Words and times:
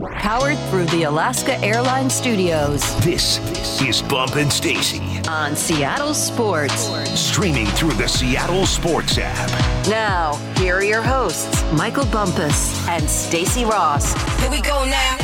Powered 0.00 0.56
through 0.70 0.84
the 0.86 1.02
Alaska 1.04 1.58
Airlines 1.58 2.14
Studios 2.14 2.82
This 3.04 3.40
is 3.82 4.00
Bump 4.02 4.36
and 4.36 4.52
Stacy. 4.52 5.00
on 5.28 5.56
Seattle 5.56 6.14
Sports. 6.14 6.88
Streaming 7.18 7.66
through 7.66 7.94
the 7.94 8.06
Seattle 8.06 8.64
Sports 8.64 9.18
app. 9.18 9.88
Now, 9.88 10.34
here 10.56 10.76
are 10.76 10.84
your 10.84 11.02
hosts, 11.02 11.64
Michael 11.72 12.06
Bumpus 12.06 12.86
and 12.86 13.10
Stacy 13.10 13.64
Ross. 13.64 14.12
Here 14.40 14.50
we 14.52 14.60
go 14.60 14.84
now. 14.84 15.16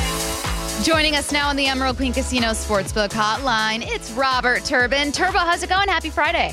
Joining 0.82 1.14
us 1.14 1.30
now 1.30 1.48
on 1.48 1.54
the 1.54 1.66
Emerald 1.66 1.96
Queen 1.96 2.12
Casino 2.12 2.48
Sportsbook 2.48 3.10
Hotline, 3.10 3.82
it's 3.86 4.10
Robert 4.10 4.64
Turbin. 4.64 5.12
Turbo, 5.12 5.38
how's 5.38 5.62
it 5.62 5.68
going? 5.68 5.88
Happy 5.88 6.10
Friday. 6.10 6.52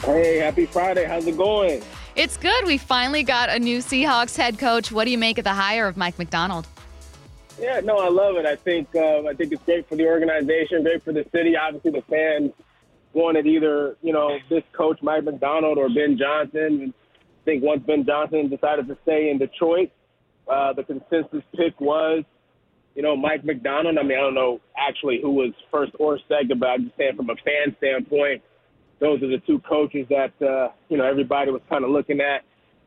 Hey, 0.00 0.38
happy 0.38 0.64
Friday. 0.64 1.04
How's 1.04 1.26
it 1.26 1.36
going? 1.36 1.82
It's 2.16 2.38
good. 2.38 2.64
We 2.64 2.78
finally 2.78 3.22
got 3.22 3.50
a 3.50 3.58
new 3.58 3.78
Seahawks 3.78 4.36
head 4.38 4.58
coach. 4.58 4.90
What 4.90 5.04
do 5.04 5.10
you 5.10 5.18
make 5.18 5.36
of 5.36 5.44
the 5.44 5.52
hire 5.52 5.86
of 5.86 5.98
Mike 5.98 6.18
Macdonald? 6.18 6.66
Yeah, 7.58 7.80
no, 7.80 7.98
I 7.98 8.08
love 8.08 8.36
it. 8.36 8.46
I 8.46 8.56
think 8.56 8.88
uh, 8.94 9.22
I 9.28 9.34
think 9.34 9.52
it's 9.52 9.62
great 9.64 9.88
for 9.88 9.96
the 9.96 10.06
organization, 10.06 10.82
great 10.82 11.02
for 11.04 11.12
the 11.12 11.24
city. 11.32 11.56
Obviously, 11.56 11.92
the 11.92 12.02
fans 12.02 12.52
wanted 13.12 13.46
either 13.46 13.96
you 14.02 14.12
know 14.12 14.38
this 14.48 14.62
coach 14.72 14.98
Mike 15.02 15.24
Macdonald 15.24 15.78
or 15.78 15.88
Ben 15.88 16.18
Johnson. 16.18 16.82
And 16.82 16.94
I 16.94 17.44
think 17.44 17.62
once 17.62 17.82
Ben 17.86 18.04
Johnson 18.06 18.48
decided 18.48 18.88
to 18.88 18.96
stay 19.02 19.30
in 19.30 19.38
Detroit, 19.38 19.90
uh, 20.48 20.72
the 20.72 20.82
consensus 20.82 21.42
pick 21.54 21.78
was 21.80 22.24
you 22.94 23.02
know 23.02 23.16
Mike 23.16 23.44
Macdonald. 23.44 23.98
I 23.98 24.02
mean, 24.02 24.18
I 24.18 24.22
don't 24.22 24.34
know 24.34 24.60
actually 24.76 25.20
who 25.20 25.30
was 25.30 25.52
first 25.70 25.92
or 25.98 26.18
second, 26.28 26.58
but 26.58 26.68
I'm 26.68 26.86
just 26.86 26.96
saying 26.96 27.16
from 27.16 27.30
a 27.30 27.36
fan 27.36 27.76
standpoint, 27.78 28.42
those 28.98 29.22
are 29.22 29.28
the 29.28 29.42
two 29.46 29.58
coaches 29.60 30.06
that 30.08 30.32
uh, 30.40 30.72
you 30.88 30.96
know 30.96 31.04
everybody 31.04 31.50
was 31.50 31.62
kind 31.68 31.84
of 31.84 31.90
looking 31.90 32.20
at 32.20 32.44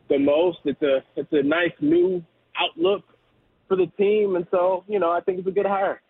the 0.09 0.17
most. 0.17 0.59
It's 0.65 0.81
a 0.81 1.03
it's 1.15 1.31
a 1.31 1.43
nice 1.43 1.73
new 1.79 2.23
outlook 2.57 3.03
for 3.67 3.75
the 3.75 3.87
team, 3.97 4.35
and 4.35 4.47
so 4.51 4.83
you 4.87 4.99
know 4.99 5.11
I 5.11 5.21
think 5.21 5.39
it's 5.39 5.47
a 5.47 5.51
good 5.51 5.65
hire. 5.65 6.01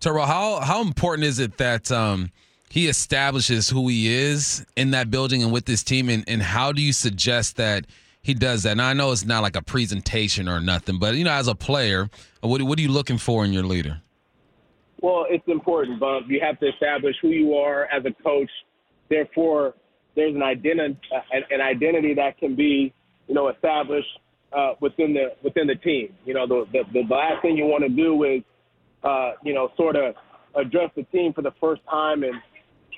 Turbo, 0.00 0.22
how 0.22 0.60
how 0.60 0.82
important 0.82 1.26
is 1.26 1.38
it 1.38 1.56
that 1.58 1.90
um, 1.90 2.30
he 2.68 2.88
establishes 2.88 3.68
who 3.68 3.88
he 3.88 4.12
is 4.12 4.66
in 4.76 4.90
that 4.90 5.10
building 5.10 5.42
and 5.42 5.52
with 5.52 5.64
this 5.64 5.82
team, 5.82 6.08
and, 6.08 6.24
and 6.28 6.42
how 6.42 6.72
do 6.72 6.82
you 6.82 6.92
suggest 6.92 7.56
that 7.56 7.86
he 8.22 8.34
does 8.34 8.62
that? 8.64 8.76
Now 8.76 8.88
I 8.88 8.92
know 8.92 9.12
it's 9.12 9.24
not 9.24 9.42
like 9.42 9.56
a 9.56 9.62
presentation 9.62 10.48
or 10.48 10.60
nothing, 10.60 10.98
but 10.98 11.14
you 11.14 11.24
know, 11.24 11.32
as 11.32 11.48
a 11.48 11.54
player, 11.54 12.10
what 12.40 12.62
what 12.62 12.78
are 12.78 12.82
you 12.82 12.88
looking 12.88 13.18
for 13.18 13.44
in 13.44 13.52
your 13.52 13.64
leader? 13.64 14.00
Well, 15.00 15.26
it's 15.28 15.46
important, 15.48 16.00
Bump. 16.00 16.26
You 16.30 16.40
have 16.40 16.58
to 16.60 16.68
establish 16.68 17.16
who 17.20 17.28
you 17.28 17.54
are 17.54 17.84
as 17.86 18.04
a 18.06 18.22
coach. 18.22 18.50
Therefore, 19.10 19.74
there's 20.16 20.34
an 20.34 20.42
identity 20.42 20.98
an 21.30 21.60
identity 21.60 22.14
that 22.14 22.38
can 22.38 22.54
be 22.54 22.92
you 23.28 23.34
know 23.34 23.48
established 23.48 24.18
uh, 24.54 24.74
within 24.80 25.14
the 25.14 25.32
within 25.42 25.66
the 25.66 25.74
team. 25.76 26.14
You 26.24 26.34
know, 26.34 26.46
the 26.46 26.64
the, 26.72 26.82
the 26.92 27.14
last 27.14 27.42
thing 27.42 27.56
you 27.56 27.66
want 27.66 27.82
to 27.84 27.88
do 27.88 28.22
is 28.24 28.42
uh, 29.02 29.32
you 29.42 29.54
know 29.54 29.70
sort 29.76 29.96
of 29.96 30.14
address 30.54 30.90
the 30.96 31.02
team 31.04 31.32
for 31.32 31.42
the 31.42 31.52
first 31.60 31.82
time 31.90 32.22
and 32.22 32.34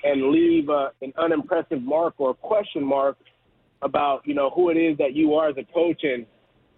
and 0.03 0.31
leave 0.31 0.69
uh, 0.69 0.89
an 1.01 1.13
unimpressive 1.17 1.81
mark 1.81 2.13
or 2.17 2.31
a 2.31 2.33
question 2.35 2.83
mark 2.83 3.17
about 3.81 4.21
you 4.25 4.33
know 4.33 4.49
who 4.51 4.69
it 4.69 4.75
is 4.77 4.97
that 4.97 5.13
you 5.13 5.33
are 5.35 5.49
as 5.49 5.55
a 5.57 5.73
coach 5.73 6.01
and 6.03 6.25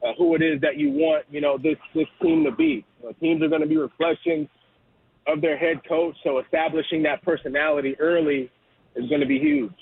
uh, 0.04 0.14
who 0.18 0.36
it 0.36 0.42
is 0.42 0.62
that 0.62 0.78
you 0.78 0.90
want 0.92 1.26
you 1.30 1.42
know 1.42 1.58
this 1.58 1.78
this 1.94 2.08
team 2.22 2.44
to 2.46 2.52
be. 2.52 2.86
You 3.02 3.08
know, 3.08 3.12
teams 3.20 3.44
are 3.44 3.50
going 3.50 3.62
to 3.62 3.68
be 3.68 3.78
reflections 3.78 4.48
of 5.28 5.42
their 5.42 5.58
head 5.58 5.82
coach, 5.88 6.16
so 6.24 6.40
establishing 6.40 7.04
that 7.04 7.22
personality 7.24 7.96
early 8.00 8.50
is 8.96 9.08
going 9.10 9.22
to 9.22 9.28
be 9.28 9.40
huge. 9.40 9.74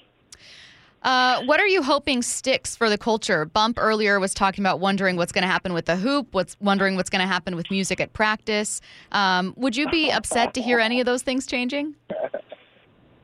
Uh, 1.07 1.41
what 1.45 1.57
are 1.61 1.67
you 1.67 1.81
hoping 1.81 2.21
sticks 2.21 2.75
for 2.75 2.89
the 2.89 2.97
culture? 2.97 3.45
Bump 3.45 3.77
earlier 3.79 4.19
was 4.19 4.33
talking 4.33 4.61
about 4.61 4.81
wondering 4.81 5.15
what's 5.15 5.31
going 5.31 5.43
to 5.43 5.47
happen 5.47 5.71
with 5.71 5.85
the 5.85 5.95
hoop, 5.95 6.27
what's 6.33 6.57
wondering 6.59 6.97
what's 6.97 7.09
going 7.09 7.21
to 7.21 7.27
happen 7.27 7.55
with 7.55 7.71
music 7.71 8.01
at 8.01 8.11
practice. 8.11 8.81
Um, 9.13 9.53
would 9.55 9.77
you 9.77 9.89
be 9.89 10.11
upset 10.11 10.53
to 10.55 10.61
hear 10.61 10.81
any 10.81 10.99
of 10.99 11.05
those 11.05 11.23
things 11.23 11.47
changing? 11.47 11.95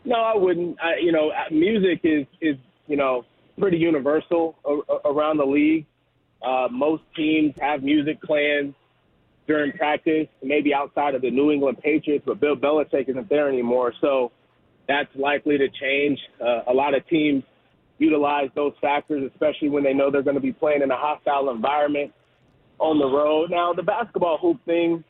No, 0.06 0.18
I 0.18 0.36
wouldn't. 0.36 0.78
I, 0.82 0.98
you 1.02 1.14
know, 1.14 1.30
uh, 1.30 1.46
music 1.50 2.02
is 2.04 2.26
is 2.42 2.58
you 2.88 2.98
know 2.98 3.24
pretty 3.58 3.78
universal 3.78 4.58
around 5.06 5.38
the 5.38 5.46
league. 5.46 5.86
Uh, 6.46 6.68
most 6.70 7.04
teams 7.16 7.54
have 7.62 7.84
music 7.84 8.22
plans 8.22 8.76
during 9.48 9.72
practice, 9.72 10.28
maybe 10.42 10.74
outside 10.74 11.16
of 11.16 11.22
the 11.22 11.32
New 11.32 11.52
England 11.52 11.78
Patriots, 11.82 12.26
but 12.28 12.42
Bill 12.42 12.58
Belichick 12.58 13.08
isn't 13.08 13.30
there 13.30 13.48
anymore, 13.48 13.94
so 14.02 14.34
that's 14.90 15.08
likely 15.16 15.58
to 15.58 15.70
change. 15.70 16.20
Uh, 16.38 16.64
a 16.68 16.74
lot 16.74 16.94
of 16.94 17.08
teams 17.08 17.46
utilize 17.98 18.50
those 18.56 18.74
factors, 18.82 19.30
especially 19.32 19.70
when 19.70 19.84
they 19.84 19.94
know 19.94 20.12
they're 20.12 20.24
going 20.24 20.36
to 20.36 20.42
be 20.42 20.52
playing 20.52 20.82
in 20.82 20.92
a 20.92 20.98
hostile 20.98 21.50
environment 21.50 22.12
on 22.80 23.00
the 23.00 23.06
road. 23.06 23.52
Now, 23.52 23.74
the 23.74 23.84
basketball 23.84 24.38
hoop 24.38 24.64
thing 24.66 25.04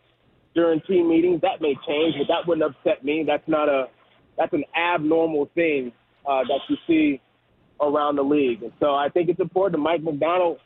during 0.53 0.81
team 0.81 1.09
meetings 1.09 1.41
that 1.41 1.61
may 1.61 1.75
change, 1.87 2.15
but 2.17 2.27
that 2.27 2.47
wouldn't 2.47 2.63
upset 2.63 3.03
me. 3.03 3.23
That's 3.25 3.47
not 3.47 3.69
a 3.69 3.85
that's 4.37 4.53
an 4.53 4.63
abnormal 4.75 5.49
thing 5.55 5.91
uh, 6.27 6.41
that 6.43 6.59
you 6.67 6.77
see 6.87 7.21
around 7.81 8.15
the 8.15 8.23
league. 8.23 8.63
And 8.63 8.71
so 8.79 8.95
I 8.95 9.09
think 9.09 9.29
it's 9.29 9.39
important 9.39 9.79
that 9.79 9.83
Mike 9.83 10.01
Macdonald 10.01 10.57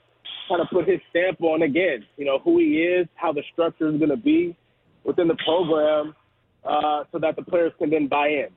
kind 0.47 0.61
of 0.61 0.67
put 0.72 0.88
his 0.88 0.99
stamp 1.09 1.41
on 1.41 1.61
again, 1.61 2.05
you 2.16 2.25
know, 2.25 2.39
who 2.39 2.59
he 2.59 2.84
is, 2.84 3.07
how 3.16 3.34
the 3.34 3.44
structure 3.51 3.89
is 3.89 3.97
going 3.97 4.09
to 4.09 4.17
be 4.17 4.55
within 5.03 5.28
the 5.28 5.38
program, 5.45 6.16
uh, 6.63 7.03
so 7.11 7.19
that 7.19 7.35
the 7.35 7.41
players 7.41 7.72
can 7.78 7.89
then 7.89 8.07
buy 8.07 8.28
in. 8.28 8.47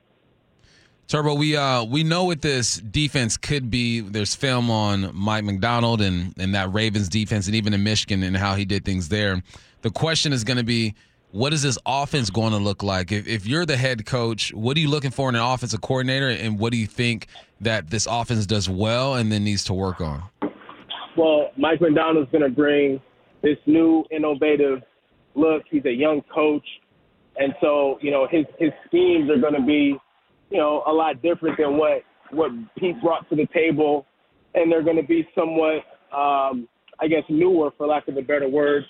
Turbo, 1.11 1.33
we 1.33 1.57
uh 1.57 1.83
we 1.83 2.05
know 2.05 2.23
what 2.23 2.41
this 2.41 2.77
defense 2.77 3.35
could 3.35 3.69
be. 3.69 3.99
There's 3.99 4.33
film 4.33 4.71
on 4.71 5.13
Mike 5.13 5.43
Macdonald 5.43 5.99
and 5.99 6.33
and 6.39 6.55
that 6.55 6.71
Ravens 6.71 7.09
defense, 7.09 7.47
and 7.47 7.55
even 7.57 7.73
in 7.73 7.83
Michigan 7.83 8.23
and 8.23 8.37
how 8.37 8.55
he 8.55 8.63
did 8.63 8.85
things 8.85 9.09
there. 9.09 9.43
The 9.81 9.89
question 9.89 10.31
is 10.31 10.45
going 10.45 10.55
to 10.55 10.63
be, 10.63 10.95
what 11.31 11.51
is 11.51 11.63
this 11.63 11.77
offense 11.85 12.29
going 12.29 12.51
to 12.53 12.59
look 12.59 12.81
like? 12.81 13.11
If, 13.11 13.27
if 13.27 13.45
you're 13.45 13.65
the 13.65 13.75
head 13.75 14.05
coach, 14.05 14.53
what 14.53 14.77
are 14.77 14.79
you 14.79 14.89
looking 14.89 15.11
for 15.11 15.27
in 15.27 15.35
an 15.35 15.41
offensive 15.41 15.81
coordinator, 15.81 16.29
and 16.29 16.57
what 16.57 16.71
do 16.71 16.77
you 16.77 16.87
think 16.87 17.27
that 17.59 17.89
this 17.89 18.07
offense 18.09 18.45
does 18.45 18.69
well 18.69 19.15
and 19.15 19.29
then 19.33 19.43
needs 19.43 19.65
to 19.65 19.73
work 19.73 19.99
on? 19.99 20.23
Well, 21.17 21.51
Mike 21.57 21.81
Macdonald's 21.81 22.31
going 22.31 22.45
to 22.45 22.49
bring 22.49 23.01
this 23.41 23.57
new 23.65 24.05
innovative 24.11 24.81
look. 25.35 25.63
He's 25.69 25.83
a 25.83 25.91
young 25.91 26.21
coach, 26.33 26.65
and 27.35 27.53
so 27.59 27.99
you 27.99 28.11
know 28.11 28.29
his 28.31 28.45
his 28.57 28.71
schemes 28.87 29.29
are 29.29 29.41
going 29.41 29.55
to 29.55 29.65
be 29.67 29.99
you 30.51 30.57
know 30.57 30.83
a 30.85 30.91
lot 30.91 31.21
different 31.21 31.57
than 31.57 31.77
what 31.77 32.03
what 32.31 32.51
Pete 32.77 33.01
brought 33.01 33.27
to 33.29 33.35
the 33.35 33.47
table, 33.53 34.05
and 34.53 34.71
they're 34.71 34.83
going 34.83 34.97
to 34.97 35.07
be 35.07 35.27
somewhat 35.35 35.83
um, 36.15 36.67
I 37.01 37.07
guess 37.07 37.23
newer, 37.29 37.71
for 37.77 37.87
lack 37.87 38.07
of 38.07 38.17
a 38.17 38.21
better 38.21 38.47
word, 38.47 38.83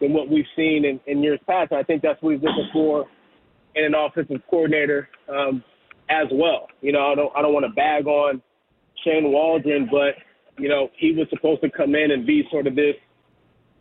than 0.00 0.12
what 0.12 0.28
we've 0.28 0.44
seen 0.54 0.84
in, 0.84 1.00
in 1.06 1.22
years 1.22 1.40
past. 1.46 1.70
And 1.70 1.80
I 1.80 1.82
think 1.82 2.02
that's 2.02 2.20
what 2.22 2.34
he's 2.34 2.42
looking 2.42 2.68
for 2.72 3.06
in 3.74 3.84
an 3.84 3.94
offensive 3.94 4.42
coordinator 4.50 5.08
um, 5.28 5.64
as 6.10 6.26
well. 6.32 6.66
You 6.82 6.92
know, 6.92 7.12
I 7.12 7.14
don't 7.14 7.32
I 7.36 7.42
don't 7.42 7.54
want 7.54 7.66
to 7.66 7.72
bag 7.72 8.06
on 8.06 8.42
Shane 9.04 9.32
Waldron, 9.32 9.88
but 9.90 10.14
you 10.58 10.68
know 10.68 10.90
he 10.98 11.12
was 11.12 11.26
supposed 11.30 11.62
to 11.62 11.70
come 11.70 11.94
in 11.94 12.10
and 12.10 12.26
be 12.26 12.44
sort 12.50 12.66
of 12.66 12.74
this 12.74 12.94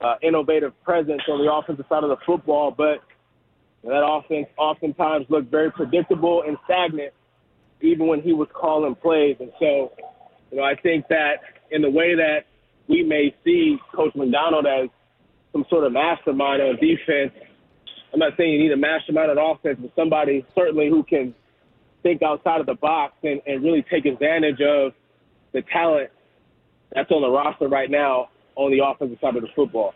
uh, 0.01 0.15
innovative 0.21 0.71
presence 0.83 1.21
on 1.29 1.43
the 1.43 1.51
offensive 1.51 1.85
side 1.89 2.03
of 2.03 2.09
the 2.09 2.17
football, 2.25 2.73
but 2.75 2.99
that 3.91 4.05
offense 4.05 4.47
oftentimes 4.57 5.25
looked 5.29 5.51
very 5.51 5.71
predictable 5.71 6.43
and 6.47 6.57
stagnant, 6.65 7.13
even 7.81 8.07
when 8.07 8.21
he 8.21 8.33
was 8.33 8.47
calling 8.53 8.95
plays. 8.95 9.37
And 9.39 9.51
so, 9.59 9.93
you 10.51 10.57
know, 10.57 10.63
I 10.63 10.75
think 10.75 11.07
that 11.09 11.35
in 11.71 11.81
the 11.81 11.89
way 11.89 12.15
that 12.15 12.45
we 12.87 13.03
may 13.03 13.35
see 13.43 13.77
Coach 13.93 14.15
Macdonald 14.15 14.65
as 14.65 14.89
some 15.51 15.65
sort 15.69 15.85
of 15.85 15.93
mastermind 15.93 16.61
on 16.61 16.75
defense, 16.75 17.31
I'm 18.13 18.19
not 18.19 18.33
saying 18.37 18.53
you 18.53 18.59
need 18.59 18.71
a 18.71 18.77
mastermind 18.77 19.31
on 19.31 19.37
offense, 19.37 19.77
but 19.81 19.91
somebody 19.95 20.45
certainly 20.55 20.89
who 20.89 21.03
can 21.03 21.33
think 22.01 22.21
outside 22.23 22.61
of 22.61 22.65
the 22.65 22.75
box 22.75 23.13
and, 23.23 23.41
and 23.45 23.63
really 23.63 23.83
take 23.91 24.05
advantage 24.05 24.61
of 24.61 24.93
the 25.53 25.61
talent 25.73 26.09
that's 26.93 27.11
on 27.11 27.21
the 27.21 27.29
roster 27.29 27.67
right 27.67 27.89
now 27.89 28.29
on 28.55 28.71
the 28.71 28.83
offensive 28.83 29.17
side 29.19 29.35
of 29.35 29.41
the 29.41 29.49
football. 29.55 29.93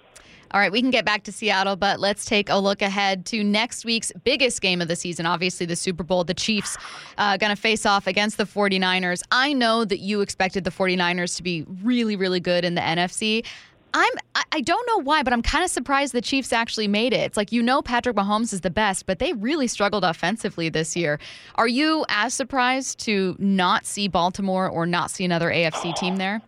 All 0.52 0.60
right, 0.60 0.72
we 0.72 0.82
can 0.82 0.90
get 0.90 1.06
back 1.06 1.24
to 1.26 1.32
Seattle, 1.32 1.76
but 1.76 2.00
let's 2.00 2.26
take 2.26 2.50
a 2.50 2.58
look 2.58 2.82
ahead 2.82 3.25
to 3.28 3.44
next 3.44 3.86
week's 3.86 4.12
biggest 4.24 4.62
game 4.62 4.81
of 4.81 4.88
the 4.88 4.96
season. 4.96 5.28
Obviously, 5.28 5.68
the 5.68 5.75
Super 5.75 6.04
Bowl. 6.04 6.24
The 6.24 6.34
Chiefs 6.34 6.75
uh, 7.19 7.38
going 7.38 7.56
to 7.56 7.62
face 7.62 7.86
off 7.86 8.07
against 8.07 8.38
the 8.38 8.46
49ers. 8.46 9.22
I 9.31 9.54
know 9.54 9.86
that 9.86 10.00
you 10.00 10.22
expected 10.22 10.63
the 10.63 10.72
49ers 10.72 11.38
to 11.38 11.44
be 11.44 11.66
really, 11.84 12.16
really 12.16 12.40
good 12.40 12.66
in 12.66 12.74
the 12.74 12.81
NFC. 12.81 13.46
I'm 13.94 14.12
I- 14.36 14.44
I 14.51 14.62
don't 14.62 14.86
know 14.88 15.04
why, 15.04 15.22
but 15.22 15.34
I'm 15.34 15.42
kind 15.44 15.63
of 15.63 15.69
surprised 15.69 16.13
the 16.13 16.22
Chiefs 16.22 16.52
actually 16.52 16.88
made 16.88 17.13
it. 17.13 17.19
It's 17.22 17.38
like 17.38 17.52
you 17.52 17.62
know 17.62 17.81
Patrick 17.84 18.16
Mahomes 18.16 18.52
is 18.54 18.62
the 18.62 18.69
best, 18.72 19.06
but 19.06 19.19
they 19.19 19.34
really 19.34 19.68
struggled 19.68 20.04
offensively 20.04 20.69
this 20.69 20.95
year. 20.95 21.19
Are 21.56 21.68
you 21.68 22.06
as 22.10 22.34
surprised 22.34 23.00
to 23.02 23.36
not 23.40 23.86
see 23.86 24.07
Baltimore 24.07 24.68
or 24.68 24.86
not 24.88 25.12
see 25.12 25.25
another 25.25 25.50
AFC 25.52 25.95
team 25.95 26.18
there? 26.18 26.42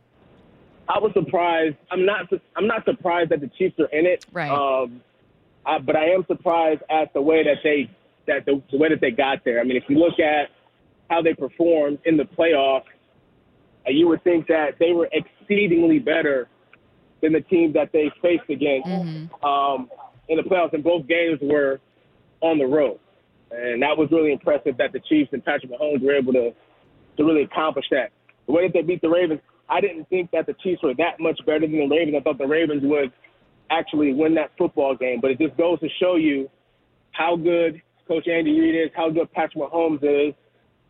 I 0.91 0.99
was 0.99 1.13
surprised. 1.13 1.77
I'm 1.89 2.05
not. 2.05 2.27
I'm 2.57 2.67
not 2.67 2.83
surprised 2.83 3.29
that 3.31 3.39
the 3.39 3.49
Chiefs 3.57 3.79
are 3.79 3.89
in 3.97 4.05
it. 4.05 4.25
Right. 4.33 4.51
Um, 4.51 5.01
I, 5.65 5.79
but 5.79 5.95
I 5.95 6.09
am 6.09 6.25
surprised 6.27 6.81
at 6.89 7.13
the 7.13 7.21
way 7.21 7.43
that 7.43 7.57
they 7.63 7.89
that 8.27 8.45
the, 8.45 8.61
the 8.71 8.77
way 8.77 8.89
that 8.89 8.99
they 8.99 9.11
got 9.11 9.45
there. 9.45 9.61
I 9.61 9.63
mean, 9.63 9.77
if 9.77 9.83
you 9.88 9.97
look 9.97 10.19
at 10.19 10.49
how 11.09 11.21
they 11.21 11.33
performed 11.33 11.99
in 12.05 12.17
the 12.17 12.23
playoffs, 12.23 12.83
you 13.88 14.07
would 14.09 14.23
think 14.23 14.47
that 14.47 14.79
they 14.79 14.91
were 14.91 15.09
exceedingly 15.13 15.99
better 15.99 16.49
than 17.21 17.31
the 17.33 17.41
team 17.41 17.71
that 17.73 17.91
they 17.94 18.11
faced 18.21 18.49
against. 18.49 18.87
Um, 19.44 19.89
in 20.27 20.37
the 20.37 20.44
playoffs, 20.44 20.73
and 20.73 20.83
both 20.83 21.07
games 21.07 21.39
were 21.41 21.79
on 22.41 22.57
the 22.57 22.65
road. 22.65 22.99
And 23.51 23.81
that 23.81 23.97
was 23.97 24.09
really 24.11 24.31
impressive 24.31 24.77
that 24.77 24.94
the 24.94 24.99
Chiefs 24.99 25.31
and 25.33 25.44
Patrick 25.44 25.71
Mahomes 25.71 26.01
were 26.01 26.15
able 26.15 26.33
to 26.33 26.53
to 27.17 27.23
really 27.23 27.44
accomplish 27.44 27.85
that. 27.91 28.11
The 28.47 28.53
way 28.53 28.67
that 28.67 28.73
they 28.73 28.81
beat 28.81 29.01
the 29.01 29.09
Ravens, 29.09 29.41
I 29.71 29.79
didn't 29.79 30.09
think 30.09 30.31
that 30.31 30.45
the 30.45 30.53
Chiefs 30.62 30.83
were 30.83 30.94
that 30.95 31.19
much 31.19 31.39
better 31.45 31.62
than 31.62 31.71
the 31.71 31.88
Ravens. 31.88 32.18
I 32.19 32.21
thought 32.21 32.38
the 32.38 32.45
Ravens 32.45 32.83
would 32.83 33.12
actually 33.71 34.13
win 34.13 34.35
that 34.35 34.51
football 34.57 34.95
game. 34.95 35.19
But 35.21 35.31
it 35.31 35.39
just 35.39 35.56
goes 35.57 35.79
to 35.79 35.88
show 36.00 36.18
you 36.18 36.50
how 37.12 37.38
good 37.38 37.81
Coach 38.06 38.27
Andy 38.27 38.59
Reid 38.59 38.75
is, 38.75 38.91
how 38.95 39.09
good 39.09 39.31
Patrick 39.31 39.63
Mahomes 39.63 40.03
is, 40.03 40.35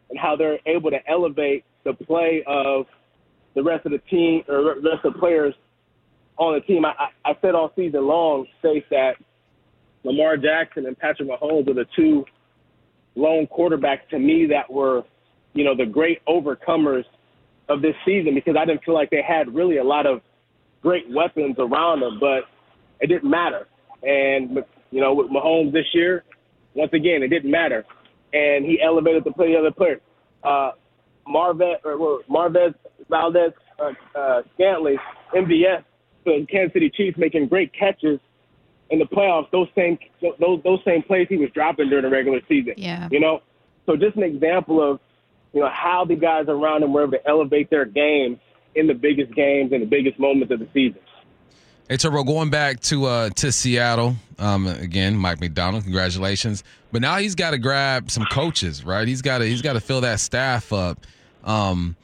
and 0.09 0.19
how 0.19 0.35
they're 0.35 0.57
able 0.65 0.89
to 0.89 0.97
elevate 1.07 1.63
the 1.85 1.93
play 1.93 2.43
of 2.47 2.87
the 3.55 3.61
rest 3.61 3.85
of 3.85 3.91
the 3.91 3.99
team 4.09 4.41
or 4.47 4.75
rest 4.81 5.05
of 5.05 5.13
the 5.13 5.19
players 5.19 5.53
on 6.37 6.55
the 6.55 6.61
team. 6.61 6.83
I, 6.83 6.93
I 7.23 7.33
said 7.41 7.53
all 7.53 7.71
season 7.75 8.07
long, 8.07 8.47
Stace, 8.59 8.83
that 8.89 9.13
Lamar 10.03 10.37
Jackson 10.37 10.87
and 10.87 10.97
Patrick 10.97 11.29
Mahomes 11.29 11.69
are 11.69 11.75
the 11.75 11.85
two 11.95 12.25
lone 13.15 13.47
quarterbacks 13.47 14.07
to 14.09 14.17
me 14.17 14.47
that 14.47 14.71
were, 14.71 15.03
you 15.53 15.63
know, 15.63 15.75
the 15.75 15.85
great 15.85 16.25
overcomers 16.25 17.03
of 17.71 17.81
this 17.81 17.95
season 18.05 18.35
because 18.35 18.55
I 18.57 18.65
didn't 18.65 18.83
feel 18.83 18.93
like 18.93 19.09
they 19.09 19.21
had 19.21 19.53
really 19.53 19.77
a 19.77 19.83
lot 19.83 20.05
of 20.05 20.21
great 20.81 21.09
weapons 21.09 21.55
around 21.57 22.01
them, 22.01 22.19
but 22.19 22.43
it 22.99 23.07
didn't 23.07 23.29
matter. 23.29 23.67
And, 24.03 24.63
you 24.91 25.01
know, 25.01 25.13
with 25.13 25.29
Mahomes 25.29 25.71
this 25.71 25.85
year, 25.93 26.23
once 26.73 26.91
again, 26.93 27.23
it 27.23 27.29
didn't 27.29 27.51
matter. 27.51 27.85
And 28.33 28.65
he 28.65 28.81
elevated 28.81 29.23
the 29.23 29.31
play 29.31 29.53
of 29.53 29.63
the 29.63 29.67
other 29.67 29.71
players. 29.71 30.01
Uh, 30.43 30.71
Marvez, 31.27 31.75
or 31.85 32.21
Marquez 32.27 32.73
Valdes 33.09 33.53
uh, 33.79 33.91
uh, 34.17 34.41
Scantling, 34.55 34.97
MVS, 35.35 35.83
the 36.25 36.45
Kansas 36.51 36.73
City 36.73 36.89
Chiefs 36.89 37.17
making 37.17 37.47
great 37.47 37.71
catches 37.73 38.19
in 38.89 38.99
the 38.99 39.05
playoffs. 39.05 39.49
Those 39.51 39.67
same 39.75 39.97
those 40.21 40.61
those 40.63 40.79
same 40.85 41.03
plays 41.03 41.27
he 41.29 41.37
was 41.37 41.49
dropping 41.53 41.89
during 41.89 42.03
the 42.03 42.09
regular 42.09 42.39
season. 42.47 42.73
Yeah. 42.77 43.07
You 43.11 43.19
know, 43.19 43.41
so 43.85 43.95
just 43.95 44.15
an 44.17 44.23
example 44.23 44.81
of 44.81 44.99
you 45.53 45.61
know 45.61 45.69
how 45.69 46.05
the 46.05 46.15
guys 46.15 46.45
around 46.47 46.83
him 46.83 46.93
were 46.93 47.03
able 47.03 47.11
to 47.13 47.27
elevate 47.27 47.69
their 47.69 47.85
game 47.85 48.39
in 48.75 48.87
the 48.87 48.93
biggest 48.93 49.33
games 49.33 49.71
and 49.71 49.81
the 49.81 49.87
biggest 49.87 50.19
moments 50.19 50.51
of 50.53 50.59
the 50.59 50.67
season. 50.73 50.99
Hey 51.89 51.97
Turbo, 51.97 52.23
going 52.23 52.49
back 52.49 52.79
to 52.81 53.05
uh, 53.05 53.29
to 53.31 53.51
Seattle 53.51 54.15
um, 54.39 54.65
again, 54.67 55.15
Mike 55.15 55.39
Macdonald, 55.39 55.83
congratulations. 55.83 56.63
But 56.91 57.01
now 57.01 57.17
he's 57.17 57.35
got 57.35 57.51
to 57.51 57.57
grab 57.57 58.09
some 58.09 58.25
coaches, 58.31 58.83
right? 58.83 59.07
He's 59.07 59.21
got 59.21 59.39
to 59.39 59.45
he's 59.45 59.61
got 59.61 59.73
to 59.73 59.81
fill 59.81 60.01
that 60.01 60.19
staff 60.19 60.71
up. 60.73 61.05
Um, 61.43 61.95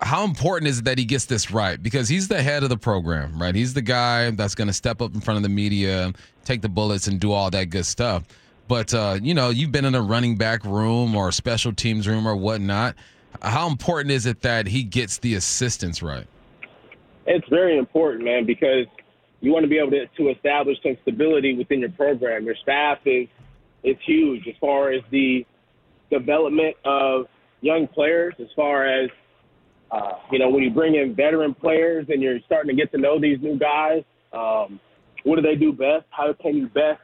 how 0.00 0.24
important 0.24 0.68
is 0.68 0.80
it 0.80 0.84
that 0.84 0.98
he 0.98 1.04
gets 1.04 1.26
this 1.26 1.50
right? 1.50 1.82
Because 1.82 2.08
he's 2.08 2.28
the 2.28 2.42
head 2.42 2.62
of 2.62 2.68
the 2.68 2.76
program, 2.76 3.40
right? 3.40 3.54
He's 3.54 3.74
the 3.74 3.82
guy 3.82 4.30
that's 4.30 4.54
going 4.54 4.68
to 4.68 4.74
step 4.74 5.00
up 5.00 5.14
in 5.14 5.20
front 5.20 5.36
of 5.38 5.42
the 5.42 5.48
media, 5.48 6.12
take 6.44 6.62
the 6.62 6.68
bullets, 6.68 7.06
and 7.06 7.18
do 7.18 7.32
all 7.32 7.50
that 7.50 7.70
good 7.70 7.86
stuff. 7.86 8.24
But 8.68 8.94
uh, 8.94 9.18
you 9.22 9.34
know, 9.34 9.50
you've 9.50 9.72
been 9.72 9.84
in 9.84 9.94
a 9.94 10.02
running 10.02 10.36
back 10.36 10.64
room 10.64 11.14
or 11.14 11.28
a 11.28 11.32
special 11.32 11.72
teams 11.72 12.08
room 12.08 12.26
or 12.26 12.36
whatnot. 12.36 12.96
How 13.42 13.68
important 13.68 14.12
is 14.12 14.26
it 14.26 14.42
that 14.42 14.66
he 14.66 14.82
gets 14.82 15.18
the 15.18 15.34
assistants 15.34 16.02
right? 16.02 16.26
It's 17.26 17.48
very 17.48 17.78
important, 17.78 18.24
man, 18.24 18.46
because 18.46 18.86
you 19.40 19.52
want 19.52 19.64
to 19.64 19.68
be 19.68 19.78
able 19.78 19.90
to, 19.90 20.06
to 20.06 20.30
establish 20.30 20.78
some 20.82 20.96
stability 21.02 21.56
within 21.56 21.80
your 21.80 21.90
program. 21.90 22.44
Your 22.44 22.56
staff 22.62 22.98
is 23.04 23.28
is 23.82 23.96
huge 24.06 24.46
as 24.48 24.54
far 24.60 24.92
as 24.92 25.02
the 25.10 25.44
development 26.10 26.76
of 26.84 27.26
young 27.60 27.86
players, 27.86 28.34
as 28.38 28.48
far 28.56 28.86
as 28.86 29.10
uh, 29.90 30.12
you 30.32 30.38
know, 30.38 30.48
when 30.48 30.62
you 30.62 30.70
bring 30.70 30.94
in 30.96 31.14
veteran 31.14 31.54
players 31.54 32.06
and 32.08 32.20
you're 32.22 32.40
starting 32.46 32.74
to 32.74 32.74
get 32.74 32.90
to 32.92 32.98
know 32.98 33.20
these 33.20 33.38
new 33.40 33.58
guys, 33.58 34.02
um, 34.32 34.80
what 35.22 35.36
do 35.36 35.42
they 35.42 35.54
do 35.54 35.72
best? 35.72 36.04
How 36.10 36.32
can 36.32 36.56
you 36.56 36.66
best 36.68 37.00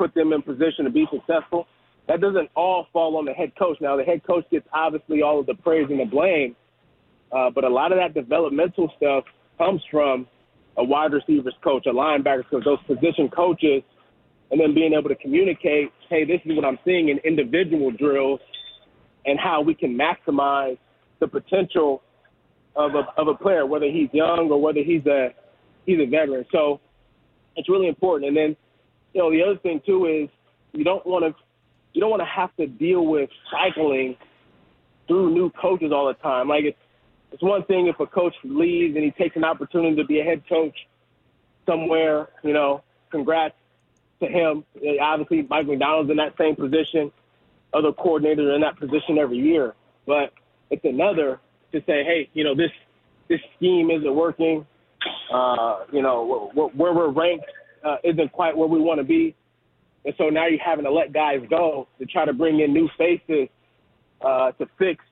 put 0.00 0.14
them 0.14 0.32
in 0.32 0.40
position 0.40 0.84
to 0.84 0.90
be 0.90 1.06
successful? 1.12 1.66
That 2.08 2.20
doesn't 2.22 2.48
all 2.56 2.86
fall 2.92 3.18
on 3.18 3.26
the 3.26 3.32
head 3.32 3.52
coach. 3.58 3.76
Now, 3.80 3.96
the 3.96 4.04
head 4.04 4.22
coach 4.26 4.44
gets 4.50 4.66
obviously 4.72 5.20
all 5.22 5.40
of 5.40 5.46
the 5.46 5.54
praise 5.54 5.86
and 5.90 6.00
the 6.00 6.06
blame, 6.06 6.56
uh, 7.30 7.50
but 7.54 7.64
a 7.64 7.68
lot 7.68 7.92
of 7.92 7.98
that 7.98 8.14
developmental 8.14 8.90
stuff 8.96 9.24
comes 9.58 9.82
from 9.90 10.26
a 10.78 10.84
wide 10.84 11.12
receivers 11.12 11.54
coach, 11.62 11.84
a 11.86 11.90
linebackers 11.90 12.48
coach, 12.50 12.64
those 12.64 12.82
position 12.86 13.28
coaches, 13.28 13.82
and 14.50 14.58
then 14.58 14.74
being 14.74 14.94
able 14.94 15.10
to 15.10 15.16
communicate, 15.16 15.90
hey, 16.08 16.24
this 16.24 16.40
is 16.44 16.56
what 16.56 16.64
I'm 16.64 16.78
seeing 16.84 17.10
in 17.10 17.18
individual 17.18 17.90
drills 17.90 18.40
and 19.26 19.38
how 19.38 19.60
we 19.60 19.74
can 19.74 19.96
maximize 19.96 20.78
the 21.20 21.28
potential 21.28 22.02
of 22.74 22.92
a, 22.94 23.04
of 23.20 23.28
a 23.28 23.34
player, 23.34 23.66
whether 23.66 23.86
he's 23.86 24.08
young 24.12 24.48
or 24.50 24.60
whether 24.60 24.80
he's 24.80 25.04
a 25.06 25.34
he's 25.84 25.98
a 26.00 26.06
veteran. 26.06 26.46
So 26.50 26.80
it's 27.56 27.68
really 27.68 27.88
important. 27.88 28.28
And 28.28 28.36
then, 28.36 28.56
you 29.12 29.20
know, 29.20 29.30
the 29.30 29.42
other 29.42 29.56
thing 29.56 29.80
too 29.84 30.06
is 30.06 30.28
you 30.72 30.84
don't 30.84 31.04
want 31.06 31.24
to 31.24 31.42
you 31.92 32.00
don't 32.00 32.10
want 32.10 32.20
to 32.20 32.26
have 32.26 32.54
to 32.56 32.66
deal 32.66 33.04
with 33.04 33.30
cycling 33.50 34.16
through 35.08 35.30
new 35.34 35.50
coaches 35.50 35.92
all 35.92 36.06
the 36.06 36.14
time. 36.14 36.48
Like 36.48 36.64
it's 36.64 36.78
it's 37.32 37.42
one 37.42 37.64
thing 37.64 37.86
if 37.86 37.98
a 38.00 38.06
coach 38.06 38.34
leaves 38.44 38.96
and 38.96 39.04
he 39.04 39.10
takes 39.10 39.36
an 39.36 39.44
opportunity 39.44 39.96
to 39.96 40.04
be 40.04 40.20
a 40.20 40.24
head 40.24 40.42
coach 40.48 40.74
somewhere. 41.66 42.28
You 42.42 42.52
know, 42.52 42.82
congrats 43.10 43.54
to 44.20 44.26
him. 44.26 44.64
Obviously, 45.00 45.46
Mike 45.48 45.66
Macdonald's 45.66 46.10
in 46.10 46.16
that 46.16 46.34
same 46.38 46.56
position. 46.56 47.12
Other 47.72 47.92
coordinators 47.92 48.50
are 48.50 48.54
in 48.54 48.60
that 48.62 48.78
position 48.78 49.18
every 49.18 49.38
year, 49.38 49.74
but 50.06 50.32
it's 50.70 50.84
another 50.84 51.38
to 51.72 51.78
say, 51.86 52.02
hey, 52.04 52.28
you 52.32 52.42
know, 52.42 52.54
this 52.54 52.72
this 53.28 53.40
scheme 53.56 53.90
isn't 53.90 54.14
working. 54.14 54.66
Uh, 55.32 55.84
you 55.92 56.02
know, 56.02 56.50
where 56.54 56.92
we're 56.92 57.08
ranked 57.08 57.46
uh, 57.84 57.96
isn't 58.04 58.32
quite 58.32 58.56
where 58.56 58.68
we 58.68 58.80
want 58.80 58.98
to 58.98 59.04
be, 59.04 59.34
and 60.04 60.14
so 60.18 60.28
now 60.28 60.46
you're 60.46 60.60
having 60.60 60.84
to 60.84 60.92
let 60.92 61.12
guys 61.12 61.40
go 61.48 61.88
to 61.98 62.06
try 62.06 62.24
to 62.24 62.32
bring 62.32 62.60
in 62.60 62.72
new 62.72 62.88
faces 62.96 63.48
uh, 64.24 64.52
to 64.52 64.66
fix 64.78 65.04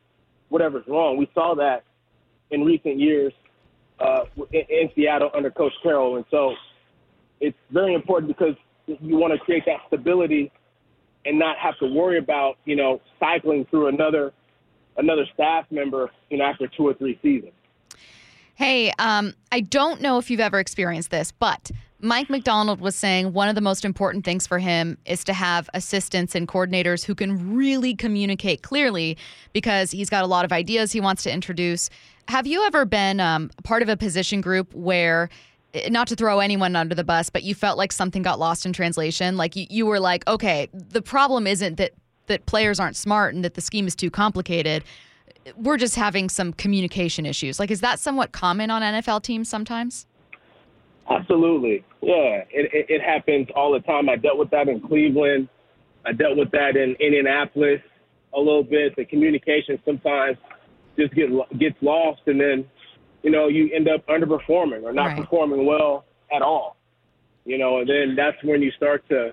whatever's 0.49 0.85
wrong. 0.89 1.17
We 1.17 1.31
saw 1.35 1.55
that 1.57 1.85
in 2.51 2.65
recent 2.65 2.99
years 2.99 3.33
uh, 4.01 4.25
in, 4.53 4.63
in 4.69 4.91
Seattle 4.95 5.31
under 5.35 5.51
Coach 5.51 5.73
Carroll, 5.83 6.17
and 6.17 6.25
so 6.31 6.55
it's 7.41 7.59
very 7.71 7.95
important 7.95 8.37
because 8.37 8.55
you 8.87 9.17
want 9.17 9.33
to 9.33 9.39
create 9.41 9.65
that 9.67 9.81
stability 9.89 10.51
and 11.25 11.39
not 11.39 11.57
have 11.59 11.79
to 11.79 11.87
worry 11.87 12.19
about 12.19 12.57
you 12.65 12.77
know 12.77 13.01
cycling 13.21 13.67
through 13.71 13.89
another 13.89 14.33
another 14.99 15.25
staff 15.33 15.65
member, 15.71 16.11
you 16.29 16.39
know, 16.39 16.45
after 16.45 16.69
two 16.69 16.87
or 16.87 16.95
three 16.95 17.19
seasons. 17.23 17.53
Hey, 18.59 18.91
um, 18.99 19.35
I 19.53 19.61
don't 19.61 20.01
know 20.01 20.19
if 20.19 20.33
you've 20.33 20.41
ever 20.41 20.59
experienced 20.59 21.13
this, 21.13 21.31
but 21.31 21.71
Mike 22.01 22.29
Macdonald 22.29 22.81
was 22.81 22.97
saying 22.97 23.33
one 23.33 23.49
of 23.49 23.55
the 23.55 23.61
most 23.61 23.85
important 23.85 24.25
things 24.25 24.49
for 24.49 24.59
him 24.59 24.99
is 25.05 25.23
to 25.25 25.33
have 25.33 25.71
assistants 25.75 26.35
and 26.35 26.49
coordinators 26.49 27.05
who 27.05 27.15
can 27.15 27.55
really 27.55 27.95
communicate 27.95 28.63
clearly 28.63 29.17
because 29.53 29.93
he's 29.93 30.11
got 30.11 30.25
a 30.25 30.27
lot 30.27 30.45
of 30.45 30.51
ideas 30.51 30.91
he 30.91 31.01
wants 31.01 31.23
to 31.23 31.33
introduce. 31.33 31.89
Have 32.27 32.49
you 32.49 32.65
ever 32.65 32.85
been 32.85 33.21
um, 33.21 33.49
part 33.63 33.83
of 33.83 33.89
a 33.89 33.97
position 33.97 34.41
group 34.41 34.75
where 34.75 35.31
eh, 35.75 35.89
not 35.89 36.09
to 36.09 36.17
throw 36.17 36.41
anyone 36.41 36.75
under 36.75 36.97
the 36.97 37.05
bus, 37.05 37.31
but 37.31 37.45
you 37.45 37.55
felt 37.55 37.79
like 37.79 37.93
something 37.93 38.23
got 38.23 38.41
lost 38.41 38.67
in 38.67 38.73
translation. 38.73 39.37
Like 39.37 39.55
you, 39.55 39.67
you 39.71 39.87
were 39.87 40.01
like, 40.01 40.27
okay, 40.27 40.69
the 40.73 41.01
problem 41.01 41.47
isn't 41.47 41.77
that 41.77 41.93
that 42.27 42.45
players 42.47 42.81
aren't 42.81 42.97
smart 42.97 43.37
and 43.37 43.45
that 43.45 43.55
the 43.55 43.61
scheme 43.61 43.87
is 43.87 43.95
too 43.95 44.11
complicated. 44.11 44.83
We're 45.57 45.77
just 45.77 45.95
having 45.95 46.29
some 46.29 46.53
communication 46.53 47.27
issues. 47.27 47.59
Like, 47.59 47.71
is 47.71 47.81
that 47.81 47.99
somewhat 47.99 48.33
common 48.33 48.71
on 48.71 48.83
NFL 48.83 49.23
teams 49.23 49.49
sometimes? 49.49 50.07
Absolutely. 51.11 51.85
Yeah, 52.03 52.45
it, 52.51 52.73
it, 52.73 52.87
it 52.89 53.03
happens 53.03 53.49
all 53.57 53.73
the 53.73 53.81
time. 53.81 54.09
I 54.09 54.17
dealt 54.17 54.39
with 54.39 54.51
that 54.51 54.69
in 54.69 54.81
Cleveland. 54.81 55.49
I 56.05 56.13
dealt 56.13 56.37
with 56.37 56.51
that 56.53 56.77
in 56.77 56.97
Indianapolis 57.01 57.81
a 58.35 58.39
little 58.39 58.63
bit. 58.63 58.95
The 58.97 59.05
communication 59.05 59.79
sometimes 59.85 60.37
just 60.99 61.15
get 61.15 61.31
gets 61.59 61.77
lost, 61.81 62.21
and 62.27 62.41
then 62.41 62.67
you 63.23 63.31
know 63.31 63.49
you 63.49 63.71
end 63.75 63.89
up 63.89 64.07
underperforming 64.07 64.83
or 64.83 64.93
not 64.93 65.07
right. 65.07 65.17
performing 65.17 65.67
well 65.67 66.05
at 66.35 66.43
all. 66.43 66.77
You 67.45 67.59
know, 67.59 67.79
and 67.79 67.89
then 67.89 68.15
that's 68.17 68.37
when 68.45 68.61
you 68.61 68.71
start 68.73 69.09
to 69.09 69.33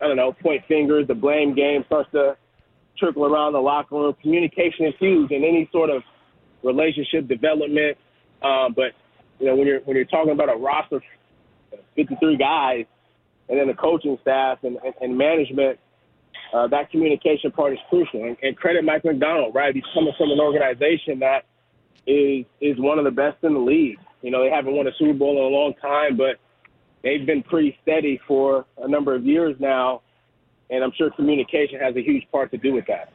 I 0.00 0.06
don't 0.06 0.16
know, 0.16 0.32
point 0.32 0.62
fingers. 0.68 1.06
The 1.06 1.14
blame 1.14 1.54
game 1.54 1.84
starts 1.86 2.10
to 2.12 2.36
trickle 2.98 3.24
around 3.24 3.52
the 3.52 3.60
locker 3.60 3.94
room. 3.94 4.14
Communication 4.22 4.86
is 4.86 4.94
huge 4.98 5.30
in 5.30 5.44
any 5.44 5.68
sort 5.72 5.90
of 5.90 6.02
relationship 6.62 7.28
development. 7.28 7.96
Um, 8.42 8.74
but 8.74 8.92
you 9.38 9.46
know, 9.46 9.56
when 9.56 9.66
you're 9.66 9.80
when 9.80 9.96
you're 9.96 10.06
talking 10.06 10.32
about 10.32 10.48
a 10.48 10.56
roster 10.56 10.96
of 10.96 11.02
53 11.94 12.36
guys, 12.36 12.86
and 13.48 13.58
then 13.58 13.68
the 13.68 13.74
coaching 13.74 14.18
staff 14.22 14.58
and, 14.62 14.76
and, 14.84 14.94
and 15.00 15.18
management, 15.18 15.78
uh, 16.52 16.66
that 16.68 16.90
communication 16.90 17.50
part 17.50 17.72
is 17.72 17.78
crucial. 17.88 18.24
And, 18.24 18.36
and 18.42 18.56
credit 18.56 18.84
Mike 18.84 19.04
Macdonald, 19.04 19.54
right? 19.54 19.74
He's 19.74 19.84
coming 19.94 20.12
from 20.16 20.30
an 20.30 20.40
organization 20.40 21.20
that 21.20 21.44
is 22.06 22.44
is 22.60 22.78
one 22.78 22.98
of 22.98 23.04
the 23.04 23.10
best 23.10 23.42
in 23.42 23.54
the 23.54 23.60
league. 23.60 23.98
You 24.22 24.30
know, 24.30 24.42
they 24.42 24.50
haven't 24.50 24.74
won 24.74 24.86
a 24.86 24.92
Super 24.98 25.12
Bowl 25.12 25.32
in 25.32 25.52
a 25.52 25.56
long 25.56 25.74
time, 25.80 26.16
but 26.16 26.36
they've 27.02 27.26
been 27.26 27.42
pretty 27.42 27.76
steady 27.82 28.20
for 28.26 28.66
a 28.78 28.88
number 28.88 29.14
of 29.14 29.24
years 29.24 29.56
now, 29.58 30.02
and 30.70 30.82
I'm 30.84 30.92
sure 30.92 31.10
communication 31.10 31.80
has 31.80 31.96
a 31.96 32.02
huge 32.02 32.26
part 32.30 32.50
to 32.52 32.58
do 32.58 32.72
with 32.72 32.86
that. 32.86 33.12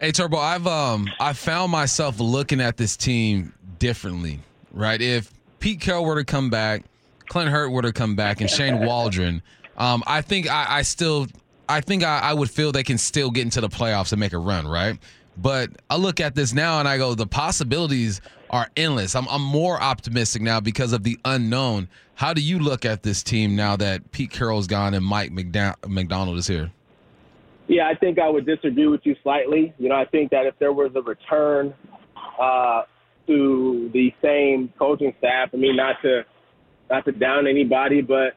Hey 0.00 0.12
Turbo, 0.12 0.36
I've 0.36 0.66
um 0.66 1.08
I 1.20 1.32
found 1.32 1.72
myself 1.72 2.20
looking 2.20 2.60
at 2.60 2.76
this 2.76 2.96
team 2.96 3.54
differently, 3.78 4.40
right? 4.72 5.00
If 5.00 5.32
Pete 5.58 5.80
Carroll 5.80 6.04
were 6.04 6.16
to 6.16 6.24
come 6.24 6.50
back, 6.50 6.84
Clint 7.28 7.50
Hurtt 7.50 7.72
were 7.72 7.82
to 7.82 7.92
come 7.92 8.14
back 8.14 8.40
and 8.40 8.50
Shane 8.50 8.84
Waldron, 8.84 9.42
um, 9.76 10.02
I 10.06 10.22
think 10.22 10.50
I, 10.50 10.78
I 10.78 10.82
still, 10.82 11.26
I 11.68 11.80
think 11.80 12.04
I, 12.04 12.18
I 12.20 12.34
would 12.34 12.50
feel 12.50 12.72
they 12.72 12.82
can 12.82 12.98
still 12.98 13.30
get 13.30 13.42
into 13.42 13.60
the 13.60 13.68
playoffs 13.68 14.12
and 14.12 14.20
make 14.20 14.32
a 14.32 14.38
run, 14.38 14.66
right? 14.66 14.98
But 15.36 15.70
I 15.90 15.96
look 15.96 16.20
at 16.20 16.34
this 16.34 16.54
now 16.54 16.78
and 16.78 16.88
I 16.88 16.96
go, 16.98 17.14
the 17.14 17.26
possibilities 17.26 18.20
are 18.50 18.68
endless. 18.76 19.14
I'm, 19.14 19.28
I'm 19.28 19.42
more 19.42 19.80
optimistic 19.80 20.42
now 20.42 20.60
because 20.60 20.92
of 20.92 21.02
the 21.02 21.18
unknown. 21.24 21.88
How 22.14 22.32
do 22.32 22.40
you 22.40 22.58
look 22.58 22.84
at 22.84 23.02
this 23.02 23.22
team 23.22 23.56
now 23.56 23.76
that 23.76 24.10
Pete 24.10 24.30
Carroll's 24.30 24.66
gone 24.66 24.94
and 24.94 25.04
Mike 25.04 25.32
Macdonald 25.32 26.38
is 26.38 26.46
here? 26.46 26.70
Yeah, 27.68 27.88
I 27.88 27.94
think 27.94 28.18
I 28.18 28.28
would 28.28 28.46
disagree 28.46 28.86
with 28.86 29.00
you 29.04 29.16
slightly. 29.22 29.74
You 29.78 29.88
know, 29.88 29.96
I 29.96 30.04
think 30.04 30.30
that 30.30 30.46
if 30.46 30.58
there 30.58 30.72
was 30.72 30.92
a 30.94 31.02
return 31.02 31.74
uh, 32.40 32.82
to 33.26 33.90
the 33.92 34.14
same 34.22 34.72
coaching 34.78 35.12
staff, 35.18 35.50
I 35.52 35.56
mean, 35.56 35.76
not 35.76 35.96
to 36.02 36.24
not 36.88 37.04
to 37.04 37.12
down 37.12 37.48
anybody, 37.48 38.00
but 38.00 38.36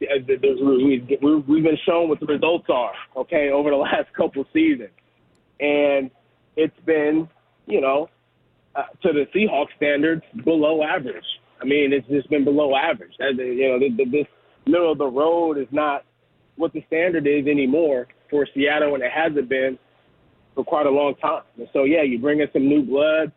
we've 0.00 0.26
been 0.26 1.78
shown 1.84 2.08
what 2.08 2.20
the 2.20 2.26
results 2.26 2.66
are. 2.68 2.92
Okay, 3.16 3.50
over 3.50 3.70
the 3.70 3.76
last 3.76 4.12
couple 4.16 4.44
seasons, 4.52 4.90
and 5.58 6.10
it's 6.56 6.78
been, 6.86 7.28
you 7.66 7.80
know, 7.80 8.08
uh, 8.74 8.82
to 9.02 9.12
the 9.12 9.26
Seahawks 9.34 9.74
standards, 9.76 10.22
below 10.44 10.82
average. 10.82 11.24
I 11.60 11.64
mean, 11.64 11.92
it's 11.92 12.06
just 12.08 12.30
been 12.30 12.44
below 12.44 12.74
average. 12.76 13.12
You 13.18 13.68
know, 13.68 13.78
this 14.10 14.26
middle 14.66 14.92
of 14.92 14.98
the 14.98 15.06
road 15.06 15.58
is 15.58 15.66
not 15.72 16.04
what 16.56 16.72
the 16.72 16.84
standard 16.86 17.26
is 17.26 17.46
anymore 17.46 18.06
for 18.30 18.46
Seattle, 18.54 18.94
and 18.94 19.02
it 19.02 19.10
hasn't 19.12 19.48
been 19.48 19.78
for 20.54 20.64
quite 20.64 20.86
a 20.86 20.90
long 20.90 21.14
time. 21.16 21.42
And 21.56 21.68
so, 21.72 21.84
yeah, 21.84 22.02
you 22.02 22.18
bring 22.18 22.40
in 22.40 22.48
some 22.52 22.68
new 22.68 22.82
blood, 22.82 23.32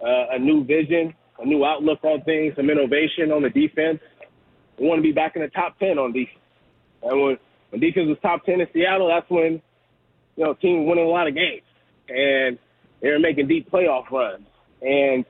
uh, 0.00 0.34
a 0.34 0.38
new 0.38 0.64
vision, 0.64 1.14
a 1.38 1.44
new 1.44 1.64
outlook 1.64 2.02
on 2.04 2.22
things, 2.22 2.54
some 2.56 2.70
innovation 2.70 3.30
on 3.32 3.42
the 3.42 3.50
defense. 3.50 4.00
We 4.78 4.86
want 4.86 4.98
to 4.98 5.02
be 5.02 5.12
back 5.12 5.36
in 5.36 5.42
the 5.42 5.48
top 5.48 5.78
10 5.78 5.98
on 5.98 6.12
defense. 6.12 6.38
And 7.02 7.20
when, 7.20 7.36
when 7.70 7.80
defense 7.80 8.08
was 8.08 8.18
top 8.22 8.44
10 8.44 8.60
in 8.60 8.66
Seattle, 8.72 9.08
that's 9.08 9.28
when, 9.28 9.60
you 10.36 10.44
know, 10.44 10.54
team 10.54 10.86
winning 10.86 11.04
a 11.04 11.08
lot 11.08 11.26
of 11.26 11.34
games. 11.34 11.62
And 12.08 12.58
they 13.00 13.10
were 13.10 13.18
making 13.18 13.48
deep 13.48 13.70
playoff 13.70 14.10
runs. 14.10 14.46
And, 14.82 15.24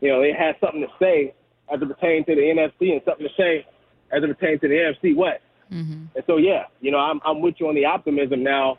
you 0.00 0.08
know, 0.08 0.20
they 0.20 0.32
had 0.32 0.56
something 0.60 0.80
to 0.80 0.88
say 0.98 1.34
as 1.72 1.80
it 1.80 1.88
pertains 1.88 2.26
to 2.26 2.34
the 2.34 2.42
NFC 2.42 2.92
and 2.92 3.00
something 3.04 3.26
to 3.26 3.34
say 3.36 3.66
as 4.12 4.22
it 4.22 4.38
pertains 4.38 4.60
to 4.60 4.68
the 4.68 4.74
NFC 4.74 5.16
West. 5.16 5.42
Mm-hmm. 5.72 6.04
And 6.14 6.24
so, 6.26 6.36
yeah, 6.36 6.64
you 6.80 6.90
know, 6.90 6.98
I'm, 6.98 7.20
I'm 7.24 7.40
with 7.40 7.56
you 7.58 7.68
on 7.68 7.74
the 7.74 7.86
optimism 7.86 8.42
now 8.42 8.78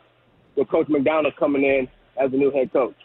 with 0.56 0.68
Coach 0.68 0.88
Macdonald 0.88 1.34
coming 1.36 1.64
in 1.64 1.88
as 2.16 2.30
the 2.30 2.36
new 2.36 2.50
head 2.50 2.72
coach. 2.72 2.96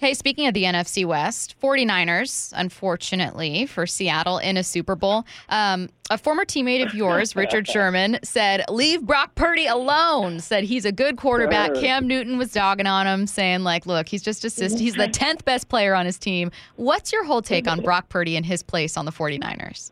Hey, 0.00 0.14
speaking 0.14 0.46
of 0.46 0.54
the 0.54 0.62
NFC 0.62 1.04
West, 1.04 1.56
49ers, 1.60 2.52
unfortunately 2.54 3.66
for 3.66 3.84
Seattle 3.84 4.38
in 4.38 4.56
a 4.56 4.62
Super 4.62 4.94
Bowl. 4.94 5.26
Um, 5.48 5.88
a 6.08 6.16
former 6.16 6.44
teammate 6.44 6.86
of 6.86 6.94
yours, 6.94 7.34
Richard 7.34 7.66
Sherman, 7.68 8.20
said, 8.22 8.64
Leave 8.68 9.02
Brock 9.02 9.34
Purdy 9.34 9.66
alone. 9.66 10.38
Said 10.38 10.62
he's 10.62 10.84
a 10.84 10.92
good 10.92 11.16
quarterback. 11.16 11.74
Cam 11.74 12.06
Newton 12.06 12.38
was 12.38 12.52
dogging 12.52 12.86
on 12.86 13.08
him, 13.08 13.26
saying, 13.26 13.64
like, 13.64 13.86
look, 13.86 14.08
he's 14.08 14.22
just 14.22 14.44
assist. 14.44 14.78
He's 14.78 14.94
the 14.94 15.08
10th 15.08 15.44
best 15.44 15.68
player 15.68 15.96
on 15.96 16.06
his 16.06 16.16
team. 16.16 16.52
What's 16.76 17.12
your 17.12 17.24
whole 17.24 17.42
take 17.42 17.66
on 17.66 17.80
Brock 17.82 18.08
Purdy 18.08 18.36
and 18.36 18.46
his 18.46 18.62
place 18.62 18.96
on 18.96 19.04
the 19.04 19.10
49ers? 19.10 19.90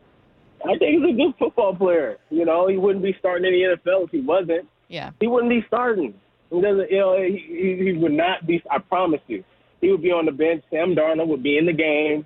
I 0.63 0.77
think 0.77 1.03
he's 1.03 1.15
a 1.15 1.17
good 1.17 1.33
football 1.37 1.75
player. 1.75 2.17
You 2.29 2.45
know, 2.45 2.69
he 2.69 2.77
wouldn't 2.77 3.03
be 3.03 3.13
starting 3.19 3.45
in 3.45 3.51
the 3.51 3.75
NFL 3.75 4.05
if 4.05 4.11
he 4.11 4.21
wasn't. 4.21 4.69
Yeah. 4.87 5.11
He 5.19 5.27
wouldn't 5.27 5.49
be 5.49 5.65
starting. 5.67 6.13
He 6.49 6.61
doesn't, 6.61 6.89
you 6.89 6.97
know, 6.97 7.21
he, 7.21 7.77
he 7.83 7.91
would 7.91 8.13
not 8.13 8.47
be, 8.47 8.63
I 8.71 8.77
promise 8.77 9.19
you 9.27 9.43
he 9.81 9.91
would 9.91 10.01
be 10.01 10.11
on 10.11 10.25
the 10.25 10.31
bench. 10.31 10.63
Sam 10.71 10.95
Darnold 10.95 11.27
would 11.27 11.43
be 11.43 11.57
in 11.57 11.65
the 11.65 11.73
game 11.73 12.25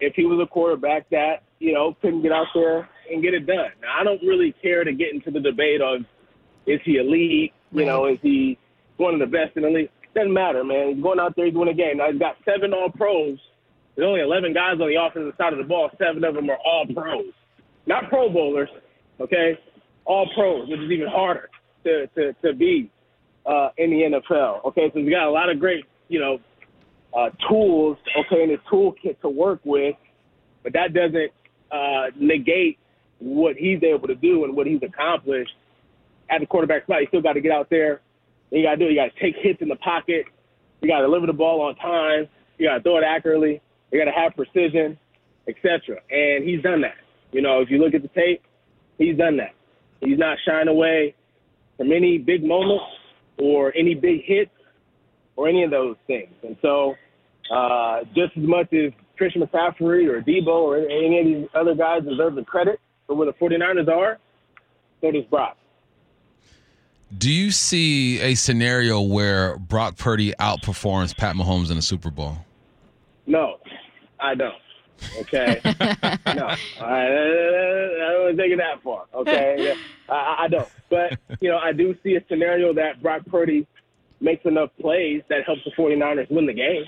if 0.00 0.14
he 0.14 0.24
was 0.24 0.40
a 0.42 0.50
quarterback 0.50 1.08
that, 1.10 1.42
you 1.58 1.72
know, 1.72 1.96
couldn't 2.00 2.22
get 2.22 2.32
out 2.32 2.46
there 2.54 2.88
and 3.10 3.22
get 3.22 3.34
it 3.34 3.46
done. 3.46 3.70
Now, 3.80 4.00
I 4.00 4.04
don't 4.04 4.22
really 4.22 4.54
care 4.62 4.84
to 4.84 4.92
get 4.92 5.12
into 5.12 5.30
the 5.30 5.40
debate 5.40 5.80
of 5.80 6.02
is 6.66 6.80
he 6.84 6.96
elite? 6.96 7.52
You 7.72 7.84
know, 7.84 8.06
is 8.06 8.18
he 8.22 8.58
one 8.96 9.14
of 9.14 9.20
the 9.20 9.26
best 9.26 9.56
in 9.56 9.62
the 9.62 9.70
league? 9.70 9.90
Doesn't 10.14 10.32
matter, 10.32 10.62
man. 10.64 10.94
He's 10.94 11.02
going 11.02 11.18
out 11.18 11.34
there, 11.36 11.46
he's 11.46 11.54
winning 11.54 11.74
a 11.74 11.76
game. 11.76 11.98
Now, 11.98 12.10
he's 12.10 12.20
got 12.20 12.36
seven 12.44 12.72
all 12.72 12.90
pros. 12.90 13.38
There's 13.96 14.06
only 14.06 14.20
11 14.20 14.54
guys 14.54 14.74
on 14.80 14.88
the 14.88 15.00
offensive 15.00 15.34
side 15.38 15.52
of 15.52 15.58
the 15.58 15.64
ball. 15.64 15.90
Seven 15.98 16.24
of 16.24 16.34
them 16.34 16.50
are 16.50 16.58
all 16.64 16.86
pros. 16.92 17.32
Not 17.86 18.08
pro 18.08 18.28
bowlers, 18.28 18.68
okay? 19.20 19.58
All 20.04 20.28
pros, 20.34 20.68
which 20.68 20.80
is 20.80 20.90
even 20.90 21.08
harder 21.08 21.48
to, 21.84 22.06
to, 22.08 22.32
to 22.44 22.54
be 22.54 22.90
uh, 23.46 23.70
in 23.76 23.90
the 23.90 24.18
NFL. 24.18 24.64
Okay, 24.66 24.90
so 24.92 25.00
he's 25.00 25.10
got 25.10 25.28
a 25.28 25.30
lot 25.30 25.50
of 25.50 25.60
great, 25.60 25.84
you 26.08 26.18
know, 26.18 26.38
uh, 27.16 27.30
tools, 27.48 27.96
okay, 28.18 28.42
in 28.42 28.50
his 28.50 28.58
toolkit 28.70 29.20
to 29.20 29.28
work 29.28 29.60
with, 29.64 29.94
but 30.62 30.72
that 30.72 30.92
doesn't 30.92 31.30
uh, 31.70 32.10
negate 32.18 32.78
what 33.18 33.56
he's 33.56 33.82
able 33.82 34.08
to 34.08 34.14
do 34.14 34.44
and 34.44 34.56
what 34.56 34.66
he's 34.66 34.80
accomplished 34.82 35.52
at 36.30 36.40
the 36.40 36.46
quarterback 36.46 36.84
spot. 36.84 37.00
You 37.00 37.06
still 37.08 37.22
got 37.22 37.34
to 37.34 37.40
get 37.40 37.52
out 37.52 37.68
there. 37.70 38.00
And 38.50 38.60
you 38.60 38.66
got 38.66 38.72
to 38.72 38.76
do. 38.76 38.84
You 38.86 38.96
got 38.96 39.14
to 39.14 39.20
take 39.20 39.34
hits 39.40 39.60
in 39.62 39.68
the 39.68 39.76
pocket. 39.76 40.26
You 40.80 40.88
got 40.88 40.98
to 40.98 41.06
deliver 41.06 41.26
the 41.26 41.32
ball 41.32 41.62
on 41.62 41.76
time. 41.76 42.28
You 42.58 42.68
got 42.68 42.76
to 42.76 42.82
throw 42.82 42.98
it 42.98 43.04
accurately. 43.04 43.60
You 43.90 43.98
got 43.98 44.10
to 44.10 44.16
have 44.16 44.34
precision, 44.34 44.98
etc. 45.48 46.00
And 46.10 46.44
he's 46.44 46.62
done 46.62 46.80
that. 46.82 46.96
You 47.32 47.42
know, 47.42 47.60
if 47.60 47.70
you 47.70 47.78
look 47.78 47.94
at 47.94 48.02
the 48.02 48.08
tape, 48.08 48.42
he's 48.98 49.16
done 49.16 49.36
that. 49.38 49.54
He's 50.00 50.18
not 50.18 50.38
shying 50.46 50.68
away 50.68 51.14
from 51.76 51.90
any 51.92 52.18
big 52.18 52.44
moments 52.44 52.84
or 53.38 53.72
any 53.76 53.94
big 53.94 54.24
hits 54.24 54.50
or 55.36 55.48
any 55.48 55.64
of 55.64 55.70
those 55.70 55.96
things. 56.06 56.32
And 56.42 56.56
so 56.62 56.94
uh, 57.54 58.00
just 58.14 58.36
as 58.36 58.42
much 58.42 58.72
as 58.72 58.92
Christian 59.16 59.42
McCaffrey 59.42 60.08
or 60.08 60.20
Deebo 60.20 60.48
or 60.48 60.78
any 60.78 61.20
of 61.20 61.26
these 61.26 61.48
other 61.54 61.74
guys 61.74 62.02
deserve 62.02 62.34
the 62.34 62.42
credit 62.42 62.80
for 63.06 63.14
where 63.14 63.26
the 63.26 63.32
49ers 63.34 63.88
are, 63.88 64.18
so 65.00 65.10
does 65.10 65.24
Brock. 65.26 65.56
Do 67.16 67.30
you 67.30 67.52
see 67.52 68.20
a 68.20 68.34
scenario 68.34 69.00
where 69.00 69.56
Brock 69.56 69.96
Purdy 69.96 70.32
outperforms 70.40 71.16
Pat 71.16 71.36
Mahomes 71.36 71.70
in 71.70 71.76
the 71.76 71.82
Super 71.82 72.10
Bowl? 72.10 72.38
No, 73.26 73.58
I 74.18 74.34
don't. 74.34 74.54
Okay, 75.20 75.60
no, 75.64 76.46
I, 76.46 76.56
I 76.80 78.12
don't 78.12 78.36
take 78.36 78.52
it 78.52 78.58
that 78.58 78.82
far. 78.82 79.04
Okay, 79.14 79.74
I, 80.08 80.36
I 80.40 80.48
don't. 80.48 80.68
But 80.88 81.18
you 81.40 81.50
know, 81.50 81.58
I 81.58 81.72
do 81.72 81.94
see 82.02 82.16
a 82.16 82.24
scenario 82.28 82.72
that 82.74 83.02
Brock 83.02 83.22
Purdy 83.26 83.66
makes 84.20 84.44
enough 84.44 84.70
plays 84.80 85.22
that 85.28 85.44
helps 85.44 85.62
the 85.64 85.70
49ers 85.72 86.30
win 86.30 86.46
the 86.46 86.52
game. 86.52 86.84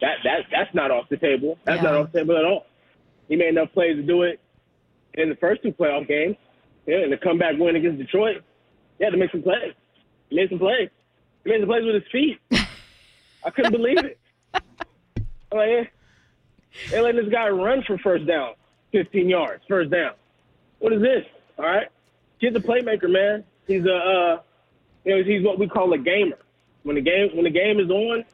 That 0.00 0.16
that 0.24 0.40
that's 0.50 0.74
not 0.74 0.90
off 0.90 1.08
the 1.08 1.16
table. 1.16 1.58
That's 1.64 1.82
yeah. 1.82 1.90
not 1.90 1.94
off 1.94 2.12
the 2.12 2.20
table 2.20 2.36
at 2.36 2.44
all. 2.44 2.66
He 3.28 3.36
made 3.36 3.48
enough 3.48 3.72
plays 3.72 3.96
to 3.96 4.02
do 4.02 4.22
it 4.22 4.40
in 5.14 5.28
the 5.28 5.36
first 5.36 5.62
two 5.62 5.72
playoff 5.72 6.06
games. 6.08 6.36
Yeah, 6.86 6.98
and 6.98 7.12
the 7.12 7.16
comeback 7.16 7.58
win 7.58 7.76
against 7.76 7.98
Detroit. 7.98 8.42
He 8.96 9.04
had 9.04 9.10
to 9.10 9.16
make 9.18 9.30
some 9.30 9.42
plays. 9.42 9.74
He 10.30 10.36
made 10.36 10.48
some 10.48 10.58
plays. 10.58 10.88
He 11.44 11.50
made 11.50 11.60
some 11.60 11.68
plays 11.68 11.84
with 11.84 11.94
his 11.94 12.10
feet. 12.10 12.38
I 13.44 13.50
couldn't 13.50 13.72
believe 13.72 13.98
it. 13.98 14.18
I'm 14.54 15.58
like, 15.58 15.68
yeah. 15.70 15.84
they 16.90 17.00
letting 17.00 17.22
this 17.22 17.32
guy 17.32 17.48
run 17.48 17.82
for 17.86 17.98
first 17.98 18.26
down, 18.26 18.54
15 18.92 19.28
yards, 19.28 19.62
first 19.68 19.90
down. 19.90 20.12
What 20.78 20.92
is 20.92 21.02
this? 21.02 21.24
All 21.58 21.64
right, 21.64 21.88
he's 22.38 22.54
a 22.54 22.60
playmaker, 22.60 23.10
man. 23.10 23.44
He's 23.66 23.84
a, 23.84 23.94
uh, 23.94 24.40
you 25.04 25.16
know, 25.16 25.22
he's 25.24 25.44
what 25.44 25.58
we 25.58 25.68
call 25.68 25.92
a 25.92 25.98
gamer. 25.98 26.38
When 26.84 26.96
the 26.96 27.02
game 27.02 27.30
when 27.34 27.44
the 27.44 27.50
game 27.50 27.80
is 27.80 27.90
on, 27.90 28.24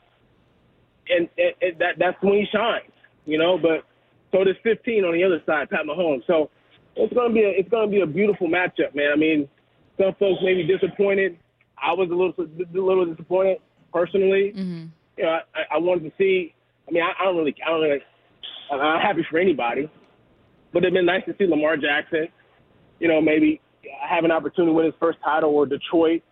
and, 1.08 1.28
and, 1.38 1.54
and 1.60 1.78
that 1.78 1.94
that's 1.98 2.16
when 2.22 2.34
he 2.34 2.46
shines, 2.52 2.92
you 3.26 3.38
know. 3.38 3.58
But 3.58 3.84
so 4.32 4.44
does 4.44 4.56
15 4.62 5.04
on 5.04 5.14
the 5.14 5.24
other 5.24 5.42
side, 5.46 5.70
Pat 5.70 5.86
Mahomes. 5.86 6.26
So 6.26 6.50
it's 6.96 7.12
gonna 7.12 7.32
be 7.32 7.42
a 7.42 7.50
it's 7.50 7.68
gonna 7.68 7.90
be 7.90 8.00
a 8.00 8.06
beautiful 8.06 8.48
matchup, 8.48 8.94
man. 8.94 9.10
I 9.12 9.16
mean, 9.16 9.48
some 9.98 10.14
folks 10.18 10.42
may 10.42 10.54
be 10.54 10.64
disappointed. 10.66 11.38
I 11.80 11.92
was 11.92 12.08
a 12.10 12.14
little 12.14 12.34
a 12.38 12.86
little 12.86 13.06
disappointed 13.06 13.58
personally. 13.92 14.52
Mm-hmm. 14.56 14.86
You 15.16 15.24
know, 15.24 15.38
I, 15.54 15.76
I 15.76 15.78
wanted 15.78 16.04
to 16.04 16.12
see. 16.18 16.54
I 16.88 16.90
mean, 16.90 17.02
I, 17.02 17.12
I 17.20 17.24
don't 17.24 17.36
really, 17.36 17.54
I 17.64 17.70
don't 17.70 17.82
really. 17.82 18.00
I'm 18.70 19.00
happy 19.00 19.26
for 19.30 19.38
anybody, 19.38 19.90
but 20.72 20.82
it'd 20.82 20.94
been 20.94 21.06
nice 21.06 21.24
to 21.26 21.34
see 21.38 21.46
Lamar 21.46 21.76
Jackson. 21.76 22.28
You 22.98 23.08
know, 23.08 23.20
maybe 23.20 23.60
have 24.08 24.24
an 24.24 24.30
opportunity 24.30 24.70
to 24.70 24.74
win 24.74 24.86
his 24.86 24.94
first 24.98 25.18
title 25.24 25.50
or 25.50 25.66
Detroit 25.66 26.22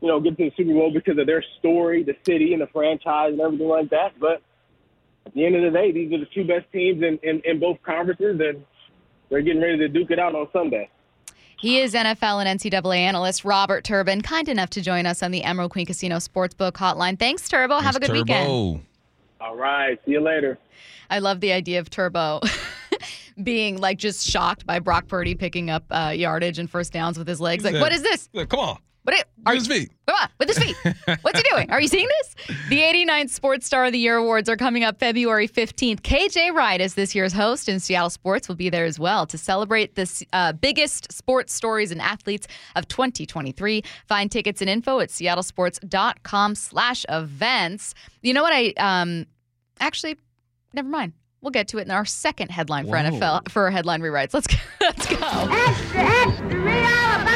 you 0.00 0.08
know, 0.08 0.20
get 0.20 0.36
to 0.38 0.44
the 0.44 0.52
Super 0.56 0.72
Bowl 0.72 0.92
because 0.92 1.18
of 1.18 1.26
their 1.26 1.44
story, 1.58 2.02
the 2.02 2.16
city, 2.24 2.52
and 2.52 2.62
the 2.62 2.66
franchise, 2.68 3.32
and 3.32 3.40
everything 3.40 3.68
like 3.68 3.90
that. 3.90 4.18
But 4.18 4.42
at 5.26 5.34
the 5.34 5.44
end 5.44 5.56
of 5.56 5.62
the 5.62 5.78
day, 5.78 5.92
these 5.92 6.12
are 6.12 6.18
the 6.18 6.28
two 6.34 6.46
best 6.46 6.70
teams 6.72 7.02
in, 7.02 7.18
in, 7.22 7.42
in 7.44 7.60
both 7.60 7.82
conferences, 7.82 8.40
and 8.40 8.64
they're 9.28 9.42
getting 9.42 9.60
ready 9.60 9.78
to 9.78 9.88
duke 9.88 10.10
it 10.10 10.18
out 10.18 10.34
on 10.34 10.48
Sunday. 10.52 10.88
He 11.58 11.80
is 11.80 11.92
NFL 11.92 12.44
and 12.44 12.58
NCAA 12.58 12.96
analyst 12.96 13.44
Robert 13.44 13.84
Turbin, 13.84 14.22
kind 14.22 14.48
enough 14.48 14.70
to 14.70 14.80
join 14.80 15.04
us 15.04 15.22
on 15.22 15.30
the 15.30 15.44
Emerald 15.44 15.70
Queen 15.70 15.84
Casino 15.84 16.16
Sportsbook 16.16 16.72
Hotline. 16.72 17.18
Thanks, 17.18 17.48
Turbo. 17.48 17.74
Thanks, 17.74 17.84
Have 17.84 17.96
a 17.96 18.00
good 18.00 18.06
Turbo. 18.06 18.20
weekend. 18.20 18.86
All 19.42 19.56
right. 19.56 19.98
See 20.06 20.12
you 20.12 20.20
later. 20.20 20.58
I 21.10 21.18
love 21.18 21.40
the 21.40 21.52
idea 21.52 21.80
of 21.80 21.90
Turbo. 21.90 22.40
being 23.42 23.78
like 23.78 23.98
just 23.98 24.26
shocked 24.26 24.66
by 24.66 24.78
Brock 24.78 25.08
Purdy 25.08 25.34
picking 25.34 25.70
up 25.70 25.84
uh, 25.90 26.12
yardage 26.14 26.58
and 26.58 26.68
first 26.68 26.92
downs 26.92 27.18
with 27.18 27.26
his 27.26 27.40
legs. 27.40 27.64
Like, 27.64 27.74
what 27.74 27.92
is 27.92 28.02
this? 28.02 28.28
Come 28.48 28.60
on. 28.60 28.78
What 29.10 29.26
are, 29.46 29.54
Use 29.54 29.66
feet. 29.66 29.90
Come 30.06 30.16
on. 30.20 30.28
with 30.38 30.48
his 30.48 30.58
feet. 30.58 30.76
What's 31.22 31.38
he 31.40 31.44
doing? 31.50 31.70
Are 31.70 31.80
you 31.80 31.88
seeing 31.88 32.06
this? 32.06 32.56
The 32.68 32.78
89th 32.80 33.30
Sports 33.30 33.66
Star 33.66 33.84
of 33.86 33.92
the 33.92 33.98
Year 33.98 34.16
awards 34.16 34.48
are 34.48 34.56
coming 34.56 34.84
up 34.84 34.98
February 34.98 35.48
15th. 35.48 36.00
KJ 36.00 36.52
Wright 36.52 36.80
is 36.80 36.94
this 36.94 37.14
year's 37.14 37.32
host, 37.32 37.68
and 37.68 37.82
Seattle 37.82 38.10
Sports 38.10 38.48
will 38.48 38.56
be 38.56 38.70
there 38.70 38.84
as 38.84 38.98
well 38.98 39.26
to 39.26 39.38
celebrate 39.38 39.94
the 39.94 40.26
uh, 40.32 40.52
biggest 40.52 41.10
sports 41.12 41.52
stories 41.52 41.90
and 41.90 42.00
athletes 42.00 42.46
of 42.76 42.86
2023. 42.88 43.82
Find 44.06 44.30
tickets 44.30 44.60
and 44.60 44.70
info 44.70 45.00
at 45.00 45.08
seattlesports.com 45.08 46.54
slash 46.54 47.04
events. 47.08 47.94
You 48.22 48.34
know 48.34 48.42
what 48.42 48.52
I 48.52 48.72
um 48.76 49.26
actually 49.80 50.16
never 50.74 50.88
mind. 50.88 51.14
We'll 51.40 51.50
get 51.52 51.68
to 51.68 51.78
it 51.78 51.82
in 51.82 51.90
our 51.90 52.04
second 52.04 52.50
headline 52.50 52.86
for 52.86 52.96
NFL 52.96 53.50
for 53.50 53.70
headline 53.70 54.02
rewrites. 54.02 54.34
Let's 54.34 54.46
go. 54.46 54.56
Let's 54.82 55.06
go. 55.06 55.16
Extra, 55.16 56.00
extra, 56.00 57.29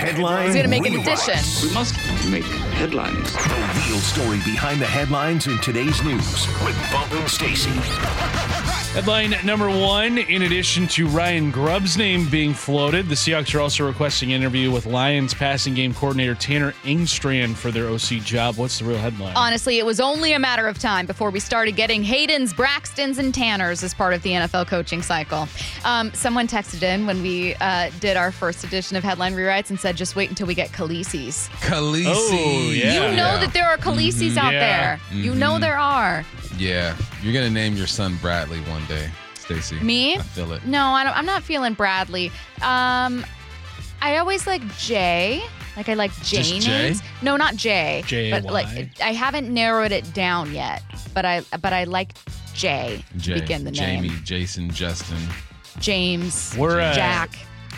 Headline 0.00 0.46
He's 0.46 0.56
gonna 0.56 0.68
make 0.68 0.86
an 0.86 0.94
rewrites. 0.94 1.28
addition. 1.28 1.68
We 1.68 1.74
must 1.74 1.94
make 2.30 2.44
headlines. 2.72 3.32
The 3.34 3.82
real 3.86 3.98
story 3.98 4.38
behind 4.38 4.80
the 4.80 4.86
headlines 4.86 5.46
in 5.46 5.58
today's 5.58 6.02
news 6.02 6.46
with 6.64 6.74
Bump 6.90 7.12
and 7.12 7.28
Stacy. 7.28 7.70
Headline 8.92 9.36
number 9.44 9.68
one 9.70 10.18
In 10.18 10.42
addition 10.42 10.88
to 10.88 11.06
Ryan 11.06 11.52
Grubb's 11.52 11.96
name 11.96 12.28
being 12.28 12.52
floated, 12.52 13.08
the 13.08 13.14
Seahawks 13.14 13.54
are 13.54 13.60
also 13.60 13.86
requesting 13.86 14.32
an 14.32 14.42
interview 14.42 14.72
with 14.72 14.84
Lions 14.84 15.32
passing 15.32 15.74
game 15.74 15.94
coordinator 15.94 16.34
Tanner 16.34 16.72
Engstrand 16.82 17.54
for 17.54 17.70
their 17.70 17.86
OC 17.88 18.20
job. 18.24 18.56
What's 18.56 18.80
the 18.80 18.84
real 18.86 18.98
headline? 18.98 19.36
Honestly, 19.36 19.78
it 19.78 19.86
was 19.86 20.00
only 20.00 20.32
a 20.32 20.40
matter 20.40 20.66
of 20.66 20.76
time 20.80 21.06
before 21.06 21.30
we 21.30 21.38
started 21.38 21.76
getting 21.76 22.02
Hayden's, 22.02 22.52
Braxton's, 22.52 23.18
and 23.18 23.32
Tanner's 23.32 23.84
as 23.84 23.94
part 23.94 24.12
of 24.12 24.22
the 24.22 24.30
NFL 24.32 24.66
coaching 24.66 25.02
cycle. 25.02 25.46
Um, 25.84 26.12
someone 26.12 26.48
texted 26.48 26.82
in 26.82 27.06
when 27.06 27.22
we 27.22 27.54
uh, 27.60 27.90
did 28.00 28.16
our 28.16 28.32
first 28.32 28.64
edition 28.64 28.96
of 28.96 29.04
Headline 29.04 29.34
Rewrites 29.34 29.70
and 29.70 29.78
said, 29.78 29.96
just 29.96 30.16
wait 30.16 30.30
until 30.30 30.48
we 30.48 30.54
get 30.56 30.70
Khaleesi's. 30.70 31.48
Khaleesi. 31.60 32.06
Oh, 32.08 32.72
yeah. 32.74 32.94
You 33.08 33.16
know 33.16 33.38
that 33.38 33.52
there 33.52 33.68
are 33.68 33.76
Khaleesi's 33.76 34.36
out 34.36 34.52
Yeah. 34.52 34.98
there. 34.98 35.00
You 35.16 35.36
know 35.36 35.60
there 35.60 35.78
are. 35.78 36.24
Yeah, 36.58 36.96
you're 37.22 37.32
gonna 37.34 37.50
name 37.50 37.74
your 37.76 37.86
son 37.86 38.16
Bradley 38.20 38.60
one 38.62 38.84
day, 38.86 39.08
Stacy. 39.34 39.78
Me? 39.80 40.16
I 40.16 40.22
feel 40.22 40.52
it. 40.52 40.64
No, 40.66 40.86
I 40.86 41.04
don't, 41.04 41.16
I'm 41.16 41.26
not 41.26 41.42
feeling 41.42 41.74
Bradley. 41.74 42.28
Um, 42.62 43.24
I 44.02 44.16
always 44.18 44.46
like 44.46 44.62
Jay. 44.76 45.42
Like 45.76 45.88
I 45.88 45.94
like 45.94 46.12
J 46.22 46.38
Just 46.38 46.60
Jay? 46.66 46.82
names. 46.88 47.02
No, 47.22 47.36
not 47.36 47.54
Jay. 47.56 48.02
J-A-Y. 48.06 48.40
But 48.40 48.52
like 48.52 49.00
I 49.00 49.12
haven't 49.12 49.52
narrowed 49.52 49.92
it 49.92 50.12
down 50.12 50.52
yet. 50.52 50.82
But 51.14 51.24
I 51.24 51.42
but 51.60 51.72
I 51.72 51.84
like 51.84 52.12
Jay. 52.54 53.04
Jay, 53.16 53.34
Begin 53.40 53.64
the 53.64 53.70
Jamie, 53.70 54.08
name. 54.08 54.20
Jason, 54.24 54.70
Justin. 54.70 55.18
James. 55.78 56.54
We're, 56.58 56.80
uh, 56.80 56.92
Jack. 56.92 57.30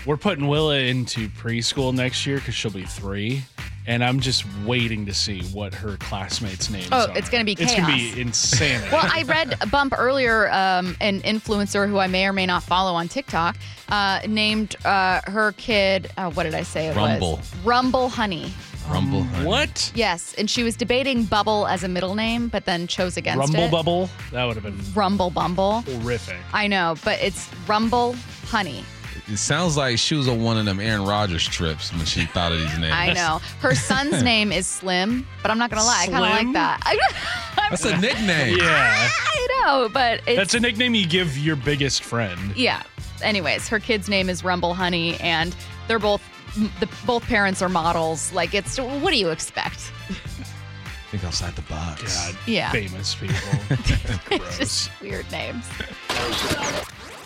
We're 0.07 0.17
putting 0.17 0.49
Willa 0.49 0.77
into 0.79 1.29
preschool 1.29 1.95
next 1.95 2.27
year 2.27 2.39
because 2.39 2.55
she'll 2.55 2.71
be 2.73 2.85
three. 2.85 3.43
And 3.87 4.05
I'm 4.05 4.21
just 4.21 4.45
waiting 4.65 5.07
to 5.07 5.15
see 5.15 5.43
what 5.53 5.75
her 5.75 5.97
classmates' 5.97 6.71
names 6.71 6.89
Oh, 6.93 7.09
are. 7.11 7.19
it's 7.19 7.29
gonna 7.29 7.45
be 7.45 7.55
chaos. 7.57 7.71
It's 7.73 7.81
going 7.81 7.99
to 8.11 8.15
be 8.15 8.21
insanity. 8.21 8.89
Well, 8.93 9.09
I 9.13 9.25
read 9.25 9.57
a 9.61 9.67
bump 9.67 9.95
earlier, 9.99 10.49
um, 10.53 10.97
an 11.01 11.21
influencer 11.23 11.89
who 11.89 11.99
I 11.99 12.07
may 12.07 12.27
or 12.27 12.33
may 12.33 12.47
not 12.47 12.63
follow 12.63 12.95
on 12.95 13.09
TikTok, 13.09 13.57
uh, 13.89 14.21
named 14.29 14.77
uh, 14.85 15.21
her 15.27 15.53
kid. 15.57 16.11
Uh, 16.17 16.31
what 16.31 16.45
did 16.45 16.55
I 16.55 16.63
say 16.63 16.87
it 16.89 16.97
Rumble. 16.97 17.37
was? 17.39 17.55
Rumble 17.65 18.09
Honey. 18.09 18.53
Rumble. 18.89 19.23
honey. 19.25 19.47
what? 19.47 19.91
Yes, 19.95 20.35
and 20.39 20.49
she 20.51 20.63
was 20.63 20.77
debating 20.77 21.25
Bubble 21.25 21.67
as 21.67 21.83
a 21.85 21.89
middle 21.89 22.15
name, 22.15 22.49
but 22.49 22.65
then 22.65 22.87
chose 22.87 23.17
against 23.17 23.39
it. 23.53 23.57
Rumble 23.57 23.65
it. 23.65 23.71
Bubble? 23.71 24.11
That 24.33 24.45
would 24.45 24.57
have 24.57 24.65
been 24.65 24.79
Rumble 24.95 25.31
Bumble. 25.31 25.81
horrific. 25.83 26.37
I 26.53 26.67
know, 26.69 26.95
but 27.05 27.21
it's 27.21 27.49
Rumble 27.67 28.15
Honey. 28.47 28.85
It 29.29 29.37
sounds 29.37 29.77
like 29.77 29.99
she 29.99 30.15
was 30.15 30.27
on 30.29 30.43
one 30.43 30.59
of 30.59 30.65
them 30.65 30.81
Aaron 30.81 31.05
Rodgers 31.05 31.45
trips 31.47 31.93
when 31.93 32.05
she 32.05 32.27
thought 32.27 32.53
of 32.53 32.59
these 32.59 32.79
names. 32.79 32.93
I 32.93 33.13
know. 33.13 33.41
Her 33.61 33.75
son's 33.75 34.23
name 34.25 34.51
is 34.53 34.67
Slim, 34.67 35.27
but 35.43 35.51
I'm 35.51 35.59
not 35.59 35.71
gonna 35.71 35.85
lie, 35.85 36.03
I 36.03 36.07
kind 36.09 36.25
of 36.25 36.31
like 36.47 36.53
that. 36.55 36.81
I, 36.83 37.69
That's 37.71 37.85
a 37.85 37.97
nickname. 38.01 38.59
Yeah. 38.59 39.09
I 39.11 39.63
know, 39.65 39.89
but 39.89 40.21
it's 40.27 40.37
That's 40.37 40.55
a 40.55 40.61
nickname 40.61 40.95
you 40.95 41.07
give 41.07 41.39
your 41.39 41.57
biggest 41.57 42.03
friend. 42.03 42.57
yeah. 42.57 42.83
Anyways, 43.23 43.69
her 43.69 43.79
kid's 43.79 44.09
name 44.09 44.29
is 44.29 44.43
Rumble 44.43 44.75
Honey, 44.75 45.17
and 45.21 45.55
they're 45.87 46.01
both 46.01 46.21
the 46.81 46.89
both 47.07 47.23
parents 47.25 47.63
are 47.63 47.69
models. 47.69 48.33
Like 48.33 48.53
it's 48.53 48.79
what 48.79 49.11
do 49.13 49.17
you 49.17 49.31
expect? 49.31 49.93
Think 51.13 51.25
outside 51.25 51.55
the 51.55 51.63
box. 51.63 52.03
God, 52.33 52.37
Yeah. 52.47 52.71
famous 52.73 53.15
people. 53.15 53.37
Gross. 54.39 54.59
just 54.59 54.91
weird 55.01 55.31
names. 55.31 55.65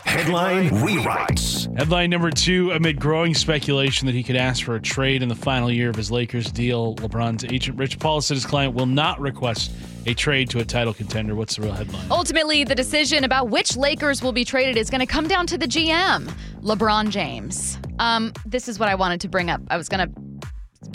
Headline 0.07 0.71
rewrites. 0.71 1.77
Headline 1.77 2.11
number 2.11 2.31
two 2.31 2.71
Amid 2.71 2.99
growing 2.99 3.35
speculation 3.35 4.07
that 4.07 4.15
he 4.15 4.23
could 4.23 4.37
ask 4.37 4.65
for 4.65 4.77
a 4.77 4.81
trade 4.81 5.23
in 5.23 5.29
the 5.29 5.35
final 5.35 5.71
year 5.71 5.91
of 5.91 5.97
his 5.97 6.11
Lakers 6.11 6.51
deal, 6.51 6.95
LeBron's 6.97 7.45
agent 7.45 7.79
Rich 7.79 7.99
Paul 7.99 8.21
said 8.21 8.35
his 8.35 8.47
client 8.47 8.75
will 8.75 8.87
not 8.87 9.21
request 9.21 9.73
a 10.07 10.15
trade 10.15 10.49
to 10.51 10.61
a 10.61 10.65
title 10.65 10.95
contender. 10.95 11.35
What's 11.35 11.57
the 11.57 11.63
real 11.63 11.73
headline? 11.73 12.07
Ultimately, 12.11 12.65
the 12.65 12.75
decision 12.75 13.25
about 13.25 13.51
which 13.51 13.77
Lakers 13.77 14.23
will 14.23 14.33
be 14.33 14.45
traded 14.45 14.77
is 14.77 14.89
going 14.89 15.01
to 15.01 15.07
come 15.07 15.27
down 15.27 15.47
to 15.49 15.59
the 15.59 15.67
GM, 15.67 16.33
LeBron 16.63 17.11
James. 17.11 17.79
Um, 17.99 18.33
this 18.47 18.69
is 18.69 18.79
what 18.79 18.89
I 18.89 18.95
wanted 18.95 19.21
to 19.23 19.29
bring 19.29 19.51
up. 19.51 19.61
I 19.69 19.77
was 19.77 19.89
going 19.89 20.09
to 20.09 20.49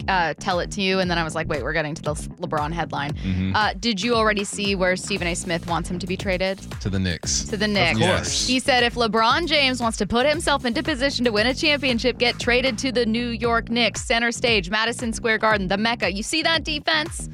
uh, 0.07 0.33
tell 0.39 0.59
it 0.59 0.71
to 0.71 0.81
you, 0.81 0.99
and 0.99 1.09
then 1.09 1.17
I 1.17 1.23
was 1.23 1.35
like, 1.35 1.47
wait, 1.47 1.63
we're 1.63 1.73
getting 1.73 1.95
to 1.95 2.01
the 2.01 2.13
LeBron 2.13 2.71
headline. 2.71 3.13
Mm-hmm. 3.13 3.55
Uh, 3.55 3.73
did 3.79 4.01
you 4.01 4.15
already 4.15 4.43
see 4.43 4.75
where 4.75 4.95
Stephen 4.95 5.27
A. 5.27 5.35
Smith 5.35 5.67
wants 5.67 5.89
him 5.89 5.99
to 5.99 6.07
be 6.07 6.15
traded 6.17 6.59
To 6.81 6.89
the 6.89 6.99
Knicks. 6.99 7.43
to 7.45 7.57
the 7.57 7.67
Knicks? 7.67 7.99
course. 7.99 8.47
He 8.47 8.59
said 8.59 8.83
if 8.83 8.95
LeBron 8.95 9.47
James 9.47 9.81
wants 9.81 9.97
to 9.97 10.05
put 10.07 10.25
himself 10.25 10.65
into 10.65 10.81
position 10.83 11.25
to 11.25 11.31
win 11.31 11.47
a 11.47 11.53
championship, 11.53 12.17
get 12.17 12.39
traded 12.39 12.77
to 12.79 12.91
the 12.91 13.05
New 13.05 13.27
York 13.29 13.69
Knicks, 13.69 14.01
center 14.05 14.31
stage, 14.31 14.69
Madison 14.69 15.13
Square 15.13 15.39
Garden, 15.39 15.67
the 15.67 15.77
Mecca. 15.77 16.11
You 16.11 16.23
see 16.23 16.41
that 16.43 16.63
defense? 16.63 17.29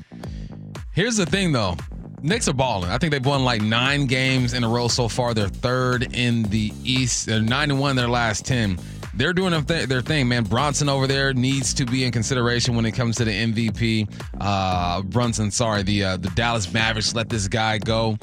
Here's 0.94 1.18
the 1.18 1.26
thing, 1.26 1.52
though. 1.52 1.76
Knicks 2.24 2.48
are 2.48 2.54
balling. 2.54 2.90
I 2.90 2.98
think 2.98 3.12
they've 3.12 3.24
won 3.26 3.44
like 3.44 3.62
nine 3.62 4.08
games 4.08 4.54
in 4.54 4.64
a 4.64 4.68
row 4.70 4.88
so 4.88 5.08
far. 5.08 5.36
They're 5.36 5.48
third 5.48 6.16
in 6.16 6.44
the 6.44 6.74
East. 6.84 7.28
They're 7.28 7.40
nine 7.42 7.70
and 7.70 7.80
one 7.80 7.92
in 7.92 7.96
their 7.96 8.08
last 8.10 8.44
ten. 8.44 8.80
They're 9.18 9.34
doing 9.34 9.52
their 9.52 9.62
th- 9.64 9.90
their 9.90 10.02
thing, 10.02 10.28
man. 10.28 10.44
Bronson 10.44 10.90
over 10.90 11.08
there 11.08 11.34
needs 11.34 11.74
to 11.76 11.86
be 11.86 12.06
in 12.06 12.12
consideration 12.12 12.76
when 12.76 12.86
it 12.86 12.92
comes 12.92 13.16
to 13.18 13.26
the 13.26 13.32
MVP. 13.32 14.08
Uh, 14.40 15.02
Brunson, 15.02 15.50
sorry, 15.50 15.82
the 15.82 16.04
uh, 16.04 16.18
the 16.18 16.30
Dallas 16.30 16.72
Mavericks 16.72 17.16
let 17.16 17.28
this 17.28 17.48
guy 17.48 17.80
go. 17.80 18.18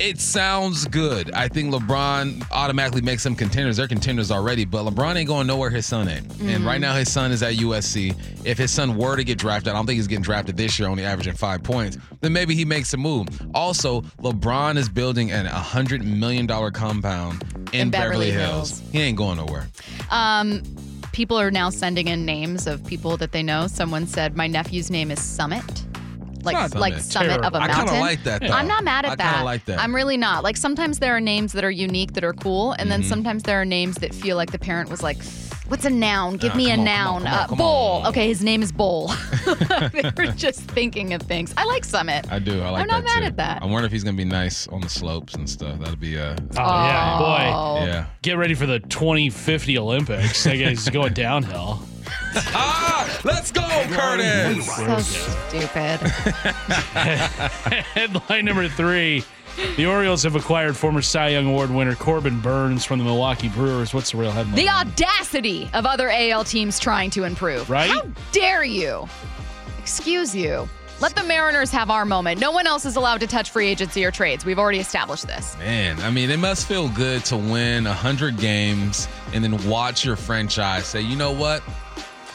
It 0.00 0.18
sounds 0.18 0.86
good. 0.86 1.30
I 1.32 1.46
think 1.46 1.72
LeBron 1.72 2.46
automatically 2.50 3.00
makes 3.00 3.22
them 3.22 3.36
contenders. 3.36 3.76
They're 3.76 3.86
contenders 3.86 4.30
already, 4.32 4.64
but 4.64 4.84
LeBron 4.84 5.14
ain't 5.14 5.28
going 5.28 5.46
nowhere 5.46 5.70
his 5.70 5.86
son 5.86 6.08
ain't. 6.08 6.26
And 6.40 6.66
right 6.66 6.80
now 6.80 6.94
his 6.94 7.10
son 7.10 7.30
is 7.30 7.42
at 7.44 7.54
USC. 7.54 8.14
If 8.44 8.58
his 8.58 8.72
son 8.72 8.96
were 8.96 9.14
to 9.16 9.22
get 9.22 9.38
drafted, 9.38 9.70
I 9.70 9.74
don't 9.74 9.86
think 9.86 9.96
he's 9.96 10.08
getting 10.08 10.24
drafted 10.24 10.56
this 10.56 10.78
year, 10.78 10.88
only 10.88 11.04
averaging 11.04 11.34
five 11.34 11.62
points, 11.62 11.96
then 12.20 12.32
maybe 12.32 12.54
he 12.56 12.64
makes 12.64 12.92
a 12.92 12.96
move. 12.96 13.28
Also, 13.54 14.00
LeBron 14.22 14.76
is 14.76 14.88
building 14.88 15.30
an 15.30 15.46
$100 15.46 16.02
million 16.04 16.46
compound 16.72 17.44
in, 17.72 17.82
In 17.82 17.90
Beverly 17.90 18.30
Beverly, 18.30 18.30
Hills. 18.32 18.80
Hills. 18.80 18.90
He 18.92 19.00
ain't 19.00 19.16
going 19.16 19.36
nowhere. 19.36 19.68
Um, 20.10 20.62
people 21.12 21.38
are 21.38 21.52
now 21.52 21.70
sending 21.70 22.08
in 22.08 22.26
names 22.26 22.66
of 22.66 22.84
people 22.84 23.16
that 23.18 23.30
they 23.30 23.42
know. 23.44 23.68
Someone 23.68 24.06
said 24.08 24.36
my 24.36 24.48
nephew's 24.48 24.90
name 24.90 25.12
is 25.12 25.22
Summit, 25.22 25.83
like 26.44 26.54
not 26.54 26.74
like 26.74 26.94
Summit. 27.00 27.30
Summit 27.30 27.44
of 27.44 27.54
a 27.54 27.58
mountain. 27.60 27.76
kind 27.76 27.88
of 27.90 27.96
like 28.00 28.22
that, 28.24 28.40
though. 28.42 28.48
I'm 28.48 28.66
not 28.68 28.84
mad 28.84 29.04
at 29.04 29.12
I 29.12 29.14
that. 29.16 29.24
kind 29.24 29.36
of 29.38 29.44
like 29.44 29.64
that. 29.66 29.78
I'm 29.80 29.94
really 29.94 30.16
not. 30.16 30.44
Like 30.44 30.56
sometimes 30.56 30.98
there 30.98 31.14
are 31.16 31.20
names 31.20 31.52
that 31.52 31.64
are 31.64 31.70
unique 31.70 32.12
that 32.14 32.24
are 32.24 32.32
cool, 32.34 32.72
and 32.72 32.82
Mm-hmm. 32.82 32.88
then 32.90 33.02
sometimes 33.02 33.42
there 33.44 33.60
are 33.60 33.64
names 33.64 33.96
that 33.96 34.14
feel 34.14 34.36
like 34.36 34.52
the 34.52 34.58
parent 34.58 34.90
was 34.90 35.02
like, 35.02 35.16
"What's 35.68 35.84
a 35.84 35.90
noun? 35.90 36.36
Give 36.36 36.52
Ah, 36.52 36.56
me 36.56 36.70
a 36.70 36.76
come 36.76 36.80
on, 36.80 36.86
come 36.86 36.94
noun." 36.94 37.14
on, 37.14 37.22
come 37.22 37.26
on, 37.32 37.38
uh, 37.44 37.46
come 37.48 37.58
Bull. 37.58 37.90
on. 38.04 38.06
Okay, 38.08 38.28
his 38.28 38.42
name 38.42 38.62
is 38.62 38.70
Bowl. 38.72 39.08
they 39.92 40.10
were 40.16 40.26
just 40.32 40.60
thinking 40.62 41.12
of 41.14 41.22
things. 41.22 41.52
I 41.56 41.64
like 41.64 41.84
Summit. 41.84 42.30
I 42.30 42.38
do. 42.38 42.60
I 42.62 42.70
like 42.70 42.82
I'm 42.82 42.86
not 42.88 43.04
that 43.04 43.14
mad 43.14 43.20
too. 43.20 43.26
at 43.26 43.36
that. 43.38 43.62
I 43.62 43.66
wonder 43.66 43.86
if 43.86 43.92
he's 43.92 44.04
going 44.04 44.16
to 44.16 44.22
be 44.22 44.28
nice 44.28 44.68
on 44.68 44.80
the 44.80 44.88
slopes 44.88 45.34
and 45.34 45.48
stuff. 45.48 45.78
That'd 45.80 46.00
be, 46.00 46.18
uh, 46.18 46.36
Oh, 46.56 46.84
yeah, 46.84 47.18
boy. 47.18 47.52
Oh. 47.54 47.84
yeah. 47.86 48.06
Get 48.22 48.36
ready 48.38 48.54
for 48.54 48.66
the 48.66 48.80
2050 48.80 49.78
Olympics. 49.78 50.44
That 50.44 50.56
guy's 50.56 50.88
going 50.88 51.12
downhill. 51.14 51.80
Ah, 52.56 53.20
let's 53.24 53.50
go, 53.52 53.62
Curtis. 53.90 54.66
So 54.76 54.98
stupid. 54.98 56.00
Headline 57.94 58.44
number 58.44 58.68
three. 58.68 59.24
The 59.76 59.86
Orioles 59.86 60.24
have 60.24 60.34
acquired 60.34 60.76
former 60.76 61.00
Cy 61.00 61.28
Young 61.28 61.46
Award 61.46 61.70
winner 61.70 61.94
Corbin 61.94 62.40
Burnes 62.40 62.84
from 62.84 62.98
the 62.98 63.04
Milwaukee 63.04 63.48
Brewers. 63.48 63.94
What's 63.94 64.10
the 64.10 64.16
real 64.18 64.32
headline? 64.32 64.56
The 64.56 64.68
audacity 64.68 65.70
of 65.74 65.86
other 65.86 66.10
AL 66.10 66.44
teams 66.44 66.80
trying 66.80 67.10
to 67.10 67.22
improve. 67.24 67.70
Right? 67.70 67.88
How 67.88 68.02
dare 68.32 68.64
you? 68.64 69.08
Excuse 69.78 70.34
you. 70.34 70.68
Let 71.00 71.14
the 71.16 71.24
Mariners 71.24 71.70
have 71.70 71.90
our 71.90 72.04
moment. 72.04 72.40
No 72.40 72.50
one 72.52 72.66
else 72.66 72.84
is 72.84 72.96
allowed 72.96 73.18
to 73.20 73.26
touch 73.26 73.50
free 73.50 73.66
agency 73.68 74.04
or 74.04 74.10
trades. 74.10 74.44
We've 74.44 74.58
already 74.58 74.78
established 74.78 75.26
this. 75.26 75.56
Man, 75.58 76.00
I 76.00 76.10
mean, 76.10 76.30
it 76.30 76.38
must 76.38 76.66
feel 76.66 76.88
good 76.88 77.24
to 77.26 77.36
win 77.36 77.84
100 77.84 78.36
games 78.38 79.08
and 79.32 79.42
then 79.42 79.68
watch 79.68 80.04
your 80.04 80.16
franchise 80.16 80.86
say, 80.86 81.00
you 81.00 81.16
know 81.16 81.32
what? 81.32 81.62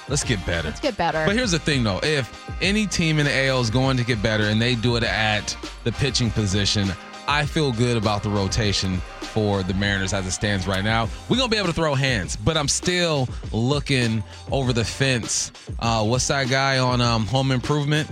Let's 0.09 0.23
get 0.23 0.43
better. 0.45 0.67
Let's 0.67 0.79
get 0.79 0.97
better. 0.97 1.23
But 1.25 1.35
here's 1.35 1.51
the 1.51 1.59
thing, 1.59 1.83
though. 1.83 1.99
If 2.01 2.49
any 2.61 2.87
team 2.87 3.19
in 3.19 3.25
the 3.25 3.47
AL 3.47 3.61
is 3.61 3.69
going 3.69 3.97
to 3.97 4.03
get 4.03 4.21
better 4.21 4.45
and 4.45 4.61
they 4.61 4.75
do 4.75 4.95
it 4.95 5.03
at 5.03 5.55
the 5.83 5.91
pitching 5.91 6.31
position, 6.31 6.91
I 7.27 7.45
feel 7.45 7.71
good 7.71 7.95
about 7.95 8.23
the 8.23 8.29
rotation 8.29 8.97
for 9.21 9.61
the 9.61 9.75
Mariners 9.75 10.13
as 10.13 10.25
it 10.25 10.31
stands 10.31 10.65
right 10.65 10.83
now. 10.83 11.07
We're 11.29 11.37
gonna 11.37 11.49
be 11.49 11.57
able 11.57 11.67
to 11.67 11.73
throw 11.73 11.93
hands, 11.93 12.35
but 12.35 12.57
I'm 12.57 12.67
still 12.67 13.29
looking 13.51 14.23
over 14.51 14.73
the 14.73 14.83
fence. 14.83 15.51
Uh, 15.77 16.03
what's 16.03 16.27
that 16.29 16.49
guy 16.49 16.79
on 16.79 17.01
um, 17.01 17.27
Home 17.27 17.51
Improvement? 17.51 18.09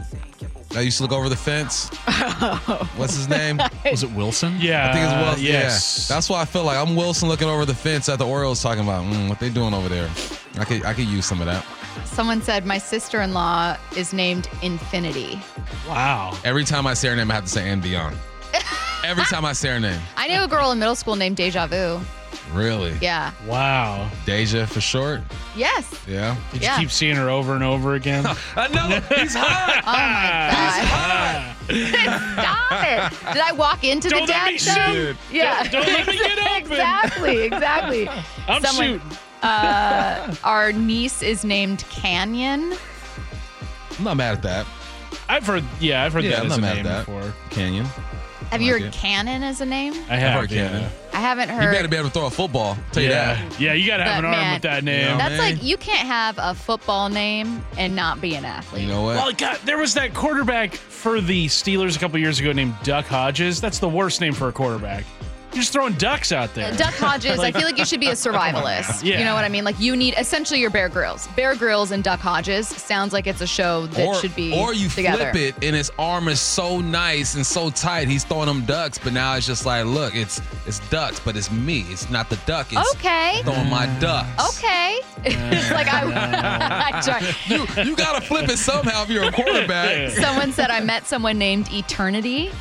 I 0.76 0.82
used 0.82 0.98
to 0.98 1.04
look 1.04 1.14
over 1.14 1.30
the 1.30 1.36
fence. 1.36 1.90
What's 2.98 3.16
his 3.16 3.30
name? 3.30 3.60
Was 3.90 4.04
it 4.04 4.12
Wilson? 4.12 4.54
Yeah. 4.60 4.90
I 4.90 4.94
think 4.94 5.06
it's 5.06 5.14
Wilson. 5.14 5.44
Yes. 5.44 6.08
Yeah. 6.10 6.16
That's 6.16 6.30
why 6.30 6.42
I 6.42 6.46
feel 6.46 6.66
like 6.66 6.78
I'm 6.78 6.96
Wilson 6.96 7.30
looking 7.30 7.48
over 7.48 7.66
the 7.66 7.74
fence 7.74 8.10
at 8.10 8.20
the 8.20 8.28
Orioles 8.28 8.62
talking 8.62 8.84
about 8.84 9.06
mm, 9.06 9.30
what 9.30 9.40
they 9.40 9.50
doing 9.50 9.74
over 9.74 9.88
there. 9.88 10.10
I 10.60 10.66
could 10.66 10.84
I 10.84 10.94
could 10.94 11.08
use 11.08 11.26
some 11.26 11.40
of 11.40 11.48
that. 11.48 11.66
Someone 12.06 12.42
said 12.42 12.66
my 12.66 12.78
sister-in-law 12.78 13.78
is 13.96 14.14
named 14.14 14.50
Infinity. 14.62 15.40
wow. 15.88 16.38
Every 16.44 16.64
time 16.64 16.88
I 16.88 16.94
say 16.94 17.10
her 17.10 17.16
name, 17.16 17.30
I 17.32 17.36
have 17.36 17.44
to 17.46 17.50
say 17.50 17.70
and 17.70 17.82
beyond. 17.82 18.18
Every 19.04 19.24
time 19.26 19.46
I 19.46 19.54
say 19.54 19.70
her 19.70 19.80
name. 19.80 20.00
I 20.16 20.28
knew 20.28 20.42
a 20.44 20.48
girl 20.48 20.72
in 20.72 20.80
middle 20.80 20.96
school 20.96 21.16
named 21.16 21.38
Deja 21.38 21.68
Vu. 21.68 22.00
Really? 22.54 22.94
Yeah. 23.02 23.32
Wow. 23.46 24.10
Deja 24.26 24.66
for 24.66 24.80
short? 24.80 25.20
Yes. 25.56 25.94
Yeah. 26.08 26.36
Did 26.54 26.62
Yeah. 26.62 26.76
you 26.76 26.84
keep 26.84 26.92
seeing 26.92 27.16
her 27.18 27.30
over 27.30 27.54
and 27.56 27.64
over 27.64 27.96
again? 27.96 28.26
I 28.56 28.68
know. 28.70 29.00
He's 29.16 29.36
hot. 29.36 29.82
Oh 29.84 29.92
my 29.92 29.92
ah. 30.90 31.56
god. 31.68 31.68
Stop 31.68 33.12
it. 33.28 33.34
Did 33.34 33.42
I 33.42 33.52
walk 33.52 33.84
into 33.84 34.08
Don't 34.10 34.26
the 34.26 34.32
let 34.32 34.46
dad 34.46 34.52
me 34.54 34.58
show? 34.58 34.94
shoot. 34.94 35.18
Yeah. 35.32 35.64
Don't- 35.64 35.84
don't 35.86 35.88
let 35.94 36.08
me 36.08 36.18
get 36.18 36.40
open. 36.40 36.72
Exactly. 36.72 37.38
Exactly. 37.44 38.10
I'm 38.48 38.64
Someone- 38.64 38.86
shooting. 39.02 39.18
Uh, 39.44 40.36
our 40.44 40.72
niece 40.72 41.22
is 41.22 41.44
named 41.44 41.84
Canyon. 41.90 42.74
I'm 43.98 44.04
not 44.04 44.18
mad 44.18 44.34
at 44.36 44.42
that. 44.44 44.66
I've 45.30 45.46
heard, 45.46 45.64
yeah, 45.80 46.04
I've 46.04 46.14
heard 46.14 46.24
Yeah, 46.24 46.32
that 46.32 46.40
I'm 46.40 46.46
as 46.46 46.50
not 46.52 46.58
a 46.60 46.62
mad 46.62 46.76
name 46.78 46.86
at 46.86 46.90
that. 46.90 47.06
before. 47.06 47.34
Canyon. 47.50 47.86
Have 48.52 48.62
you 48.62 48.74
like 48.74 48.82
heard 48.84 48.88
it. 48.90 48.94
Cannon 48.94 49.44
as 49.44 49.60
a 49.60 49.66
name? 49.66 49.94
I 50.10 50.16
have, 50.16 50.40
heard 50.40 50.52
yeah. 50.52 50.70
Cannon. 50.70 50.90
I 51.12 51.18
haven't 51.20 51.50
heard 51.50 51.62
You 51.62 51.68
heard. 51.68 51.74
better 51.76 51.88
be 51.90 51.98
able 51.98 52.08
to 52.10 52.14
throw 52.14 52.28
a 52.28 52.30
football. 52.30 52.78
Tell 52.94 53.04
you 53.04 53.10
Yeah. 53.10 53.34
that. 53.34 53.60
Yeah, 53.60 53.74
you 53.74 53.86
got 53.88 53.98
to 53.98 54.04
have 54.06 54.22
But 54.24 54.28
an 54.30 54.34
arm 54.34 54.42
man, 54.42 54.54
with 54.54 54.62
that 54.62 54.84
name. 54.86 55.02
Yeah. 55.06 55.18
That's 55.18 55.38
man. 55.38 55.56
like 55.56 55.64
you 55.64 55.76
can't 55.76 56.08
have 56.08 56.36
a 56.38 56.54
football 56.56 57.10
name 57.10 57.62
and 57.78 57.94
not 57.96 58.22
be 58.22 58.36
an 58.36 58.46
athlete. 58.46 58.84
You 58.84 58.88
know 58.90 59.02
what? 59.02 59.16
Well, 59.18 59.32
God, 59.34 59.60
there 59.66 59.78
was 59.78 59.96
that 59.96 60.14
quarterback 60.14 60.76
for 60.76 61.20
the 61.20 61.48
Steelers 61.48 61.98
a 61.98 62.00
couple 62.00 62.20
years 62.20 62.40
ago 62.40 62.54
named 62.54 62.76
Duck 62.84 63.06
Hodges. 63.06 63.60
That's 63.60 63.80
the 63.80 63.90
worst 63.90 64.22
name 64.22 64.34
for 64.34 64.48
a 64.48 64.54
quarterback. 64.54 65.04
You're 65.54 65.62
just 65.62 65.72
throwing 65.74 65.94
ducks 65.94 66.32
out 66.32 66.54
there. 66.54 66.72
Duck 66.76 66.94
Hodges, 66.94 67.40
I 67.40 67.52
feel 67.52 67.64
like 67.64 67.78
you 67.78 67.86
should 67.86 68.00
be 68.00 68.08
a 68.10 68.14
survivalist. 68.14 69.04
Yeah. 69.08 69.20
You 69.20 69.26
know 69.26 69.34
what 69.36 69.46
I 69.46 69.50
mean? 69.50 69.64
Like 69.64 69.80
you 69.80 69.96
need 69.96 70.16
essentially 70.18 70.60
your 70.60 70.70
Bear 70.70 70.90
Grylls. 70.90 71.28
Bear 71.36 71.56
Grylls 71.56 71.92
and 71.92 72.04
Duck 72.04 72.20
Hodges 72.20 72.68
sounds 72.68 73.14
like 73.14 73.26
it's 73.28 73.42
a 73.42 73.48
show 73.48 73.86
that 73.88 74.06
or, 74.08 74.16
should 74.16 74.36
be 74.36 74.54
or 74.54 74.74
you 74.74 74.90
together. 74.90 75.32
flip 75.32 75.36
it 75.36 75.64
and 75.64 75.76
his 75.76 75.92
arm 75.98 76.28
is 76.28 76.40
so 76.42 76.82
nice 76.82 77.36
and 77.36 77.46
so 77.46 77.70
tight 77.70 78.08
he's 78.08 78.24
throwing 78.26 78.48
them 78.48 78.66
ducks 78.66 78.98
but 78.98 79.14
now 79.14 79.36
it's 79.36 79.46
just 79.48 79.66
like 79.66 79.86
look 79.86 80.16
it's 80.16 80.42
it's 80.66 80.80
ducks 80.90 81.20
but 81.22 81.38
it's 81.38 81.50
me 81.52 81.82
it's 81.90 82.10
not 82.10 82.30
the 82.30 82.36
duck 82.46 82.68
it's 82.72 82.96
Okay. 82.96 83.42
throwing 83.44 83.70
my 83.70 83.86
ducks 84.00 84.58
Okay. 84.58 85.00
it's 85.26 85.72
like 85.72 85.88
I, 85.88 86.92
I 86.94 87.02
tried. 87.02 87.36
you, 87.48 87.66
you 87.84 87.96
gotta 87.96 88.22
flip 88.26 88.50
it 88.50 88.58
somehow 88.58 89.04
if 89.04 89.10
you're 89.10 89.24
a 89.24 89.32
quarterback 89.32 90.12
Someone 90.12 90.52
said 90.52 90.70
I 90.72 90.80
met 90.82 91.06
someone 91.08 91.38
named 91.38 91.72
Eternity. 91.72 92.52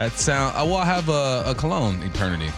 That 0.00 0.12
sound 0.12 0.56
uh, 0.56 0.64
well 0.64 0.76
I 0.78 0.84
have 0.86 1.08
a, 1.08 1.44
a 1.46 1.54
cologne 1.54 2.02
eternity 2.02 2.50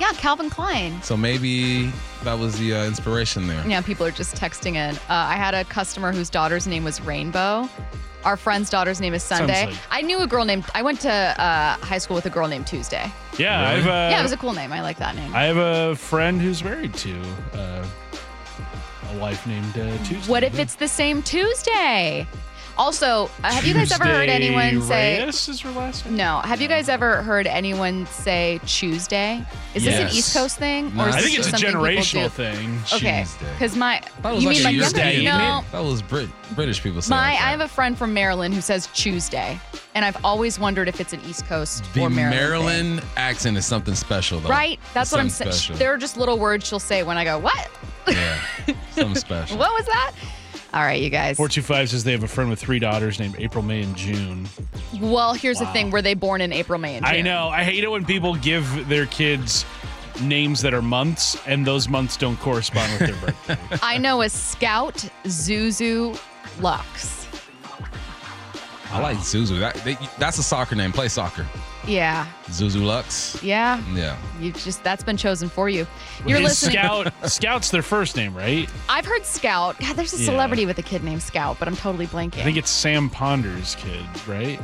Yeah, 0.00 0.12
Calvin 0.12 0.48
Klein. 0.48 1.02
so 1.02 1.16
maybe 1.16 1.92
that 2.24 2.38
was 2.38 2.58
the 2.58 2.72
uh, 2.74 2.84
inspiration 2.86 3.46
there 3.46 3.62
Yeah, 3.66 3.80
people 3.82 4.06
are 4.06 4.10
just 4.10 4.34
texting 4.36 4.74
in. 4.76 4.94
Uh, 4.96 5.00
I 5.08 5.34
had 5.36 5.54
a 5.54 5.64
customer 5.64 6.12
whose 6.12 6.30
daughter's 6.30 6.66
name 6.66 6.84
was 6.84 7.00
Rainbow. 7.00 7.68
Our 8.24 8.36
friend's 8.36 8.70
daughter's 8.70 9.00
name 9.00 9.14
is 9.14 9.22
Sunday. 9.22 9.66
like- 9.66 9.76
I 9.90 10.02
knew 10.02 10.18
a 10.20 10.26
girl 10.26 10.44
named. 10.44 10.64
I 10.74 10.82
went 10.82 11.00
to 11.02 11.10
uh, 11.12 11.76
high 11.76 11.98
school 11.98 12.16
with 12.16 12.26
a 12.26 12.30
girl 12.30 12.48
named 12.48 12.66
Tuesday. 12.66 13.06
yeah, 13.38 13.60
I 13.68 13.72
have 13.74 13.86
a, 13.86 14.10
yeah, 14.12 14.20
it 14.20 14.22
was 14.24 14.32
a 14.32 14.36
cool 14.36 14.52
name. 14.52 14.72
I 14.72 14.80
like 14.82 14.98
that 14.98 15.14
name. 15.14 15.32
I 15.34 15.44
have 15.44 15.56
a 15.58 15.94
friend 15.94 16.40
who's 16.40 16.64
married 16.64 16.94
to 16.94 17.14
uh, 17.54 17.86
a 19.12 19.18
wife 19.18 19.46
named 19.46 19.78
uh, 19.78 19.96
Tuesday. 20.04 20.30
what 20.30 20.42
if 20.42 20.58
it's 20.58 20.74
the 20.74 20.88
same 20.88 21.22
Tuesday? 21.22 22.26
Also, 22.78 23.28
uh, 23.42 23.50
have 23.52 23.66
you 23.66 23.74
guys 23.74 23.90
ever 23.90 24.04
heard 24.04 24.28
Tuesday 24.28 24.46
anyone 24.48 24.82
say? 24.82 25.24
Reyes 25.24 25.48
is 25.48 25.60
her 25.62 25.70
last 25.72 26.06
name? 26.06 26.16
No. 26.16 26.38
Have 26.44 26.60
you 26.60 26.68
guys 26.68 26.88
ever 26.88 27.22
heard 27.22 27.48
anyone 27.48 28.06
say 28.06 28.60
Tuesday? 28.66 29.44
Is 29.74 29.82
this 29.84 29.98
an 29.98 30.08
East 30.16 30.32
Coast 30.32 30.58
thing, 30.58 30.94
No, 30.94 31.04
or 31.04 31.08
is 31.08 31.16
I 31.16 31.20
this 31.20 31.26
think 31.26 31.38
it's 31.40 31.46
a 31.48 31.50
something 31.50 31.68
people 31.70 31.82
generational 31.84 32.22
do? 32.24 32.28
thing. 32.28 32.78
Okay, 32.94 33.22
Tuesday. 33.24 33.52
because 33.52 33.74
my 33.76 34.00
That 34.22 34.34
was 34.34 34.42
you 34.44 34.48
like 34.50 34.56
mean 34.58 34.66
a 34.66 34.68
like 34.84 34.94
European 34.94 35.24
no, 35.24 35.38
name. 35.56 35.64
That 35.72 35.82
was 35.84 36.02
Brit- 36.02 36.28
British 36.54 36.80
people 36.82 37.02
saying 37.02 37.18
My, 37.20 37.32
that. 37.32 37.46
I 37.48 37.50
have 37.50 37.60
a 37.60 37.68
friend 37.68 37.98
from 37.98 38.14
Maryland 38.14 38.54
who 38.54 38.60
says 38.60 38.88
Tuesday, 38.94 39.58
and 39.96 40.04
I've 40.04 40.24
always 40.24 40.60
wondered 40.60 40.86
if 40.86 41.00
it's 41.00 41.12
an 41.12 41.20
East 41.26 41.46
Coast 41.46 41.82
the 41.94 42.02
or 42.02 42.10
Maryland. 42.10 42.36
Maryland, 42.40 43.00
thing. 43.00 43.10
accent 43.16 43.56
is 43.56 43.66
something 43.66 43.96
special 43.96 44.38
though 44.38 44.50
right? 44.50 44.78
That's 44.94 45.08
It's 45.08 45.12
what 45.12 45.20
I'm 45.20 45.28
something 45.30 45.52
saying. 45.52 45.58
special. 45.62 45.76
There 45.78 45.92
are 45.92 45.98
just 45.98 46.16
little 46.16 46.38
words 46.38 46.64
she'll 46.66 46.78
say 46.78 47.02
when 47.02 47.18
I 47.18 47.24
go, 47.24 47.38
"What? 47.40 47.68
yeah 48.06 48.38
something 48.92 49.14
special 49.16 49.58
What 49.58 49.72
was 49.72 49.84
that?" 49.86 50.12
All 50.74 50.82
right, 50.82 51.00
you 51.00 51.08
guys. 51.08 51.36
425 51.36 51.90
says 51.90 52.04
they 52.04 52.12
have 52.12 52.24
a 52.24 52.28
friend 52.28 52.50
with 52.50 52.58
three 52.58 52.78
daughters 52.78 53.18
named 53.18 53.36
April, 53.38 53.64
May, 53.64 53.82
and 53.82 53.96
June. 53.96 54.46
Well, 55.00 55.32
here's 55.32 55.58
the 55.58 55.66
thing: 55.66 55.90
were 55.90 56.02
they 56.02 56.14
born 56.14 56.40
in 56.40 56.52
April, 56.52 56.78
May, 56.78 56.96
and 56.96 57.06
June? 57.06 57.14
I 57.14 57.20
know. 57.22 57.48
I 57.48 57.64
hate 57.64 57.84
it 57.84 57.90
when 57.90 58.04
people 58.04 58.34
give 58.34 58.88
their 58.88 59.06
kids 59.06 59.64
names 60.20 60.60
that 60.62 60.74
are 60.74 60.82
months 60.82 61.40
and 61.46 61.66
those 61.66 61.88
months 61.88 62.16
don't 62.16 62.38
correspond 62.40 62.92
with 62.92 63.10
their 63.10 63.32
birthday. 63.32 63.78
I 63.82 63.98
know 63.98 64.22
a 64.22 64.28
Scout, 64.28 64.96
Zuzu, 65.24 66.20
Lux. 66.60 67.26
I 68.90 69.00
like 69.00 69.18
Zuzu. 69.18 69.58
That, 69.60 69.74
they, 69.84 69.96
that's 70.18 70.38
a 70.38 70.42
soccer 70.42 70.74
name. 70.74 70.92
Play 70.92 71.08
soccer. 71.08 71.46
Yeah, 71.88 72.26
Zuzu 72.46 72.84
Lux. 72.84 73.42
yeah. 73.42 73.82
Yeah. 73.94 74.16
You 74.40 74.52
just 74.52 74.84
that's 74.84 75.02
been 75.02 75.16
chosen 75.16 75.48
for 75.48 75.68
you. 75.68 75.86
You're 76.26 76.38
Is 76.38 76.44
listening. 76.44 76.72
Scout, 76.74 77.12
Scout's 77.30 77.70
their 77.70 77.82
first 77.82 78.14
name, 78.16 78.34
right? 78.36 78.68
I've 78.88 79.06
heard 79.06 79.24
Scout. 79.24 79.78
God, 79.80 79.96
there's 79.96 80.12
a 80.12 80.18
Yeah. 80.18 80.26
celebrity 80.26 80.66
with 80.66 80.78
a 80.78 80.82
kid 80.82 81.02
named 81.02 81.22
Scout, 81.22 81.56
but 81.58 81.66
I'm 81.66 81.76
totally 81.76 82.06
blanking. 82.06 82.40
I 82.40 82.44
think 82.44 82.56
it's 82.58 82.70
Sam 82.70 83.08
Ponder's 83.08 83.74
kid, 83.76 84.04
right? 84.26 84.60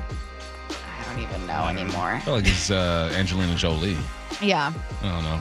I 0.71 1.05
don't 1.15 1.23
even 1.23 1.47
know 1.47 1.67
anymore. 1.67 2.11
I 2.13 2.21
feel 2.21 2.35
like 2.35 2.47
it's 2.47 2.71
uh, 2.71 3.11
Angelina 3.15 3.55
Jolie. 3.57 3.97
Yeah. 4.43 4.73
I 5.03 5.09
don't 5.09 5.23
know. 5.25 5.41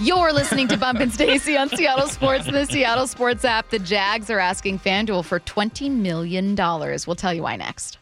You're 0.00 0.32
listening 0.32 0.66
to 0.68 0.76
Bump 0.78 0.98
and 1.00 1.12
Stacy 1.12 1.56
on 1.56 1.68
Seattle 1.68 2.08
Sports, 2.08 2.46
the 2.46 2.64
Seattle 2.66 3.06
Sports 3.06 3.44
app. 3.44 3.70
The 3.70 3.78
Jags 3.78 4.28
are 4.30 4.38
asking 4.40 4.80
FanDuel 4.80 5.24
for 5.24 5.40
$20 5.40 5.90
million. 5.90 6.54
We'll 6.56 7.16
tell 7.16 7.32
you 7.32 7.42
why 7.42 7.56
next. 7.56 7.98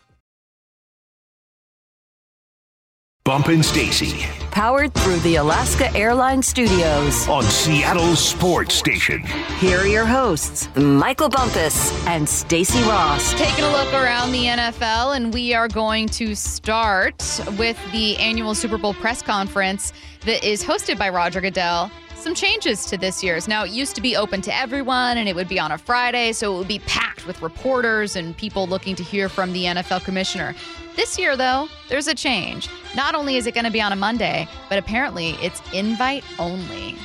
Bump 3.29 3.49
and 3.49 3.63
Stacy 3.63 4.25
Powered 4.51 4.95
through 4.95 5.19
the 5.19 5.37
Alaska 5.37 5.95
Airlines 5.95 6.49
Studios. 6.49 7.29
on 7.29 7.43
Seattle 7.43 8.17
Sports 8.17 8.75
Station. 8.75 9.21
Here 9.59 9.81
are 9.81 9.87
your 9.87 10.07
hosts, 10.07 10.75
Michael 10.75 11.29
Bumpus 11.29 11.93
and 12.07 12.27
Stacy 12.27 12.83
Ross. 12.85 13.35
Taking 13.35 13.65
a 13.65 13.71
look 13.71 13.93
around 13.93 14.33
the 14.33 14.45
NFL, 14.47 15.15
and 15.15 15.35
we 15.35 15.53
are 15.53 15.69
going 15.69 16.09
to 16.09 16.35
start 16.35 17.23
with 17.59 17.79
the 17.93 18.17
annual 18.17 18.55
Super 18.55 18.79
Bowl 18.79 18.95
press 18.95 19.21
conference 19.21 19.93
that 20.25 20.43
is 20.43 20.65
hosted 20.65 20.99
by 20.99 21.11
Roger 21.11 21.43
Goodell. 21.43 21.91
Some 22.19 22.35
changes 22.35 22.85
to 22.87 22.99
this 22.99 23.23
year's. 23.23 23.47
Now, 23.47 23.65
it 23.65 23.71
used 23.71 23.95
to 23.95 24.01
be 24.01 24.17
open 24.17 24.43
to 24.43 24.55
everyone, 24.55 25.19
and 25.19 25.29
it 25.29 25.37
would 25.37 25.49
be 25.49 25.61
on 25.61 25.71
a 25.71 25.79
Friday, 25.79 26.33
so 26.33 26.55
it 26.55 26.59
would 26.59 26.69
be 26.69 26.81
packed 26.81 27.27
with 27.27 27.41
reporters 27.41 28.17
and 28.17 28.37
people 28.37 28.67
looking 28.67 28.97
to 28.97 29.05
hear 29.05 29.29
from 29.29 29.53
the 29.53 29.65
NFL 29.65 30.05
commissioner. 30.05 30.55
This 30.97 31.17
year, 31.17 31.37
though, 31.37 31.69
there's 31.89 32.09
a 32.09 32.15
change. 32.15 32.69
Not 32.97 33.15
only 33.15 33.37
is 33.37 33.47
it 33.47 33.55
going 33.55 33.67
to 33.67 33.71
be 33.71 33.81
on 33.81 33.93
a 33.93 33.97
Monday, 33.97 34.49
but 34.69 34.79
apparently 34.79 35.31
it's 35.41 35.63
invite 35.73 36.25
only. 36.41 36.97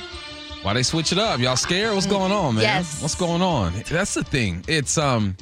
Why 0.62 0.72
they 0.72 0.82
switch 0.82 1.12
it 1.12 1.18
up? 1.18 1.38
Y'all 1.38 1.54
scared? 1.56 1.94
What's 1.94 2.06
going 2.06 2.32
on, 2.32 2.56
man? 2.56 2.64
Yes. 2.64 3.00
What's 3.00 3.14
going 3.14 3.40
on? 3.40 3.72
That's 3.88 4.14
the 4.14 4.24
thing. 4.24 4.64
It's 4.66 4.98
um 4.98 5.36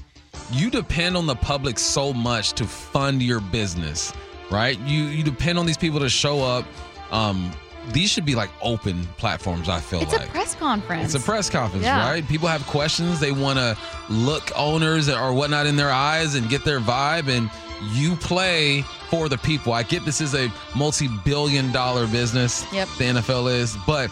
you 0.51 0.69
depend 0.69 1.17
on 1.17 1.27
the 1.27 1.37
public 1.37 1.79
so 1.79 2.13
much 2.13 2.53
to 2.55 2.65
fund 2.65 3.23
your 3.23 3.41
business, 3.41 4.13
right? 4.51 4.79
You 4.81 5.05
you 5.05 5.23
depend 5.23 5.59
on 5.59 5.65
these 5.67 5.79
people 5.79 6.01
to 6.01 6.09
show 6.09 6.41
up. 6.41 6.67
Um 7.13 7.53
these 7.89 8.11
should 8.11 8.25
be 8.25 8.35
like 8.35 8.51
open 8.63 9.07
platforms, 9.19 9.69
I 9.69 9.81
feel 9.81 10.01
It's 10.03 10.13
like. 10.13 10.29
a 10.29 10.31
press 10.31 10.55
conference. 10.55 11.15
It's 11.15 11.23
a 11.23 11.27
press 11.27 11.51
conference, 11.51 11.85
Yeah. 11.85 12.09
right? 12.09 12.27
People 12.29 12.49
have 12.49 12.65
questions. 12.67 13.19
They 13.21 13.33
want 13.33 13.59
to 13.59 13.77
look 14.09 14.51
owners 14.57 15.09
or 15.09 15.33
whatnot 15.33 15.67
in 15.67 15.77
their 15.77 15.91
eyes 15.91 16.35
and 16.35 16.49
get 16.49 16.65
their 16.65 16.81
vibe. 16.81 17.29
And 17.29 17.51
you 17.93 18.15
play 18.17 18.83
for 19.11 19.29
the 19.29 19.39
people. 19.39 19.73
I 19.73 19.83
get 19.83 20.05
this 20.05 20.21
is 20.21 20.35
a 20.35 20.51
multi 20.77 21.09
billion 21.25 21.73
dollar 21.73 22.07
business. 22.07 22.65
Yep. 22.73 22.89
The 22.99 23.05
NFL 23.05 23.53
is. 23.53 23.77
But 23.87 24.11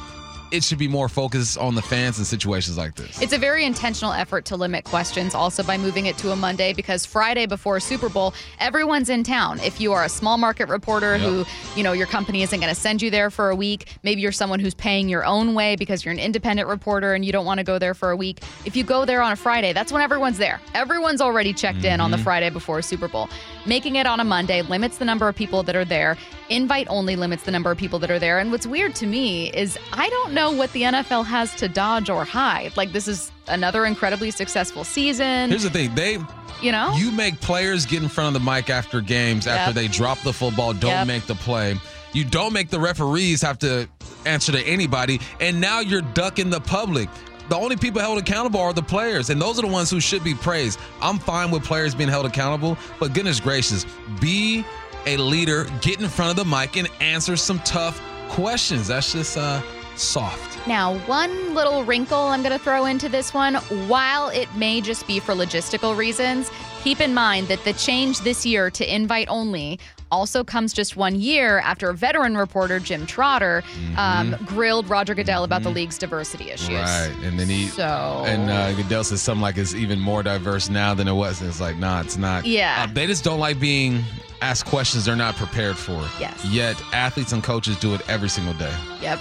it 0.51 0.65
should 0.65 0.79
be 0.79 0.89
more 0.89 1.09
focused 1.09 1.59
on 1.59 1.75
the 1.75 1.83
fans 1.83 2.19
in 2.19 2.25
situations 2.25 2.77
like 2.77 2.95
this. 2.97 3.21
It's 3.23 3.33
a 3.33 3.39
very 3.39 3.65
intentional 3.65 4.13
effort 4.13 4.45
to 4.47 4.57
limit 4.57 4.85
questions 4.85 5.35
also 5.35 5.63
by 5.63 5.79
moving 5.79 6.07
it 6.07 6.17
to 6.19 6.33
a 6.33 6.37
Monday 6.37 6.73
because 6.73 7.07
Friday 7.07 7.47
before 7.47 7.81
Super 7.81 8.09
Bowl, 8.09 8.35
everyone's 8.59 9.09
in 9.09 9.23
town. 9.23 9.61
If 9.61 9.81
you 9.81 9.93
are 9.93 10.05
a 10.05 10.09
small 10.09 10.39
market 10.39 10.69
reporter 10.69 11.17
Yep. 11.17 11.21
who, 11.21 11.45
you 11.77 11.83
know, 11.83 11.93
your 11.93 12.07
company 12.07 12.43
isn't 12.43 12.61
going 12.61 12.73
to 12.73 12.81
send 12.81 13.03
you 13.03 13.11
there 13.11 13.31
for 13.31 13.51
a 13.51 13.57
week, 13.57 13.97
maybe 14.03 14.21
you're 14.21 14.33
someone 14.33 14.61
who's 14.61 14.75
paying 14.75 15.09
your 15.09 15.25
own 15.25 15.55
way 15.55 15.77
because 15.77 16.05
you're 16.05 16.13
an 16.13 16.19
independent 16.19 16.69
reporter 16.69 17.15
and 17.15 17.25
you 17.25 17.33
don't 17.33 17.47
want 17.47 17.59
to 17.59 17.65
go 17.65 17.79
there 17.79 17.95
for 17.95 18.11
a 18.11 18.17
week. 18.17 18.41
If 18.65 18.77
you 18.77 18.85
go 18.85 19.05
there 19.05 19.23
on 19.23 19.33
a 19.33 19.37
Friday, 19.37 19.73
that's 19.73 19.93
when 19.93 20.03
everyone's 20.03 20.39
there. 20.39 20.61
Everyone's 20.75 21.21
already 21.21 21.53
checked 21.53 21.85
in 21.85 22.01
on 22.01 22.11
the 22.11 22.17
mm-hmm. 22.17 22.25
Friday 22.25 22.51
before 22.51 22.83
Super 22.83 23.09
Bowl. 23.09 23.29
Making 23.67 23.97
it 23.97 24.07
on 24.07 24.21
a 24.21 24.25
Monday 24.25 24.63
limits 24.63 24.99
the 24.99 25.05
number 25.05 25.29
of 25.29 25.37
people 25.37 25.63
that 25.65 25.77
are 25.77 25.85
there. 25.85 26.17
Invite 26.49 26.87
only 26.89 27.15
limits 27.15 27.45
the 27.45 27.51
number 27.51 27.71
of 27.71 27.79
people 27.79 27.99
that 28.01 28.11
are 28.11 28.19
there. 28.19 28.39
And 28.39 28.51
what's 28.51 28.67
weird 28.67 28.95
to 28.97 29.07
me 29.07 29.51
is 29.53 29.79
I 29.93 30.09
don't 30.09 30.33
know 30.33 30.40
what 30.49 30.73
the 30.73 30.83
NFL 30.83 31.27
has 31.27 31.55
to 31.57 31.69
dodge 31.69 32.09
or 32.09 32.25
hide. 32.25 32.77
Like 32.77 32.93
this 32.93 33.09
is 33.09 33.31
another 33.49 33.85
incredibly 33.85 34.31
successful 34.31 34.85
season. 34.85 35.51
Here's 35.51 35.65
the 35.65 35.71
thing, 35.71 35.95
they 35.95 36.19
you 36.63 36.73
know? 36.73 36.93
you 36.97 37.11
make 37.11 37.41
players 37.41 37.85
get 37.85 38.03
in 38.03 38.09
front 38.09 38.35
of 38.37 38.43
the 38.43 38.51
mic 38.51 38.71
after 38.71 39.01
games 39.01 39.47
after 39.47 39.73
they 39.73 39.89
drop 39.89 40.19
the 40.21 40.33
football, 40.33 40.73
don't 40.73 40.91
Yep. 40.91 41.07
make 41.07 41.27
the 41.27 41.35
play. 41.35 41.77
You 42.13 42.25
don't 42.25 42.53
make 42.53 42.71
the 42.71 42.81
referees 42.81 43.43
have 43.43 43.59
to 43.61 43.89
answer 44.27 44.53
to 44.53 44.63
anybody, 44.63 45.21
and 45.41 45.61
now 45.61 45.81
you're 45.81 46.03
ducking 46.03 46.51
the 46.51 46.61
public. 46.61 47.09
The 47.49 47.57
only 47.57 47.77
people 47.77 48.01
held 48.01 48.19
accountable 48.19 48.61
are 48.61 48.73
the 48.73 48.83
players, 48.83 49.31
and 49.31 49.41
those 49.43 49.59
are 49.59 49.63
the 49.63 49.69
ones 49.69 49.91
who 49.91 50.01
should 50.01 50.23
be 50.23 50.35
praised. 50.35 50.79
I'm 51.03 51.19
fine 51.19 51.51
with 51.51 51.65
players 51.65 51.95
being 51.97 52.09
held 52.11 52.27
accountable, 52.27 52.77
but 53.01 53.13
goodness 53.13 53.41
gracious, 53.41 53.87
be 54.21 54.65
a 55.07 55.17
leader, 55.17 55.67
get 55.81 56.01
in 56.01 56.09
front 56.09 56.31
of 56.31 56.37
the 56.37 56.45
mic, 56.45 56.77
and 56.77 56.89
answer 57.01 57.37
some 57.37 57.59
tough 57.61 58.01
questions. 58.29 58.89
That's 58.89 59.13
just 59.13 59.37
uh, 59.37 59.61
soft. 60.01 60.67
Now, 60.67 60.99
one 61.07 61.55
little 61.55 61.85
wrinkle 61.85 62.19
I'm 62.19 62.43
going 62.43 62.57
to 62.57 62.63
throw 62.63 62.85
into 62.87 63.09
this 63.09 63.33
one, 63.35 63.55
while 63.89 64.29
it 64.29 64.53
may 64.55 64.81
just 64.81 65.07
be 65.07 65.21
for 65.21 65.35
logistical 65.35 65.97
reasons, 65.97 66.51
keep 66.83 67.01
in 67.01 67.15
mind 67.15 67.49
that 67.49 67.63
the 67.65 67.73
change 67.75 68.21
this 68.21 68.45
year 68.47 68.71
to 68.71 68.95
invite 68.95 69.29
only 69.29 69.79
also 70.13 70.43
comes 70.43 70.73
just 70.73 70.97
one 70.97 71.15
year 71.21 71.59
after 71.61 71.93
veteran 71.93 72.37
reporter 72.37 72.81
Jim 72.81 73.07
Trotter 73.07 73.63
um, 73.97 74.35
grilled 74.45 74.91
Roger 74.91 75.15
Goodell 75.15 75.45
about 75.45 75.63
the 75.63 75.71
league's 75.71 75.99
diversity 75.99 76.51
issues. 76.51 76.71
Right, 76.71 77.15
and 77.23 77.39
then 77.39 77.49
he 77.49 77.69
So- 77.69 78.25
and 78.27 78.51
uh, 78.51 78.73
Goodell 78.73 79.05
says 79.05 79.23
something 79.23 79.41
like 79.43 79.57
it's 79.57 79.73
even 79.75 80.01
more 80.01 80.23
diverse 80.25 80.69
now 80.69 80.95
than 80.95 81.07
it 81.07 81.13
was. 81.13 81.41
And 81.41 81.49
it's 81.49 81.61
like, 81.61 81.77
nah, 81.77 82.01
it's 82.01 82.17
not. 82.17 82.45
Yeah. 82.45 82.87
Uh, 82.89 82.93
they 82.93 83.07
just 83.07 83.23
don't 83.23 83.39
like 83.39 83.61
being 83.61 84.03
asked 84.43 84.65
questions 84.67 85.05
they're 85.05 85.15
not 85.15 85.37
prepared 85.37 85.77
for. 85.77 86.05
Yes. 86.19 86.45
Yet 86.47 86.83
athletes 86.93 87.33
and 87.33 87.45
coaches 87.45 87.77
do 87.77 87.95
it 87.95 88.01
every 88.09 88.29
single 88.31 88.55
day. 88.55 88.75
Yep. 89.03 89.21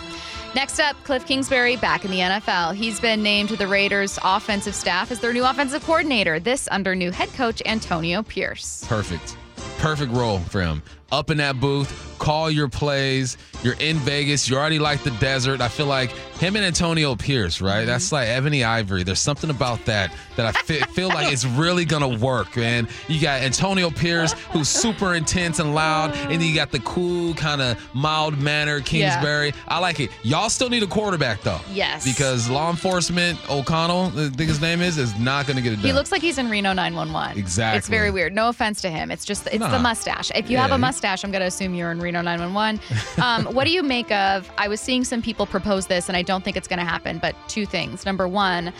Next 0.55 0.79
up, 0.79 0.95
Kliff 1.03 1.27
Kingsbury 1.27 1.75
back 1.75 2.05
in 2.05 2.11
the 2.11 2.19
NFL. 2.19 2.73
He's 2.73 2.99
been 2.99 3.21
named 3.21 3.49
to 3.49 3.55
the 3.55 3.67
Raiders 3.67 4.17
offensive 4.23 4.73
staff 4.73 5.11
as 5.11 5.19
their 5.19 5.31
new 5.31 5.45
offensive 5.45 5.83
coordinator, 5.83 6.39
this 6.39 6.67
under 6.71 6.95
new 6.95 7.11
head 7.11 7.29
coach 7.33 7.61
Antonio 7.65 8.23
Pierce. 8.23 8.83
Perfect. 8.87 9.37
Perfect 9.77 10.11
role 10.11 10.39
for 10.39 10.61
him. 10.61 10.81
Up 11.11 11.29
in 11.31 11.37
that 11.37 11.59
booth, 11.59 12.15
call 12.19 12.51
your 12.51 12.67
plays. 12.67 13.37
You're 13.63 13.75
in 13.79 13.97
Vegas. 13.97 14.47
You 14.47 14.57
already 14.57 14.79
like 14.79 15.03
the 15.03 15.11
desert. 15.11 15.59
I 15.59 15.67
feel 15.67 15.87
like 15.87 16.11
him 16.39 16.55
and 16.55 16.63
Antonio 16.63 17.15
Pierce, 17.15 17.59
right? 17.59 17.85
That's 17.85 18.05
mm-hmm. 18.05 18.15
like 18.15 18.27
Ebony 18.29 18.63
Ivory. 18.63 19.03
There's 19.03 19.19
something 19.19 19.49
about 19.49 19.83
that 19.85 20.13
that 20.37 20.45
I 20.45 20.51
fe- 20.53 20.79
feel 20.93 21.09
like 21.09 21.33
it's 21.33 21.45
really 21.45 21.83
gonna 21.83 22.07
work, 22.07 22.55
man. 22.55 22.87
You 23.09 23.19
got 23.19 23.41
Antonio 23.41 23.89
Pierce, 23.89 24.31
who's 24.51 24.69
super 24.69 25.15
intense 25.15 25.59
and 25.59 25.75
loud, 25.75 26.15
and 26.15 26.33
then 26.33 26.41
you 26.41 26.55
got 26.55 26.71
the 26.71 26.79
cool, 26.79 27.33
kind 27.33 27.61
of 27.61 27.77
mild 27.93 28.39
manner 28.39 28.79
Kingsbury. 28.79 29.53
I 29.67 29.79
like 29.79 29.99
it. 29.99 30.11
Y'all 30.23 30.49
still 30.49 30.69
need 30.69 30.83
a 30.83 30.87
quarterback 30.87 31.41
though. 31.41 31.59
Yes. 31.73 32.05
Because 32.05 32.49
law 32.49 32.69
enforcement 32.69 33.37
O'Connell, 33.49 34.13
I 34.15 34.29
think 34.29 34.49
his 34.49 34.61
name 34.61 34.81
is, 34.81 34.97
is 34.97 35.17
not 35.19 35.47
gonna 35.47 35.61
get 35.61 35.73
it 35.73 35.77
done. 35.77 35.85
He 35.85 35.93
looks 35.93 36.11
like 36.11 36.21
he's 36.21 36.37
in 36.37 36.49
Reno 36.49 36.71
911. 36.71 37.37
Exactly. 37.37 37.77
It's 37.77 37.89
very 37.89 38.11
weird. 38.11 38.33
No 38.33 38.47
offense 38.47 38.79
to 38.81 38.89
him. 38.89 39.11
It's 39.11 39.25
just 39.25 39.47
it's 39.47 39.57
the 39.57 39.79
mustache. 39.79 40.31
If 40.33 40.49
you 40.49 40.57
have 40.57 40.71
a 40.71 40.75
he- 40.75 40.81
mustache, 40.99 41.23
I'm 41.23 41.31
going 41.31 41.41
to 41.41 41.47
assume 41.47 41.73
you're 41.75 41.91
in 41.91 41.99
Reno 41.99 42.21
911. 42.21 42.79
Um, 43.19 43.45
what 43.53 43.65
do 43.65 43.71
you 43.71 43.83
make 43.83 44.11
of? 44.11 44.49
I 44.57 44.69
was 44.69 44.79
seeing 44.79 45.03
some 45.03 45.21
people 45.21 45.45
propose 45.45 45.87
this, 45.87 46.07
and 46.07 46.15
I 46.15 46.21
don't 46.21 46.43
think 46.43 46.55
it's 46.55 46.69
going 46.69 46.79
to 46.79 46.85
happen. 46.85 47.19
But 47.19 47.35
two 47.49 47.65
things. 47.65 48.05
Number 48.05 48.27
one, 48.27 48.71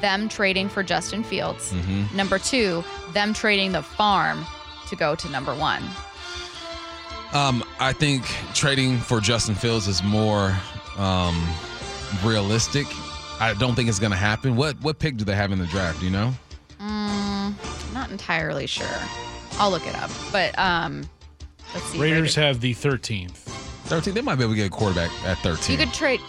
them 0.00 0.28
trading 0.28 0.68
for 0.68 0.84
Justin 0.84 1.24
Fields. 1.24 1.72
Mm-hmm. 1.72 2.16
Number 2.16 2.38
two, 2.38 2.84
them 3.12 3.34
trading 3.34 3.72
the 3.72 3.82
farm 3.82 4.46
to 4.88 4.96
go 4.96 5.16
to 5.16 5.28
number 5.30 5.52
one. 5.54 5.82
Um, 7.32 7.64
I 7.80 7.92
think 7.92 8.24
trading 8.54 8.98
for 8.98 9.20
Justin 9.20 9.56
Fields 9.56 9.88
is 9.88 10.02
more 10.02 10.56
um, 10.96 11.36
realistic. 12.24 12.86
I 13.40 13.54
don't 13.54 13.74
think 13.74 13.88
it's 13.88 13.98
going 13.98 14.12
to 14.12 14.16
happen. 14.16 14.54
What 14.54 14.80
what 14.80 15.00
pick 15.00 15.16
do 15.16 15.24
they 15.24 15.34
have 15.34 15.50
in 15.50 15.58
the 15.58 15.66
draft? 15.66 16.00
Do 16.00 16.06
you 16.06 16.12
know? 16.12 16.32
I'm 16.78 17.54
not 17.92 18.10
entirely 18.10 18.66
sure. 18.66 18.86
I'll 19.58 19.70
look 19.70 19.86
it 19.86 19.96
up. 19.96 20.10
But 20.30 20.56
um, 20.56 21.08
see. 21.76 22.00
Raiders 22.00 22.34
have 22.34 22.60
the 22.60 22.74
13th. 22.74 23.30
13. 23.88 24.14
They 24.14 24.20
might 24.20 24.36
be 24.36 24.44
able 24.44 24.52
to 24.52 24.56
get 24.56 24.66
a 24.66 24.70
quarterback 24.70 25.10
at 25.24 25.38
13. 25.38 25.78
You 25.78 25.84
could 25.84 25.94
trade. 25.94 26.20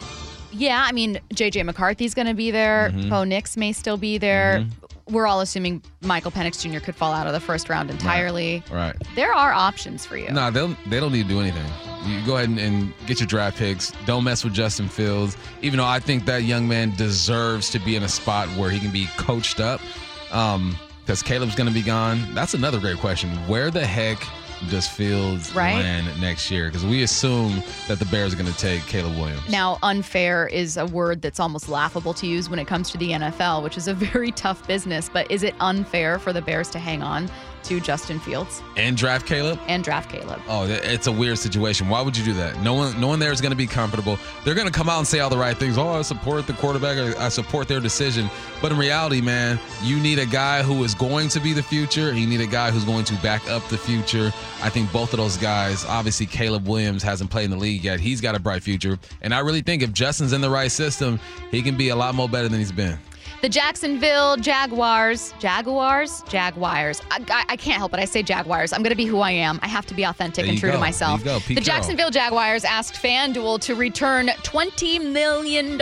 Yeah, 0.52 0.86
I 0.88 0.91
mean, 0.91 1.19
JJ 1.34 1.65
McCarthy's 1.65 2.13
going 2.13 2.28
to 2.28 2.34
be 2.34 2.52
there. 2.52 2.89
Mm-hmm. 2.93 3.10
Bo 3.10 3.23
Nix 3.23 3.56
may 3.58 3.71
still 3.71 3.97
be 3.97 4.17
there. 4.17 4.65
We're 5.08 5.28
all 5.28 5.41
assuming 5.41 5.82
Michael 6.02 6.32
Penix 6.32 6.62
Jr. 6.62 6.80
could 6.80 6.95
fall 6.95 7.12
out 7.12 7.25
of 7.28 7.34
the 7.34 7.39
first 7.39 7.67
round 7.67 7.89
entirely. 7.89 8.63
right. 8.71 8.95
There 9.15 9.34
are 9.34 9.52
options 9.52 10.06
for 10.06 10.17
you. 10.17 10.30
No, 10.32 10.52
they'll 10.52 10.75
they 10.88 10.99
don't 10.99 11.12
need 11.12 11.23
to 11.23 11.30
do 11.30 11.39
anything. 11.39 11.65
You 12.06 12.23
go 12.25 12.38
ahead 12.38 12.49
and, 12.49 12.60
and 12.60 12.93
get 13.08 13.19
your 13.19 13.28
draft 13.28 13.58
picks. 13.58 13.91
Don't 14.06 14.23
mess 14.23 14.43
with 14.43 14.54
Justin 14.54 14.88
Fields. 14.88 15.36
Even 15.62 15.78
though 15.78 15.86
I 15.86 15.99
think 15.99 16.25
that 16.25 16.43
young 16.43 16.67
man 16.67 16.91
deserves 16.95 17.69
to 17.71 17.80
be 17.80 17.95
in 17.95 18.04
a 18.04 18.08
spot 18.08 18.47
where 18.49 18.69
he 18.69 18.80
can 18.80 18.91
be 18.91 19.08
coached 19.17 19.60
up. 19.60 19.82
Um, 20.32 20.78
because 21.04 21.23
Caleb's 21.23 21.56
going 21.56 21.67
to 21.67 21.73
be 21.73 21.82
gone. 21.82 22.36
That's 22.36 22.54
another 22.54 22.80
great 22.80 22.97
question. 22.97 23.32
Where 23.47 23.71
the 23.71 23.84
heck 23.84 24.19
does 24.69 24.87
Fields 24.87 25.53
Right. 25.55 25.73
land 25.75 26.19
next 26.21 26.51
year? 26.51 26.67
Because 26.67 26.85
we 26.85 27.03
assume 27.03 27.63
that 27.87 27.99
the 27.99 28.05
Bears 28.05 28.33
are 28.33 28.37
going 28.37 28.51
to 28.51 28.57
take 28.57 28.85
Caleb 28.87 29.17
Williams. 29.17 29.47
Now, 29.49 29.79
unfair 29.83 30.47
is 30.47 30.77
a 30.77 30.85
word 30.85 31.21
that's 31.21 31.39
almost 31.39 31.69
laughable 31.69 32.13
to 32.15 32.27
use 32.27 32.49
when 32.49 32.59
it 32.59 32.65
comes 32.67 32.89
to 32.91 32.97
the 32.97 33.11
NFL, 33.11 33.63
which 33.63 33.77
is 33.77 33.87
a 33.87 33.93
very 34.09 34.31
tough 34.31 34.65
business. 34.67 35.09
But 35.11 35.29
is 35.31 35.43
it 35.43 35.55
unfair 35.59 36.19
for 36.19 36.33
the 36.33 36.41
Bears 36.41 36.69
to 36.71 36.79
hang 36.79 37.01
on 37.01 37.29
to 37.63 37.79
Justin 37.79 38.19
Fields 38.19 38.61
and 38.77 38.95
draft 38.97 39.25
Caleb. 39.25 39.59
and 39.67 39.83
draft 39.83 40.09
Caleb? 40.11 40.39
Oh, 40.47 40.65
it's 40.65 41.07
a 41.07 41.11
weird 41.11 41.37
situation. 41.37 41.89
Why 41.89 42.01
would 42.01 42.15
you 42.17 42.23
do 42.23 42.33
that? 42.33 42.61
No 42.61 42.73
one, 42.73 42.99
no 42.99 43.07
one 43.07 43.19
there 43.19 43.31
is 43.31 43.41
going 43.41 43.51
to 43.51 43.57
be 43.57 43.67
comfortable. 43.67 44.17
They're 44.43 44.55
going 44.55 44.67
to 44.67 44.73
come 44.73 44.89
out 44.89 44.97
and 44.99 45.07
say 45.07 45.19
all 45.19 45.29
the 45.29 45.37
right 45.37 45.57
things. 45.57 45.77
Oh, 45.77 45.89
I 45.89 46.01
support 46.01 46.47
the 46.47 46.53
quarterback. 46.53 46.97
I 47.17 47.29
support 47.29 47.67
their 47.67 47.79
decision. 47.79 48.29
But 48.61 48.71
in 48.71 48.77
reality, 48.77 49.21
man, 49.21 49.59
you 49.83 49.99
need 49.99 50.19
a 50.19 50.25
guy 50.25 50.63
who 50.63 50.83
is 50.83 50.93
going 50.93 51.29
to 51.29 51.39
be 51.39 51.53
the 51.53 51.63
future. 51.63 52.13
You 52.13 52.27
need 52.27 52.41
a 52.41 52.47
guy 52.47 52.71
who's 52.71 52.85
going 52.85 53.05
to 53.05 53.15
back 53.15 53.49
up 53.49 53.67
the 53.69 53.77
future. 53.77 54.31
I 54.61 54.69
think 54.69 54.91
both 54.91 55.13
of 55.13 55.17
those 55.17 55.37
guys. 55.37 55.85
Obviously, 55.85 56.25
Caleb 56.25 56.67
Williams 56.67 57.03
hasn't 57.03 57.29
played 57.29 57.45
in 57.45 57.51
the 57.51 57.57
league 57.57 57.83
yet. 57.83 57.99
He's 57.99 58.21
got 58.21 58.35
a 58.35 58.39
bright 58.39 58.63
future, 58.63 58.99
and 59.21 59.33
I 59.33 59.39
really 59.39 59.61
think 59.61 59.81
if 59.83 59.93
Justin's 59.93 60.33
in 60.33 60.41
the 60.41 60.49
right 60.49 60.71
system, 60.71 61.19
he 61.51 61.61
can 61.61 61.77
be 61.77 61.89
a 61.89 61.95
lot 61.95 62.15
more 62.15 62.27
better 62.29 62.47
than 62.49 62.59
he's 62.59 62.71
been. 62.71 62.99
The 63.41 63.47
Jacksonville 63.47 64.36
Jaguars, 64.36 65.34
Jaguars, 65.39 66.23
Jaguars. 66.28 67.02
I, 67.10 67.23
I, 67.30 67.45
I 67.54 67.56
can't 67.56 67.78
help 67.78 67.93
it. 67.93 67.99
I 68.02 68.04
say 68.04 68.21
Jaguars. 68.21 68.73
I'm 68.73 68.84
going 68.84 68.89
to 68.91 68.97
be 68.97 69.06
who 69.06 69.19
I 69.19 69.32
am. 69.32 69.60
I 69.62 69.69
have 69.69 69.86
to 69.86 69.93
be 69.93 70.04
authentic 70.04 70.45
and 70.45 70.58
true 70.58 70.71
to 70.71 70.78
myself. 70.78 71.23
Go. 71.23 71.39
The 71.39 71.45
Carroll. 71.56 71.63
Jacksonville 71.63 72.12
Jaguars 72.12 72.65
asked 72.65 72.95
FanDuel 72.95 73.62
to 73.62 73.75
return 73.75 74.28
$20 74.28 75.13
million. 75.13 75.80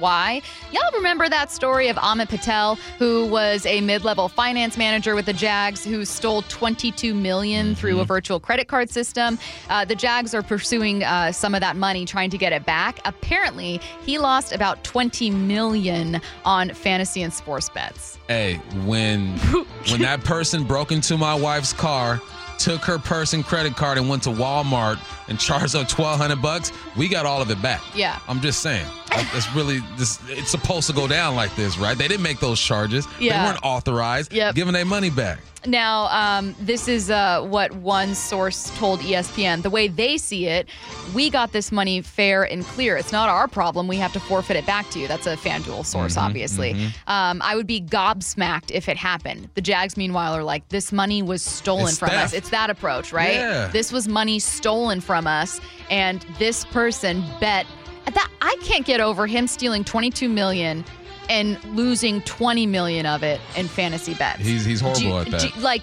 Why? 0.00 0.42
Y'all 0.72 0.90
remember 0.92 1.28
that 1.28 1.52
story 1.52 1.86
of 1.86 1.94
Amit 1.98 2.28
Patel, 2.30 2.74
who 2.98 3.26
was 3.26 3.64
a 3.66 3.80
mid-level 3.80 4.28
finance 4.28 4.76
manager 4.76 5.14
with 5.14 5.26
the 5.26 5.32
Jags, 5.32 5.84
who 5.84 6.04
stole 6.04 6.42
22 6.42 7.14
million 7.14 7.76
through 7.76 7.92
Mm-hmm. 7.92 8.00
a 8.00 8.04
virtual 8.06 8.40
credit 8.40 8.68
card 8.68 8.88
system. 8.90 9.38
Uh, 9.68 9.84
the 9.84 9.94
Jags 9.94 10.34
are 10.34 10.42
pursuing 10.42 11.04
uh, 11.04 11.30
some 11.30 11.54
of 11.54 11.60
that 11.60 11.76
money, 11.76 12.06
trying 12.06 12.30
to 12.30 12.38
get 12.38 12.52
it 12.52 12.64
back. 12.64 12.98
Apparently, 13.04 13.80
he 14.04 14.18
lost 14.18 14.52
about 14.54 14.82
20 14.82 15.30
million 15.30 16.18
on 16.46 16.70
fantasy 16.76 17.22
and 17.22 17.32
sports 17.32 17.68
bets. 17.68 18.18
Hey, 18.28 18.56
when 18.84 19.28
when 19.90 20.02
that 20.02 20.24
person 20.24 20.64
broke 20.64 20.92
into 20.92 21.16
my 21.16 21.34
wife's 21.34 21.72
car, 21.72 22.20
took 22.62 22.82
her 22.84 22.98
purse 22.98 23.32
and 23.32 23.44
credit 23.44 23.76
card 23.76 23.98
and 23.98 24.08
went 24.08 24.22
to 24.22 24.30
Walmart 24.30 24.98
and 25.28 25.38
charged 25.38 25.74
her 25.74 25.84
twelve 25.84 26.18
hundred 26.18 26.40
bucks, 26.40 26.72
we 26.96 27.08
got 27.08 27.26
all 27.26 27.42
of 27.42 27.50
it 27.50 27.60
back. 27.60 27.82
Yeah. 27.94 28.18
I'm 28.28 28.40
just 28.40 28.60
saying. 28.62 28.86
It's 29.34 29.52
really 29.54 29.80
this. 29.98 30.18
It's 30.28 30.50
supposed 30.50 30.86
to 30.86 30.94
go 30.94 31.06
down 31.06 31.34
like 31.36 31.54
this, 31.54 31.76
right? 31.76 31.96
They 31.98 32.08
didn't 32.08 32.22
make 32.22 32.40
those 32.40 32.60
charges. 32.60 33.06
Yeah. 33.20 33.38
They 33.42 33.50
weren't 33.50 33.62
authorized. 33.64 34.32
Yep. 34.32 34.54
Giving 34.54 34.72
their 34.72 34.86
money 34.86 35.10
back. 35.10 35.38
Now, 35.64 36.06
um, 36.06 36.56
this 36.58 36.88
is 36.88 37.08
uh, 37.08 37.42
what 37.42 37.72
one 37.76 38.16
source 38.16 38.76
told 38.78 38.98
ESPN. 39.00 39.62
The 39.62 39.70
way 39.70 39.86
they 39.86 40.16
see 40.18 40.48
it, 40.48 40.66
we 41.14 41.30
got 41.30 41.52
this 41.52 41.70
money 41.70 42.02
fair 42.02 42.42
and 42.42 42.64
clear. 42.64 42.96
It's 42.96 43.12
not 43.12 43.28
our 43.28 43.46
problem. 43.46 43.86
We 43.86 43.96
have 43.98 44.12
to 44.14 44.20
forfeit 44.20 44.56
it 44.56 44.66
back 44.66 44.90
to 44.90 44.98
you. 44.98 45.06
That's 45.06 45.28
a 45.28 45.36
FanDuel 45.36 45.86
source, 45.86 46.16
Mm-hmm, 46.16 46.26
obviously. 46.26 46.72
Um, 47.06 47.40
I 47.42 47.54
would 47.54 47.68
be 47.68 47.80
gobsmacked 47.80 48.72
if 48.72 48.88
it 48.88 48.96
happened. 48.96 49.50
The 49.54 49.60
Jags, 49.60 49.96
meanwhile, 49.96 50.34
are 50.34 50.42
like, 50.42 50.68
this 50.68 50.90
money 50.90 51.22
was 51.22 51.42
stolen 51.42 51.86
It's 51.88 51.98
from 51.98 52.10
us. 52.10 52.32
It's 52.32 52.50
that 52.52 52.70
approach, 52.70 53.12
right? 53.12 53.34
Yeah. 53.34 53.66
This 53.68 53.90
was 53.92 54.06
money 54.08 54.38
stolen 54.38 55.00
from 55.00 55.26
us, 55.26 55.60
and 55.90 56.24
this 56.38 56.64
person 56.66 57.22
bet 57.40 57.66
That 58.06 58.30
I 58.40 58.56
can't 58.62 58.86
get 58.86 59.00
over 59.00 59.26
him 59.26 59.46
stealing 59.46 59.84
22 59.84 60.28
million 60.28 60.84
and 61.28 61.62
losing 61.76 62.20
20 62.22 62.66
million 62.66 63.06
of 63.06 63.22
it 63.22 63.40
in 63.56 63.68
fantasy 63.68 64.14
bets. 64.14 64.40
He's 64.40 64.64
he's 64.64 64.80
horrible 64.80 65.02
you- 65.02 65.18
at 65.18 65.30
that. 65.30 65.56
you- 65.56 65.62
like, 65.62 65.82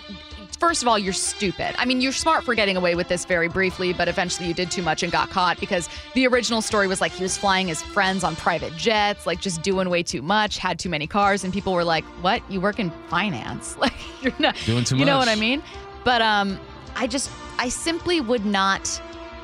first 0.60 0.82
of 0.82 0.90
all, 0.90 1.00
you're 1.00 1.14
stupid. 1.14 1.74
I 1.80 1.86
mean, 1.86 2.02
you're 2.02 2.12
smart 2.12 2.44
for 2.44 2.54
getting 2.56 2.76
away 2.76 2.94
with 2.96 3.08
this 3.08 3.24
very 3.24 3.48
briefly, 3.48 3.94
but 3.94 4.10
eventually 4.10 4.50
you 4.50 4.54
did 4.54 4.70
too 4.70 4.82
much 4.82 5.02
and 5.02 5.12
got 5.14 5.30
caught 5.30 5.58
because 5.62 5.88
the 6.14 6.28
original 6.28 6.62
story 6.62 6.88
was 6.88 7.00
like 7.00 7.14
he 7.14 7.24
was 7.24 7.38
flying 7.38 7.70
his 7.70 7.82
friends 7.82 8.26
on 8.26 8.36
private 8.36 8.76
jets, 8.76 9.26
like 9.26 9.40
just 9.40 9.62
doing 9.62 9.90
way 9.90 10.04
too 10.04 10.22
much, 10.22 10.58
had 10.58 10.78
too 10.78 10.90
many 10.90 11.08
cars, 11.08 11.46
and 11.46 11.54
people 11.54 11.72
were 11.74 11.86
like, 11.86 12.04
"What? 12.22 12.42
You 12.52 12.60
work 12.60 12.78
in 12.80 12.92
finance? 13.10 13.78
Like 13.80 13.94
you're 14.22 14.34
not 14.40 14.56
Doing 14.66 14.84
too 14.84 14.96
much. 14.96 15.00
You 15.00 15.06
know 15.06 15.18
what 15.18 15.30
I 15.30 15.36
mean? 15.36 15.64
But 16.10 16.24
um, 16.24 16.60
I 16.96 17.06
just 17.06 17.30
I 17.60 17.70
simply 17.70 18.20
would 18.20 18.44
not 18.44 19.00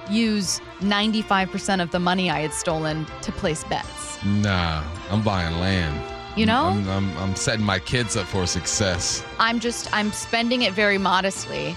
use 0.10 0.60
95% 0.80 1.80
of 1.80 1.92
the 1.92 2.00
money 2.00 2.32
I 2.32 2.40
had 2.40 2.54
stolen 2.54 3.06
to 3.22 3.32
place 3.32 3.64
bets. 3.66 4.18
nah, 4.26 4.84
I'm 5.12 5.22
buying 5.22 5.60
land. 5.60 6.02
You 6.36 6.48
know? 6.48 6.64
I'm, 6.70 6.90
I'm, 6.90 7.18
I'm 7.20 7.36
setting 7.36 7.64
my 7.64 7.78
kids 7.78 8.18
up 8.18 8.26
for 8.26 8.48
success. 8.48 9.24
I'm 9.38 9.60
just 9.60 9.94
I'm 9.94 10.12
spending 10.12 10.64
it 10.64 10.74
very 10.74 10.98
modestly 10.98 11.76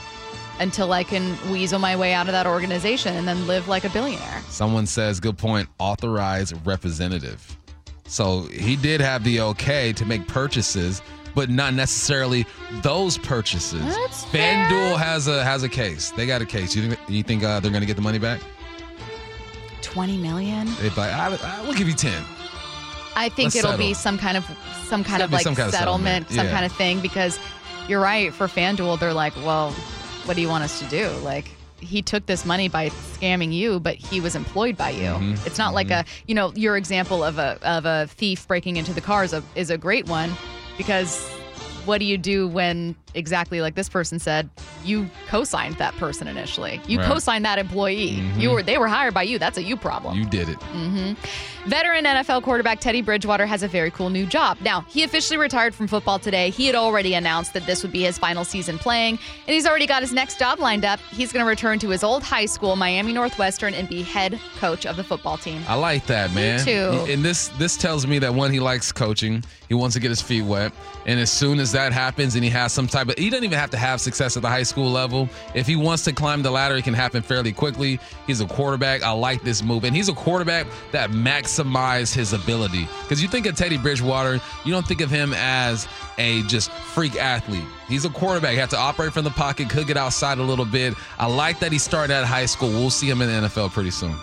until 0.59 0.95
I 0.95 1.05
can 1.05 1.37
weasel 1.53 1.79
my 1.79 1.95
way 1.95 2.15
out 2.15 2.27
of 2.27 2.33
that 2.33 2.47
organization 2.47 3.15
and 3.15 3.29
then 3.29 3.47
live 3.47 3.69
like 3.69 3.85
a 3.85 3.91
billionaire. 3.91 4.41
Someone 4.49 4.87
says, 4.87 5.21
good 5.21 5.37
point, 5.37 5.69
authorized 5.79 6.55
representative. 6.67 7.59
So 8.07 8.45
he 8.45 8.75
did 8.75 9.03
have 9.03 9.23
the 9.23 9.43
okay 9.53 9.93
to 9.93 10.07
make 10.07 10.27
purchases, 10.27 11.03
but 11.39 11.49
not 11.49 11.73
necessarily 11.73 12.45
those 12.83 13.17
purchases. 13.17 13.81
That's 13.81 14.25
fair. 14.25 14.67
FanDuel 14.67 14.99
has 14.99 15.29
a 15.29 15.45
has 15.45 15.63
a 15.63 15.69
case. 15.69 16.11
They 16.11 16.27
got 16.27 16.43
a 16.43 16.45
case. 16.45 16.75
You 16.75 16.89
think 16.89 17.01
you 17.09 17.23
think 17.23 17.45
uh, 17.45 17.61
they're 17.61 17.71
going 17.71 17.81
to 17.81 17.87
get 17.87 17.95
the 17.95 18.03
money 18.03 18.19
back? 18.19 18.41
20 19.83 20.17
million? 20.17 20.67
They'd 20.81 20.99
I, 20.99 21.39
I, 21.41 21.63
we'll 21.63 21.75
give 21.75 21.87
you 21.87 21.95
ten. 21.95 22.25
I 23.15 23.29
think 23.29 23.55
Let's 23.55 23.65
it'll 23.65 23.79
be 23.79 23.95
some 23.95 24.19
kind 24.19 24.37
of 24.37 24.45
some 24.87 25.05
kind 25.05 25.23
of 25.23 25.31
like 25.31 25.43
some 25.43 25.55
kind 25.55 25.69
of 25.69 25.75
settlement, 25.75 26.27
settlement. 26.29 26.31
some 26.31 26.47
Yeah. 26.47 26.53
kind 26.53 26.67
of 26.67 26.73
thing 26.73 26.99
because 26.99 27.39
you're 27.87 28.01
right 28.01 28.35
for 28.35 28.49
FanDuel 28.49 28.99
they're 28.99 29.13
like, 29.15 29.37
"Well, 29.37 29.71
what 30.25 30.35
do 30.35 30.43
you 30.43 30.49
want 30.49 30.65
us 30.65 30.81
to 30.81 30.87
do?" 30.87 31.09
Like 31.23 31.53
he 31.79 32.03
took 32.03 32.27
this 32.27 32.45
money 32.45 32.67
by 32.69 32.89
scamming 32.89 33.53
you, 33.53 33.79
but 33.79 33.95
he 33.95 34.21
was 34.21 34.35
employed 34.35 34.77
by 34.77 34.91
you. 34.91 35.11
Mm-hmm. 35.11 35.47
It's 35.47 35.59
not 35.59 35.73
like 35.73 35.93
a, 35.93 36.05
you 36.27 36.35
know, 36.35 36.53
your 36.57 36.77
example 36.77 37.23
of 37.23 37.39
a 37.39 37.61
of 37.63 37.87
a 37.87 38.09
thief 38.09 38.49
breaking 38.49 38.77
into 38.77 38.93
the 38.93 39.01
car 39.01 39.23
is 39.23 39.33
a 39.33 39.45
is 39.55 39.71
a 39.71 39.79
great 39.79 40.09
one 40.09 40.33
because 40.79 41.29
what 41.85 41.99
do 41.99 42.05
you 42.05 42.19
do 42.19 42.47
when 42.49 42.95
exactly 43.15 43.63
like 43.63 43.75
this 43.75 43.89
person 43.89 44.19
said 44.19 44.49
you 44.85 45.09
co-signed 45.27 45.75
that 45.77 45.95
person 45.97 46.29
initially 46.29 46.81
you 46.87 46.99
Right. 46.99 47.05
Mm-hmm. 47.05 47.13
co-signed 47.15 47.45
that 47.47 47.59
employee 47.59 48.21
you 48.37 48.51
were 48.51 48.63
they 48.63 48.77
were 48.77 48.89
hired 48.89 49.15
by 49.15 49.23
you 49.23 49.39
that's 49.39 49.57
a 49.57 49.63
you 49.63 49.75
problem 49.77 50.19
You 50.19 50.27
did 50.27 50.49
it. 50.51 50.59
Veteran 51.67 52.05
NFL 52.05 52.43
quarterback 52.45 52.81
Teddy 52.81 53.03
Bridgewater 53.03 53.45
has 53.45 53.63
a 53.63 53.69
very 53.69 53.91
cool 53.91 54.09
new 54.09 54.25
job. 54.25 54.57
Now, 54.63 54.83
he 54.89 55.03
officially 55.03 55.37
retired 55.37 55.75
from 55.75 55.87
football 55.87 56.19
today. 56.19 56.49
He 56.49 56.65
had 56.67 56.75
already 56.75 57.13
announced 57.13 57.53
that 57.53 57.67
this 57.67 57.83
would 57.83 57.93
be 57.93 58.03
his 58.05 58.17
final 58.17 58.43
season 58.45 58.79
playing, 58.79 59.19
and 59.47 59.55
he's 59.55 59.67
already 59.67 59.87
got 59.87 60.01
his 60.01 60.13
next 60.13 60.39
job 60.39 60.61
lined 60.61 60.87
up. 60.87 60.99
He's 61.11 61.31
going 61.31 61.45
to 61.45 61.49
return 61.49 61.79
to 61.81 61.91
his 61.91 62.03
old 62.03 62.23
high 62.23 62.47
school, 62.47 62.75
Miami 62.75 63.13
Northwestern, 63.13 63.75
and 63.75 63.87
be 63.87 64.03
head 64.03 64.41
coach 64.59 64.87
of 64.87 64.97
the 64.97 65.05
football 65.05 65.37
team. 65.37 65.61
I 65.69 65.75
like 65.75 66.07
that, 66.07 66.33
man. 66.33 66.59
me 66.65 66.65
too. 66.65 67.13
And 67.13 67.23
this 67.23 67.49
this 67.59 67.77
tells 67.77 68.07
me 68.07 68.19
that 68.21 68.33
one, 68.33 68.51
he 68.51 68.61
likes 68.61 68.91
coaching. 68.91 69.45
He 69.69 69.75
wants 69.75 69.95
to 69.95 70.01
get 70.01 70.09
his 70.09 70.23
feet 70.23 70.43
wet. 70.43 70.73
And 71.07 71.21
as 71.21 71.31
soon 71.31 71.61
as 71.61 71.73
that 71.73 71.93
happens 71.93 72.35
and 72.35 72.45
he 72.45 72.51
has 72.51 72.73
some 72.73 72.87
type 72.87 73.09
of 73.09 73.19
he 73.19 73.31
doesn't 73.31 73.45
even 73.45 73.59
have 73.59 73.71
to 73.71 73.77
have 73.77 74.01
success 74.01 74.37
at 74.37 74.43
the 74.43 74.49
high 74.49 74.63
school 74.63 74.91
level. 74.91 75.29
If 75.55 75.67
he 75.67 75.77
wants 75.77 76.05
to 76.05 76.13
climb 76.13 76.43
the 76.43 76.51
ladder, 76.51 76.77
it 76.77 76.85
can 76.85 76.95
happen 76.95 77.23
fairly 77.23 77.53
quickly. 77.53 78.01
He's 78.27 78.41
a 78.41 78.47
quarterback. 78.47 79.03
I 79.03 79.11
like 79.11 79.43
this 79.43 79.63
move. 79.63 79.85
And 79.85 79.95
he's 79.95 80.09
a 80.09 80.15
quarterback 80.15 80.67
that 80.93 81.11
maximized 81.11 82.15
his 82.15 82.33
ability. 82.33 82.89
Because 83.03 83.23
you 83.23 83.29
think 83.29 83.47
of 83.47 83.57
Teddy 83.57 83.79
Bridgewater, 83.79 84.41
you 84.65 84.73
don't 84.73 84.87
think 84.87 85.01
of 85.01 85.11
him 85.11 85.35
as 85.35 85.87
a 86.19 86.43
just 86.45 86.71
freak 86.71 87.17
athlete. 87.17 87.65
He's 87.89 88.05
a 88.05 88.11
quarterback. 88.11 88.53
He 88.53 88.59
had 88.59 88.71
to 88.71 88.79
operate 88.79 89.13
from 89.13 89.25
the 89.25 89.31
pocket, 89.31 89.71
could 89.71 89.87
get 89.87 89.97
outside 89.97 90.39
a 90.39 90.43
little 90.43 90.65
bit. 90.65 90.95
I 91.19 91.27
like 91.27 91.59
that 91.61 91.73
he 91.73 91.79
started 91.79 92.15
at 92.15 92.25
high 92.25 92.47
school. 92.47 92.71
We'll 92.71 92.91
see 92.91 93.09
him 93.09 93.23
in 93.23 93.29
the 93.29 93.49
NFL 93.49 93.73
pretty 93.73 93.91
soon. 93.91 94.17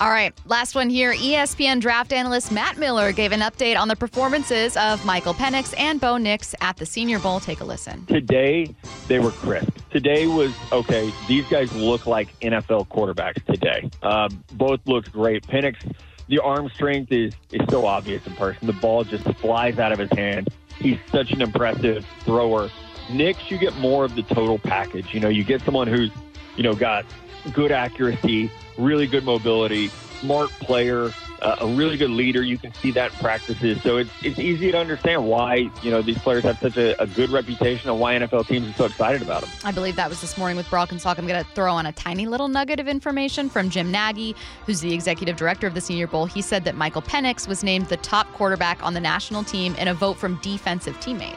All 0.00 0.08
right, 0.08 0.32
last 0.46 0.74
one 0.74 0.88
here. 0.88 1.12
ESPN 1.12 1.78
draft 1.78 2.14
analyst 2.14 2.50
Matt 2.50 2.78
Miller 2.78 3.12
gave 3.12 3.32
an 3.32 3.40
update 3.40 3.78
on 3.78 3.86
the 3.86 3.94
performances 3.94 4.74
of 4.78 5.04
Michael 5.04 5.34
Penix 5.34 5.74
and 5.76 6.00
Bo 6.00 6.16
Nix 6.16 6.54
at 6.62 6.78
the 6.78 6.86
Senior 6.86 7.18
Bowl. 7.18 7.38
Take 7.38 7.60
a 7.60 7.66
listen. 7.66 8.06
Today, 8.06 8.74
they 9.08 9.18
were 9.18 9.30
crisp. 9.30 9.68
Today 9.90 10.26
was 10.26 10.54
okay. 10.72 11.12
These 11.28 11.46
guys 11.48 11.70
look 11.74 12.06
like 12.06 12.28
NFL 12.40 12.88
quarterbacks 12.88 13.44
today. 13.44 13.90
Um, 14.02 14.42
both 14.54 14.80
looked 14.86 15.12
great. 15.12 15.46
Penix, 15.46 15.76
the 16.28 16.38
arm 16.38 16.70
strength 16.70 17.12
is 17.12 17.34
is 17.52 17.60
so 17.68 17.84
obvious 17.84 18.26
in 18.26 18.34
person. 18.36 18.68
The 18.68 18.72
ball 18.72 19.04
just 19.04 19.24
flies 19.34 19.78
out 19.78 19.92
of 19.92 19.98
his 19.98 20.10
hand. 20.12 20.48
He's 20.78 20.96
such 21.12 21.30
an 21.32 21.42
impressive 21.42 22.06
thrower. 22.20 22.70
Nix, 23.12 23.50
you 23.50 23.58
get 23.58 23.76
more 23.76 24.06
of 24.06 24.14
the 24.14 24.22
total 24.22 24.58
package. 24.58 25.12
You 25.12 25.20
know, 25.20 25.28
you 25.28 25.44
get 25.44 25.60
someone 25.60 25.88
who's, 25.88 26.10
you 26.56 26.62
know, 26.62 26.74
got 26.74 27.04
good 27.52 27.72
accuracy, 27.72 28.50
really 28.78 29.06
good 29.06 29.24
mobility, 29.24 29.88
smart 30.20 30.50
player, 30.50 31.12
uh, 31.42 31.56
a 31.60 31.66
really 31.66 31.96
good 31.96 32.10
leader. 32.10 32.42
You 32.42 32.58
can 32.58 32.72
see 32.74 32.90
that 32.92 33.12
in 33.12 33.18
practices. 33.18 33.82
So 33.82 33.96
it's 33.96 34.10
it's 34.22 34.38
easy 34.38 34.70
to 34.72 34.78
understand 34.78 35.26
why 35.26 35.70
you 35.82 35.90
know 35.90 36.02
these 36.02 36.18
players 36.18 36.44
have 36.44 36.58
such 36.58 36.76
a, 36.76 37.00
a 37.00 37.06
good 37.06 37.30
reputation 37.30 37.88
and 37.88 37.98
why 37.98 38.14
NFL 38.14 38.46
teams 38.46 38.68
are 38.68 38.72
so 38.74 38.84
excited 38.84 39.22
about 39.22 39.42
them. 39.42 39.50
I 39.64 39.72
believe 39.72 39.96
that 39.96 40.08
was 40.08 40.20
this 40.20 40.36
morning 40.36 40.56
with 40.56 40.68
Brock 40.68 40.92
and 40.92 41.00
Salk. 41.00 41.18
I'm 41.18 41.26
going 41.26 41.42
to 41.42 41.50
throw 41.52 41.72
on 41.72 41.86
a 41.86 41.92
tiny 41.92 42.26
little 42.26 42.48
nugget 42.48 42.80
of 42.80 42.88
information 42.88 43.48
from 43.48 43.70
Jim 43.70 43.90
Nagy, 43.90 44.34
who's 44.66 44.80
the 44.80 44.92
executive 44.92 45.36
director 45.36 45.66
of 45.66 45.74
the 45.74 45.80
Senior 45.80 46.06
Bowl. 46.06 46.26
He 46.26 46.42
said 46.42 46.64
that 46.64 46.76
Michael 46.76 47.02
Penix 47.02 47.48
was 47.48 47.64
named 47.64 47.86
the 47.86 47.96
top 47.98 48.30
quarterback 48.32 48.82
on 48.82 48.94
the 48.94 49.00
national 49.00 49.44
team 49.44 49.74
in 49.76 49.88
a 49.88 49.94
vote 49.94 50.18
from 50.18 50.36
defensive 50.42 50.98
teammates. 51.00 51.36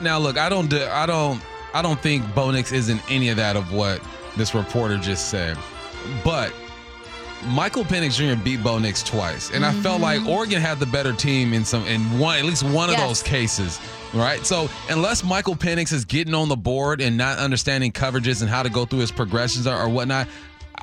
Now, 0.00 0.18
look, 0.18 0.38
I 0.38 0.48
don't, 0.48 0.72
I 0.72 1.06
don't, 1.06 1.42
I 1.74 1.82
don't 1.82 2.00
think 2.00 2.34
Bo 2.34 2.50
Nix 2.50 2.72
is 2.72 2.88
in 2.88 3.00
any 3.08 3.30
of 3.30 3.36
that 3.36 3.56
of 3.56 3.72
what 3.72 4.00
this 4.36 4.54
reporter 4.54 4.98
just 4.98 5.28
said. 5.30 5.56
But 6.24 6.52
Michael 7.46 7.84
Penix 7.84 8.16
Jr. 8.16 8.42
beat 8.42 8.62
Bo 8.62 8.78
Nix 8.78 9.02
twice, 9.02 9.50
and 9.50 9.64
I 9.64 9.72
felt 9.72 10.00
like 10.00 10.20
mm-hmm. 10.20 10.28
Oregon 10.28 10.60
had 10.60 10.78
the 10.78 10.86
better 10.86 11.12
team 11.12 11.52
in 11.52 11.64
some, 11.64 11.86
in 11.86 12.18
one, 12.18 12.38
at 12.38 12.44
least 12.44 12.62
one 12.62 12.90
of 12.90 12.96
those 12.96 13.22
cases. 13.22 13.80
Right, 14.14 14.44
so 14.46 14.70
unless 14.88 15.22
Michael 15.22 15.54
Penix 15.54 15.92
is 15.92 16.06
getting 16.06 16.32
on 16.32 16.48
the 16.48 16.56
board 16.56 17.02
and 17.02 17.18
not 17.18 17.38
understanding 17.38 17.92
coverages 17.92 18.40
and 18.40 18.48
how 18.50 18.62
to 18.62 18.70
go 18.70 18.86
through 18.86 19.00
his 19.00 19.12
progressions 19.12 19.66
or, 19.66 19.76
or 19.76 19.88
whatnot, 19.88 20.28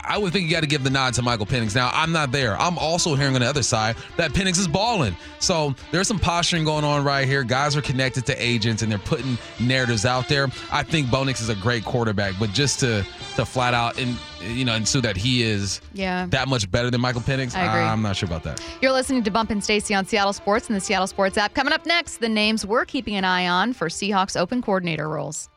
I 0.04 0.18
would 0.18 0.34
think 0.34 0.46
you 0.46 0.52
got 0.52 0.62
to 0.62 0.68
give 0.68 0.84
the 0.84 0.90
nod 0.90 1.14
to 1.16 1.22
Michael 1.22 1.46
Penix. 1.46 1.76
Now, 1.76 1.90
I'm 1.94 2.12
not 2.12 2.32
there. 2.32 2.60
I'm 2.60 2.78
also 2.78 3.16
hearing 3.16 3.36
on 3.36 3.42
the 3.42 3.48
other 3.48 3.64
side 3.64 3.96
that 4.18 4.32
Penix 4.32 4.58
is 4.60 4.68
balling. 4.68 5.16
So 5.40 5.74
there's 5.92 6.08
some 6.08 6.20
posturing 6.20 6.64
going 6.66 6.84
on 6.84 7.04
right 7.04 7.28
here. 7.28 7.44
Guys 7.44 7.76
are 7.76 7.82
connected 7.82 8.26
to 8.28 8.36
agents 8.42 8.82
and 8.82 8.92
they're 8.92 9.00
putting 9.00 9.38
narratives 9.60 10.06
out 10.06 10.28
there. 10.28 10.48
I 10.72 10.84
think 10.84 11.10
Bo 11.10 11.24
Nix 11.24 11.42
is 11.42 11.50
a 11.50 11.56
great 11.56 11.86
quarterback, 11.86 12.34
but 12.40 12.52
just 12.52 12.80
to 12.82 13.06
to 13.36 13.46
flat 13.46 13.74
out 13.74 14.00
and 14.00 14.18
you 14.42 14.64
know 14.64 14.74
and 14.76 14.88
so 14.88 15.02
that 15.02 15.18
he 15.18 15.44
is 15.44 15.82
Yeah. 15.94 16.26
that 16.30 16.48
much 16.48 16.70
better 16.72 16.90
than 16.90 17.02
Michael 17.02 17.22
Penix, 17.22 17.56
I 17.56 17.66
agree. 17.66 17.82
I'm 17.82 18.02
not 18.02 18.16
sure 18.16 18.28
about 18.28 18.44
that. 18.44 18.62
You're 18.82 18.92
listening 18.94 19.24
to 19.24 19.32
Bump 19.32 19.50
and 19.50 19.64
Stacy 19.64 19.94
on 19.94 20.06
Seattle 20.06 20.34
Sports 20.34 20.68
and 20.68 20.76
the 20.76 20.80
Seattle 20.80 21.08
Sports 21.08 21.38
app. 21.38 21.54
Coming 21.54 21.74
up 21.74 21.86
next, 21.86 22.18
the 22.22 22.30
names 22.30 22.66
we're 22.66 22.86
keeping 22.86 23.16
an 23.16 23.26
eye 23.26 23.48
on 23.48 23.74
for 23.74 23.90
Seahawks 23.90 24.40
open 24.40 24.62
coordinator 24.62 25.10
roles. 25.10 25.50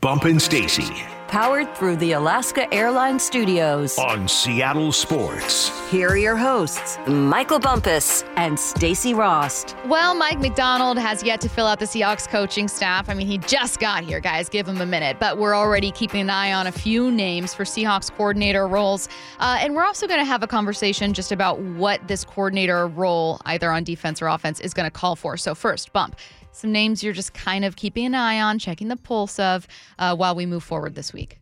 Bumpin' 0.00 0.38
Stacy 0.38 0.92
Powered 1.28 1.74
through 1.74 1.96
the 1.96 2.12
Alaska 2.12 2.72
Airlines 2.72 3.24
Studios. 3.24 3.98
on 3.98 4.28
Seattle 4.28 4.92
Sports. 4.92 5.72
Here 5.90 6.08
are 6.10 6.16
your 6.16 6.36
hosts, 6.36 6.98
Michael 7.08 7.58
Bumpus 7.58 8.22
and 8.36 8.58
Stacy 8.58 9.12
Rost. 9.12 9.74
Well, 9.86 10.14
Mike 10.14 10.38
Macdonald 10.38 10.98
has 10.98 11.24
yet 11.24 11.40
to 11.40 11.48
fill 11.48 11.66
out 11.66 11.80
the 11.80 11.84
Seahawks 11.84 12.28
coaching 12.28 12.68
staff. 12.68 13.08
I 13.08 13.14
mean, 13.14 13.26
he 13.26 13.38
just 13.38 13.80
got 13.80 14.04
here, 14.04 14.20
guys. 14.20 14.48
Give 14.48 14.68
him 14.68 14.80
a 14.80 14.86
minute. 14.86 15.16
But 15.18 15.36
we're 15.38 15.54
already 15.56 15.90
keeping 15.90 16.20
an 16.20 16.30
eye 16.30 16.52
on 16.52 16.68
a 16.68 16.72
few 16.72 17.10
names 17.10 17.52
for 17.52 17.64
Seahawks 17.64 18.10
coordinator 18.10 18.68
roles. 18.68 19.08
Uh, 19.40 19.58
and 19.60 19.74
we're 19.74 19.84
also 19.84 20.06
going 20.06 20.20
to 20.20 20.24
have 20.24 20.44
a 20.44 20.46
conversation 20.46 21.12
just 21.12 21.32
about 21.32 21.58
what 21.58 22.06
this 22.06 22.24
coordinator 22.24 22.86
role, 22.86 23.40
either 23.46 23.72
on 23.72 23.82
defense 23.82 24.22
or 24.22 24.28
offense, 24.28 24.60
is 24.60 24.72
going 24.72 24.86
to 24.86 24.92
call 24.92 25.16
for. 25.16 25.36
So, 25.36 25.56
first, 25.56 25.92
Bump. 25.92 26.16
Some 26.56 26.72
names 26.72 27.02
you're 27.02 27.12
just 27.12 27.34
kind 27.34 27.66
of 27.66 27.76
keeping 27.76 28.06
an 28.06 28.14
eye 28.14 28.40
on, 28.40 28.58
checking 28.58 28.88
the 28.88 28.96
pulse 28.96 29.38
of 29.38 29.68
uh, 29.98 30.16
while 30.16 30.34
we 30.34 30.46
move 30.46 30.64
forward 30.64 30.94
this 30.94 31.12
week. 31.12 31.38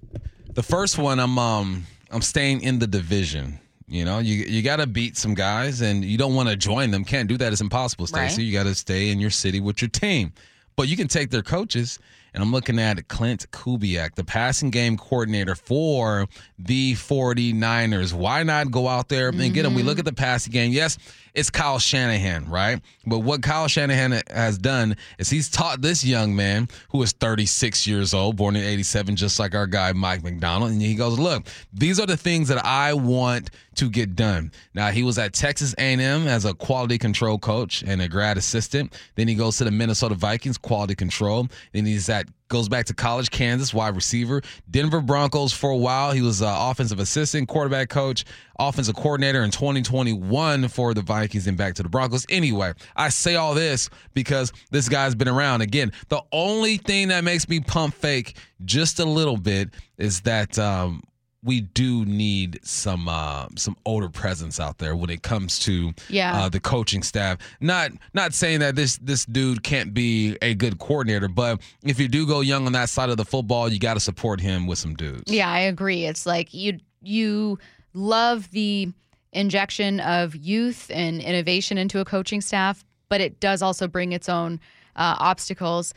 The 0.54 0.62
first 0.62 0.98
one, 0.98 1.20
I'm 1.20 1.38
um 1.38 1.86
I'm 2.10 2.20
staying 2.20 2.62
in 2.62 2.80
the 2.80 2.88
division. 2.88 3.60
You 3.86 4.04
know, 4.04 4.18
you 4.18 4.44
you 4.44 4.60
got 4.62 4.76
to 4.76 4.88
beat 4.88 5.16
some 5.16 5.34
guys, 5.34 5.82
and 5.82 6.04
you 6.04 6.18
don't 6.18 6.34
want 6.34 6.48
to 6.48 6.56
join 6.56 6.90
them. 6.90 7.04
Can't 7.04 7.28
do 7.28 7.36
that. 7.36 7.52
It's 7.52 7.60
impossible, 7.60 8.08
Stacy. 8.08 8.42
Right. 8.42 8.46
You 8.46 8.52
got 8.52 8.64
to 8.64 8.74
stay 8.74 9.10
in 9.10 9.20
your 9.20 9.30
city 9.30 9.60
with 9.60 9.80
your 9.80 9.88
team, 9.88 10.32
but 10.74 10.88
you 10.88 10.96
can 10.96 11.06
take 11.06 11.30
their 11.30 11.42
coaches 11.42 12.00
and 12.34 12.42
I'm 12.42 12.50
looking 12.50 12.80
at 12.80 13.06
Clint 13.08 13.48
Kubiak, 13.52 14.16
the 14.16 14.24
passing 14.24 14.70
game 14.70 14.96
coordinator 14.96 15.54
for 15.54 16.26
the 16.58 16.94
49ers. 16.94 18.12
Why 18.12 18.42
not 18.42 18.72
go 18.72 18.88
out 18.88 19.08
there 19.08 19.28
and 19.28 19.54
get 19.54 19.64
him? 19.64 19.74
We 19.74 19.84
look 19.84 19.94
mm-hmm. 19.94 20.00
at 20.00 20.04
the 20.04 20.12
passing 20.12 20.52
game. 20.52 20.72
Yes, 20.72 20.98
it's 21.34 21.50
Kyle 21.50 21.78
Shanahan, 21.78 22.48
right? 22.48 22.80
But 23.06 23.20
what 23.20 23.42
Kyle 23.42 23.68
Shanahan 23.68 24.20
has 24.30 24.58
done 24.58 24.96
is 25.18 25.30
he's 25.30 25.48
taught 25.48 25.80
this 25.80 26.04
young 26.04 26.34
man 26.34 26.68
who 26.90 27.02
is 27.02 27.12
36 27.12 27.86
years 27.86 28.14
old, 28.14 28.36
born 28.36 28.56
in 28.56 28.64
87, 28.64 29.16
just 29.16 29.38
like 29.38 29.54
our 29.54 29.66
guy 29.66 29.92
Mike 29.92 30.22
Macdonald. 30.22 30.72
And 30.72 30.82
he 30.82 30.94
goes, 30.94 31.18
look, 31.18 31.46
these 31.72 32.00
are 32.00 32.06
the 32.06 32.16
things 32.16 32.48
that 32.48 32.64
I 32.64 32.94
want 32.94 33.50
to 33.76 33.90
get 33.90 34.14
done. 34.14 34.52
Now, 34.74 34.90
he 34.90 35.02
was 35.02 35.18
at 35.18 35.32
Texas 35.32 35.74
A&M 35.78 36.26
as 36.28 36.44
a 36.44 36.54
quality 36.54 36.98
control 36.98 37.38
coach 37.38 37.82
and 37.82 38.00
a 38.00 38.08
grad 38.08 38.38
assistant. 38.38 38.96
Then 39.16 39.26
he 39.26 39.34
goes 39.34 39.56
to 39.58 39.64
the 39.64 39.70
Minnesota 39.72 40.14
Vikings, 40.14 40.58
quality 40.58 40.94
control. 40.94 41.48
Then 41.72 41.84
he's 41.84 42.08
at 42.08 42.23
goes 42.48 42.68
back 42.68 42.86
to 42.86 42.94
college, 42.94 43.30
Kansas, 43.30 43.74
wide 43.74 43.96
receiver. 43.96 44.42
Denver 44.70 45.00
Broncos 45.00 45.52
for 45.52 45.70
a 45.70 45.76
while. 45.76 46.12
He 46.12 46.22
was 46.22 46.42
uh, 46.42 46.56
offensive 46.70 47.00
assistant, 47.00 47.48
quarterback 47.48 47.88
coach, 47.88 48.24
offensive 48.58 48.94
coordinator 48.94 49.42
in 49.42 49.50
2021 49.50 50.68
for 50.68 50.94
the 50.94 51.02
Vikings 51.02 51.46
and 51.46 51.56
back 51.56 51.74
to 51.74 51.82
the 51.82 51.88
Broncos. 51.88 52.26
Anyway, 52.28 52.72
I 52.94 53.08
say 53.08 53.36
all 53.36 53.54
this 53.54 53.90
because 54.12 54.52
this 54.70 54.88
guy's 54.88 55.14
been 55.14 55.28
around. 55.28 55.62
Again, 55.62 55.92
the 56.08 56.22
only 56.32 56.76
thing 56.76 57.08
that 57.08 57.24
makes 57.24 57.48
me 57.48 57.60
pump 57.60 57.94
fake 57.94 58.36
just 58.64 59.00
a 59.00 59.04
little 59.04 59.36
bit 59.36 59.70
is 59.98 60.20
that 60.22 60.58
um, 60.58 61.02
we 61.44 61.60
do 61.60 62.04
need 62.06 62.58
some 62.62 63.06
uh, 63.08 63.46
some 63.56 63.76
older 63.84 64.08
presence 64.08 64.58
out 64.58 64.78
there 64.78 64.96
when 64.96 65.10
it 65.10 65.22
comes 65.22 65.58
to 65.60 65.92
Yeah. 66.08 66.34
uh, 66.44 66.48
the 66.48 66.58
coaching 66.60 67.02
staff. 67.02 67.38
Not 67.60 67.90
not 68.14 68.32
saying 68.34 68.60
that 68.60 68.74
this 68.76 68.96
this 68.98 69.26
dude 69.26 69.62
can't 69.62 69.92
be 69.92 70.36
a 70.40 70.54
good 70.54 70.78
coordinator, 70.78 71.28
but 71.28 71.60
if 71.84 72.00
you 72.00 72.08
do 72.08 72.26
go 72.26 72.40
young 72.40 72.66
on 72.66 72.72
that 72.72 72.88
side 72.88 73.10
of 73.10 73.16
the 73.18 73.24
football, 73.24 73.68
you 73.68 73.78
got 73.78 73.94
to 73.94 74.00
support 74.00 74.40
him 74.40 74.66
with 74.66 74.78
some 74.78 74.94
dudes. 74.94 75.30
Yeah, 75.30 75.50
I 75.50 75.60
agree. 75.60 76.04
It's 76.06 76.24
like 76.26 76.54
you 76.54 76.78
you 77.02 77.58
love 77.92 78.50
the 78.50 78.88
injection 79.32 80.00
of 80.00 80.34
youth 80.34 80.90
and 80.94 81.20
innovation 81.20 81.76
into 81.76 82.00
a 82.00 82.04
coaching 82.04 82.40
staff, 82.40 82.84
but 83.08 83.20
it 83.20 83.40
does 83.40 83.62
also 83.62 83.86
bring 83.86 84.12
its 84.12 84.28
own 84.28 84.60
uh, 84.96 85.16
obstacles. 85.18 85.92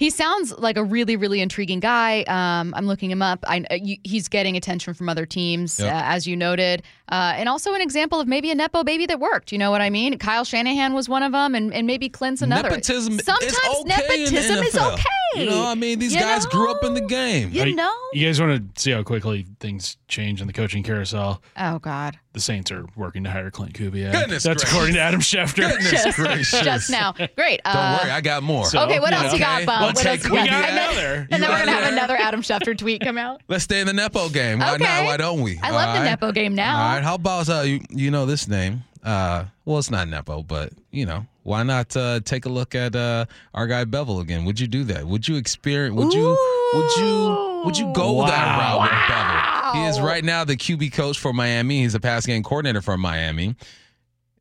He 0.00 0.08
sounds 0.08 0.50
like 0.56 0.78
a 0.78 0.82
really, 0.82 1.16
really 1.16 1.42
intriguing 1.42 1.78
guy. 1.78 2.22
Um, 2.22 2.72
I'm 2.74 2.86
looking 2.86 3.10
him 3.10 3.20
up. 3.20 3.44
I, 3.46 3.66
uh, 3.70 3.76
he's 4.02 4.28
getting 4.28 4.56
attention 4.56 4.94
from 4.94 5.10
other 5.10 5.26
teams, 5.26 5.78
Yep. 5.78 5.92
uh, 5.94 6.00
as 6.06 6.26
you 6.26 6.36
noted, 6.36 6.82
uh, 7.12 7.34
and 7.36 7.50
also 7.50 7.74
an 7.74 7.82
example 7.82 8.18
of 8.18 8.26
maybe 8.26 8.50
a 8.50 8.54
nepo 8.54 8.82
baby 8.82 9.04
that 9.04 9.20
worked. 9.20 9.52
You 9.52 9.58
know 9.58 9.70
what 9.70 9.82
I 9.82 9.90
mean? 9.90 10.16
Kyle 10.16 10.44
Shanahan 10.44 10.94
was 10.94 11.06
one 11.10 11.22
of 11.22 11.32
them, 11.32 11.54
and, 11.54 11.74
and 11.74 11.86
maybe 11.86 12.08
Clint's 12.08 12.40
another. 12.40 12.70
Nepotism 12.70 13.18
is 13.18 13.26
Sometimes 13.26 13.52
okay 13.80 13.88
nepotism 13.88 14.64
is 14.64 14.74
okay. 14.74 15.04
You 15.34 15.46
know, 15.46 15.64
I 15.66 15.74
mean, 15.76 15.98
these 16.00 16.12
You 16.14 16.20
guys 16.20 16.44
grew 16.46 16.70
up 16.70 16.82
in 16.82 16.94
the 16.94 17.00
game. 17.00 17.50
You 17.52 17.74
know? 17.74 17.92
You 18.12 18.26
guys 18.26 18.40
want 18.40 18.74
to 18.74 18.80
see 18.82 18.90
how 18.90 19.02
quickly 19.04 19.46
things 19.60 19.96
change 20.08 20.40
in 20.40 20.46
the 20.48 20.52
coaching 20.52 20.82
carousel? 20.82 21.40
Oh 21.56 21.78
God. 21.78 22.18
The 22.32 22.40
Saints 22.40 22.70
are 22.72 22.84
working 22.96 23.24
to 23.24 23.30
hire 23.30 23.50
Clint 23.50 23.72
Kubiak. 23.74 24.12
Goodness 24.12 24.42
That's 24.42 24.62
gracious. 24.62 24.70
according 24.72 24.94
to 24.94 25.00
Adam 25.00 25.20
Schefter. 25.20 25.68
Goodness 25.70 25.90
Just, 25.90 26.16
gracious. 26.16 26.60
just 26.62 26.90
now. 26.90 27.12
Great. 27.12 27.60
Don't 27.64 27.76
Uh, 27.76 27.98
worry, 28.02 28.10
I 28.10 28.20
got 28.20 28.42
more. 28.42 28.66
So- 28.66 28.80
Okay, 28.82 28.98
what 29.00 29.10
you 29.10 29.16
else 29.18 29.26
know. 29.26 29.32
you 29.34 29.38
got, 29.38 29.56
Okay. 29.58 29.66
Bob? 29.66 29.82
Let's 29.82 29.96
What 29.96 30.06
else 30.06 30.22
take- 30.22 30.24
you 30.26 30.30
we 30.32 30.36
got? 30.38 30.48
got 30.50 30.64
and 30.68 30.76
then, 30.96 31.28
and 31.30 31.42
then 31.42 31.50
we're 31.50 31.58
gonna 31.58 31.72
right 31.72 31.82
have 31.84 31.92
another 31.92 32.16
Adam 32.16 32.42
Schefter 32.42 32.76
tweet 32.76 33.02
come 33.02 33.18
out. 33.18 33.40
Let's 33.48 33.64
stay 33.64 33.80
in 33.80 33.86
the 33.86 33.92
Nepo 33.92 34.28
game. 34.30 34.58
Why 34.60 34.74
Okay. 34.74 34.84
not? 34.84 35.04
Why 35.04 35.16
don't 35.16 35.40
we? 35.42 35.58
I 35.62 35.70
love 35.70 35.88
All 35.88 35.94
the 35.94 36.00
right. 36.00 36.04
Nepo 36.06 36.32
game 36.32 36.54
now. 36.54 36.76
All 36.76 36.94
right. 36.94 37.02
How 37.04 37.14
about 37.14 37.48
uh, 37.48 37.60
you? 37.62 37.80
You 37.90 38.10
know 38.10 38.26
this 38.26 38.48
name? 38.48 38.84
Uh, 39.04 39.44
well, 39.64 39.78
it's 39.78 39.90
not 39.90 40.08
Nepo, 40.08 40.42
but 40.42 40.72
you 40.90 41.06
know, 41.06 41.26
why 41.42 41.62
not 41.62 41.96
uh, 41.96 42.20
take 42.20 42.44
a 42.46 42.48
look 42.48 42.74
at 42.74 42.94
uh, 42.94 43.24
our 43.54 43.66
guy 43.66 43.84
Bevell 43.84 44.20
again? 44.20 44.44
Would 44.44 44.60
you 44.60 44.66
do 44.66 44.84
that? 44.84 45.06
Would 45.06 45.26
you 45.28 45.36
experience? 45.36 45.96
Would 45.96 46.12
you? 46.12 46.36
Would 46.74 46.96
you? 46.98 47.62
Would 47.64 47.78
you 47.78 47.92
go 47.92 48.26
that 48.26 48.58
Wow. 48.58 48.78
route 48.78 48.82
with 48.82 48.90
Bevell? 48.90 49.82
He 49.82 49.88
is 49.88 50.00
right 50.00 50.24
now 50.24 50.44
the 50.44 50.56
QB 50.56 50.92
coach 50.92 51.18
for 51.18 51.32
Miami. 51.32 51.80
He's 51.82 51.94
a 51.94 52.00
pass 52.00 52.26
game 52.26 52.42
coordinator 52.42 52.80
for 52.82 52.96
Miami. 52.96 53.54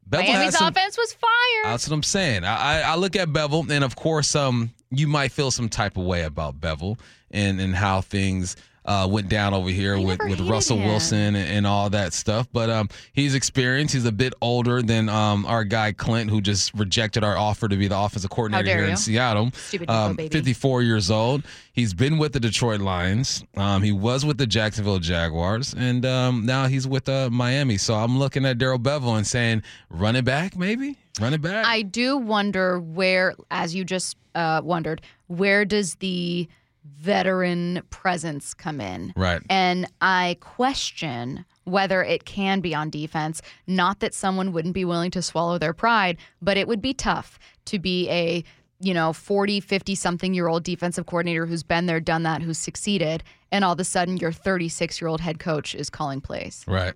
Bevell 0.10 0.28
Miami's 0.28 0.58
some- 0.58 0.68
offense 0.70 0.98
was 0.98 1.14
fire. 1.14 1.30
that's 1.66 1.88
what 1.88 1.94
I'm 1.94 2.04
saying. 2.04 2.44
I, 2.44 2.56
I, 2.56 2.82
I 2.82 2.96
look 2.96 3.16
at 3.16 3.30
Bevell, 3.30 3.70
and 3.70 3.84
of 3.84 3.96
course, 3.96 4.36
um, 4.36 4.72
you 4.90 5.08
might 5.08 5.32
feel 5.32 5.52
some 5.52 5.70
type 5.70 5.98
of 5.98 6.04
way 6.06 6.24
about 6.24 6.60
Bevell 6.60 6.98
and 7.32 7.62
and 7.62 7.76
how 7.76 8.02
things 8.02 8.56
uh, 8.90 9.08
went 9.08 9.30
down 9.30 9.54
over 9.54 9.70
here 9.70 9.96
I 9.96 10.00
with 10.04 10.20
with 10.28 10.42
Russell 10.42 10.78
him. 10.78 10.88
Wilson 10.88 11.36
and, 11.36 11.38
and 11.38 11.68
all 11.68 11.90
that 11.92 12.12
stuff. 12.14 12.48
But 12.52 12.72
um, 12.72 12.90
he's 13.14 13.36
experienced. 13.36 13.94
He's 13.94 14.06
a 14.06 14.12
bit 14.12 14.34
older 14.42 14.82
than 14.82 15.08
um, 15.10 15.46
our 15.46 15.64
guy 15.64 15.92
Clint, 15.92 16.30
who 16.32 16.42
just 16.42 16.74
rejected 16.74 17.24
our 17.24 17.38
offer 17.38 17.68
to 17.68 17.78
be 17.78 17.88
the 17.88 17.98
offensive 17.98 18.32
coordinator 18.32 18.68
here 18.76 18.86
in. 18.86 18.98
Seattle. 18.98 19.52
Stupid 19.54 19.90
Um, 19.90 20.16
baby. 20.16 20.30
54 20.30 20.82
years 20.82 21.12
old. 21.12 21.44
He's 21.72 21.94
been 21.94 22.18
with 22.18 22.34
the 22.34 22.40
Detroit 22.40 22.82
Lions. 22.82 23.44
Um, 23.56 23.84
he 23.84 23.92
was 23.92 24.26
with 24.26 24.38
the 24.40 24.48
Jacksonville 24.48 25.00
Jaguars, 25.00 25.74
and 25.78 26.06
um, 26.06 26.46
now 26.46 26.66
he's 26.68 26.88
with 26.88 27.08
uh, 27.08 27.30
Miami. 27.30 27.78
So 27.78 27.94
I'm 27.94 28.18
looking 28.18 28.44
at 28.46 28.58
Darrell 28.58 28.80
Bevell 28.80 29.16
and 29.18 29.26
saying, 29.26 29.62
run 29.90 30.16
it 30.16 30.26
back, 30.26 30.58
maybe 30.58 30.98
run 31.22 31.34
it 31.34 31.42
back. 31.42 31.66
I 31.66 31.84
do 31.84 32.18
wonder 32.18 32.80
where, 32.80 33.36
as 33.52 33.76
you 33.76 33.86
just 33.86 34.18
uh, 34.36 34.62
wondered, 34.64 35.02
where 35.28 35.64
does 35.64 35.96
the 35.96 36.50
veteran 36.98 37.82
presence 37.90 38.54
come 38.54 38.82
in? 38.82 39.14
Right. 39.16 39.42
And 39.50 39.88
I 40.02 40.38
question 40.40 41.46
whether 41.66 42.04
it 42.04 42.26
can 42.26 42.60
be 42.62 42.74
on 42.74 42.90
defense. 42.90 43.42
Not 43.68 44.00
that 44.00 44.14
someone 44.14 44.52
wouldn't 44.54 44.74
be 44.74 44.86
willing 44.86 45.12
to 45.12 45.22
swallow 45.22 45.58
their 45.58 45.74
pride, 45.74 46.18
but 46.42 46.58
it 46.58 46.68
would 46.68 46.82
be 46.82 46.94
tough 46.94 47.38
to 47.66 47.80
be 47.80 48.10
a 48.10 48.44
you 48.82 48.94
know 48.94 49.12
40 49.12 49.60
50 49.60 49.94
something 49.94 50.34
year 50.34 50.48
old 50.48 50.64
defensive 50.64 51.06
coordinator 51.06 51.46
who's 51.46 51.64
been 51.64 51.86
there 51.86 52.00
done 52.00 52.24
that 52.24 52.42
who's 52.42 52.58
succeeded 52.58 53.24
and 53.52 53.66
all 53.66 53.74
of 53.74 53.80
a 53.82 53.84
sudden 53.84 54.16
your 54.16 54.32
36 54.32 55.02
year 55.02 55.10
old 55.10 55.20
head 55.20 55.38
coach 55.38 55.76
is 55.76 55.90
calling 55.90 56.22
plays 56.22 56.64
Right. 56.66 56.94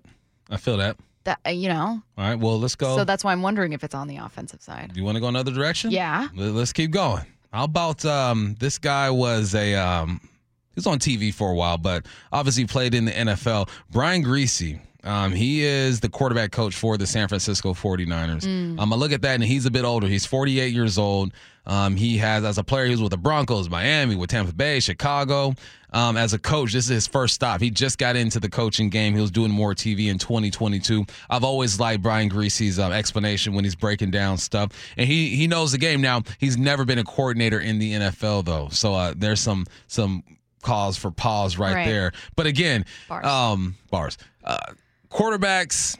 I 0.48 0.56
feel 0.56 0.78
that. 0.78 0.96
that 1.24 1.40
uh, 1.46 1.50
you 1.50 1.68
know 1.68 2.00
All 2.16 2.24
right. 2.24 2.36
Well, 2.38 2.58
let's 2.58 2.74
go. 2.74 2.96
so 2.96 3.04
that's 3.04 3.22
why 3.22 3.32
i'm 3.32 3.42
wondering 3.42 3.74
if 3.74 3.84
it's 3.84 3.94
on 3.94 4.08
the 4.08 4.16
offensive 4.16 4.62
side 4.62 4.92
you 4.94 5.04
want 5.04 5.16
to 5.16 5.20
go 5.20 5.26
another 5.28 5.52
direction? 5.52 5.90
Yeah. 5.90 6.28
Let's 6.34 6.72
keep 6.72 6.90
going. 6.90 7.26
How 7.54 7.62
about 7.62 8.04
um, 8.04 8.56
this 8.58 8.78
guy 8.78 9.10
was 9.10 9.54
a 9.54 9.76
um, 9.76 10.20
he 10.20 10.74
was 10.74 10.88
on 10.88 10.98
TV 10.98 11.32
for 11.32 11.52
a 11.52 11.54
while, 11.54 11.78
but 11.78 12.04
obviously 12.32 12.66
played 12.66 12.94
in 12.94 13.04
the 13.04 13.12
NFL. 13.12 13.68
Brian 13.92 14.24
Griese. 14.24 14.80
Um, 15.04 15.32
he 15.32 15.62
is 15.64 16.00
the 16.00 16.08
quarterback 16.08 16.50
coach 16.50 16.74
for 16.74 16.96
the 16.96 17.06
San 17.06 17.28
Francisco 17.28 17.74
49ers. 17.74 18.44
Um, 18.78 18.92
I 18.92 18.96
look 18.96 19.12
at 19.12 19.22
that 19.22 19.34
and 19.34 19.44
he's 19.44 19.66
a 19.66 19.70
bit 19.70 19.84
older. 19.84 20.06
He's 20.06 20.24
48 20.26 20.72
years 20.72 20.96
old. 20.98 21.32
Um, 21.66 21.96
he 21.96 22.18
has, 22.18 22.44
as 22.44 22.58
a 22.58 22.64
player, 22.64 22.86
he 22.86 22.90
was 22.90 23.00
with 23.02 23.10
the 23.10 23.16
Broncos, 23.18 23.70
Miami, 23.70 24.16
with 24.16 24.30
Tampa 24.30 24.52
Bay, 24.54 24.80
Chicago. 24.80 25.54
Um, 25.92 26.16
as 26.16 26.32
a 26.34 26.38
coach, 26.38 26.72
this 26.72 26.84
is 26.86 26.90
his 26.90 27.06
first 27.06 27.34
stop. 27.34 27.60
He 27.60 27.70
just 27.70 27.98
got 27.98 28.16
into 28.16 28.40
the 28.40 28.50
coaching 28.50 28.90
game. 28.90 29.14
He 29.14 29.20
was 29.20 29.30
doing 29.30 29.50
more 29.50 29.74
TV 29.74 30.08
in 30.10 30.18
2022. 30.18 31.06
I've 31.30 31.44
always 31.44 31.78
liked 31.78 32.02
Brian 32.02 32.28
Griese's 32.28 32.78
um, 32.78 32.90
explanation 32.92 33.54
when 33.54 33.64
he's 33.64 33.76
breaking 33.76 34.10
down 34.10 34.36
stuff, 34.38 34.72
and 34.96 35.06
he 35.08 35.36
he 35.36 35.46
knows 35.46 35.70
the 35.72 35.78
game. 35.78 36.00
Now 36.00 36.22
he's 36.38 36.58
never 36.58 36.84
been 36.84 36.98
a 36.98 37.04
coordinator 37.04 37.60
in 37.60 37.78
the 37.78 37.92
NFL 37.92 38.44
though, 38.44 38.68
so 38.70 38.92
uh, 38.94 39.14
there's 39.16 39.40
some 39.40 39.66
some 39.86 40.24
cause 40.62 40.96
for 40.96 41.10
pause 41.12 41.56
right, 41.58 41.74
Right. 41.74 41.86
there. 41.86 42.12
But 42.36 42.46
again, 42.46 42.84
Bars. 43.08 43.24
um, 43.24 43.76
bars. 43.90 44.18
Uh, 44.42 44.58
quarterbacks, 45.14 45.96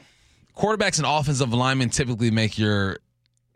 quarterbacks 0.55 0.97
and 0.97 1.07
offensive 1.07 1.53
linemen 1.53 1.89
typically 1.89 2.29
make 2.29 2.59
your 2.59 2.99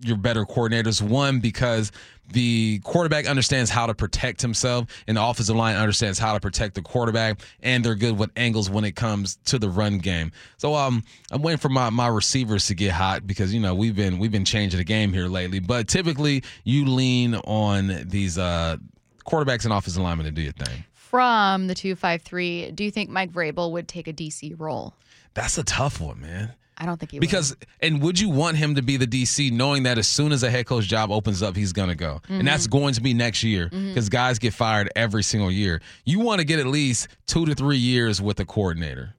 your 0.01 0.15
better 0.15 0.45
coordinators. 0.45 1.01
One 1.01 1.41
because 1.41 1.91
the 2.31 2.79
quarterback 2.85 3.27
understands 3.27 3.69
how 3.69 3.87
to 3.87 3.93
protect 3.93 4.41
himself, 4.41 4.85
and 5.07 5.17
the 5.17 5.23
offensive 5.23 5.55
line 5.55 5.75
understands 5.75 6.17
how 6.17 6.33
to 6.33 6.39
protect 6.39 6.75
the 6.75 6.81
quarterback, 6.81 7.41
and 7.61 7.83
they're 7.83 7.95
good 7.95 8.17
with 8.17 8.31
angles 8.37 8.69
when 8.69 8.85
it 8.85 8.95
comes 8.95 9.37
to 9.45 9.59
the 9.59 9.69
run 9.69 9.97
game. 9.97 10.31
So 10.57 10.73
um, 10.75 11.03
I'm 11.31 11.41
waiting 11.41 11.57
for 11.57 11.69
my, 11.69 11.89
my 11.89 12.07
receivers 12.07 12.67
to 12.67 12.75
get 12.75 12.91
hot 12.93 13.27
because 13.27 13.53
you 13.53 13.59
know 13.59 13.75
we've 13.75 13.95
been 13.95 14.19
we've 14.19 14.31
been 14.31 14.45
changing 14.45 14.77
the 14.77 14.85
game 14.85 15.11
here 15.11 15.27
lately. 15.27 15.59
But 15.59 15.89
typically, 15.89 16.43
you 16.63 16.85
lean 16.85 17.35
on 17.35 18.05
these 18.05 18.37
uh, 18.37 18.77
quarterbacks 19.25 19.65
and 19.65 19.73
offensive 19.73 20.01
linemen 20.01 20.25
to 20.25 20.31
do 20.31 20.41
your 20.41 20.53
thing. 20.53 20.85
from 20.93 21.67
the 21.67 21.75
253 21.75 22.71
do 22.71 22.83
you 22.83 22.91
think 22.91 23.09
mike 23.09 23.31
vrabel 23.31 23.71
would 23.71 23.87
take 23.87 24.07
a 24.07 24.13
dc 24.13 24.59
role 24.59 24.93
That's 25.33 25.57
a 25.57 25.63
tough 25.63 26.01
one, 26.01 26.19
man. 26.21 26.53
i 26.77 26.85
don't 26.85 26.97
think 26.99 27.11
he 27.11 27.19
Because 27.19 27.55
and 27.81 28.01
would 28.01 28.19
you 28.19 28.29
want 28.29 28.57
him 28.57 28.75
to 28.75 28.81
be 28.81 28.97
the 28.97 29.05
DC, 29.07 29.51
knowing 29.51 29.83
that 29.83 29.97
as 29.97 30.07
soon 30.07 30.31
as 30.31 30.43
a 30.43 30.49
head 30.49 30.65
coach 30.65 30.85
job 30.85 31.11
opens 31.11 31.41
up, 31.43 31.55
he's 31.55 31.73
gonna 31.73 31.95
go, 31.95 32.21
and 32.29 32.47
that's 32.47 32.63
Mm-hmm. 32.67 32.77
going 32.79 32.93
to 32.95 33.01
be 33.01 33.13
next 33.13 33.43
year 33.43 33.69
because 33.69 34.09
guys 34.09 34.39
get 34.39 34.53
fired 34.53 34.89
every 34.95 35.23
single 35.23 35.51
year. 35.51 35.81
You 36.05 36.19
want 36.19 36.39
to 36.39 36.45
get 36.45 36.59
at 36.59 36.67
least 36.67 37.07
two 37.27 37.45
to 37.45 37.53
three 37.55 37.77
years 37.77 38.21
with 38.21 38.39
a 38.39 38.45
coordinator. 38.45 39.15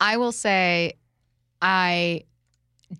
i 0.00 0.16
will 0.16 0.32
say 0.32 0.94
i 1.62 2.22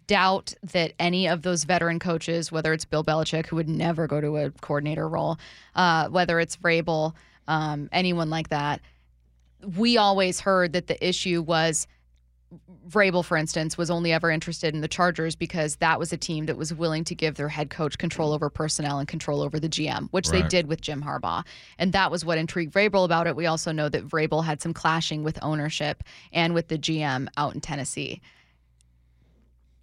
doubt 0.09 0.53
that 0.73 0.93
any 0.99 1.29
of 1.29 1.43
those 1.43 1.63
veteran 1.65 1.99
coaches 2.01 2.51
whether 2.51 2.73
it's 2.73 2.85
bill 2.85 3.05
belichick 3.05 3.47
who 3.47 3.55
would 3.57 3.69
never 3.69 4.07
go 4.09 4.21
to 4.21 4.37
a 4.39 4.51
coordinator 4.61 5.09
role 5.09 5.39
uh, 5.77 6.09
whether 6.09 6.41
it's 6.41 6.57
vrabel 6.57 7.13
um, 7.49 7.89
anyone 7.93 8.29
like 8.31 8.49
that 8.49 8.81
we 9.77 9.97
always 9.97 10.41
heard 10.41 10.73
that 10.73 10.87
the 10.89 11.07
issue 11.09 11.41
was 11.43 11.87
Vrabel, 12.89 13.25
for 13.25 13.37
instance, 13.37 13.77
was 13.77 13.91
only 13.91 14.13
ever 14.13 14.31
interested 14.31 14.75
in 14.75 14.81
the 14.81 14.89
Chargers 14.89 15.35
because 15.35 15.77
that 15.77 15.99
was 15.99 16.13
a 16.13 16.17
team 16.17 16.47
that 16.47 16.57
was 16.57 16.73
willing 16.73 17.05
to 17.05 17.15
give 17.15 17.35
their 17.35 17.49
head 17.49 17.71
coach 17.71 17.99
control 17.99 18.33
over 18.33 18.49
personnel 18.49 18.99
and 18.99 19.09
control 19.09 19.43
over 19.43 19.59
the 19.59 19.69
GM, 19.69 20.09
which 20.11 20.29
they 20.29 20.43
did 20.43 20.69
with 20.69 20.81
Jim 20.81 21.03
Harbaugh. 21.03 21.45
And 21.79 21.93
that 21.93 22.11
was 22.11 22.25
what 22.25 22.39
intrigued 22.39 22.73
Vrabel 22.73 23.05
about 23.05 23.27
it. 23.27 23.37
We 23.37 23.47
also 23.47 23.73
know 23.73 23.89
that 23.89 24.07
Vrabel 24.07 24.45
had 24.45 24.61
some 24.61 24.73
clashing 24.73 25.23
with 25.23 25.39
ownership 25.43 26.03
and 26.33 26.55
with 26.55 26.69
the 26.69 26.79
GM 26.79 27.29
out 27.37 27.55
in 27.55 27.61
Tennessee. 27.61 28.21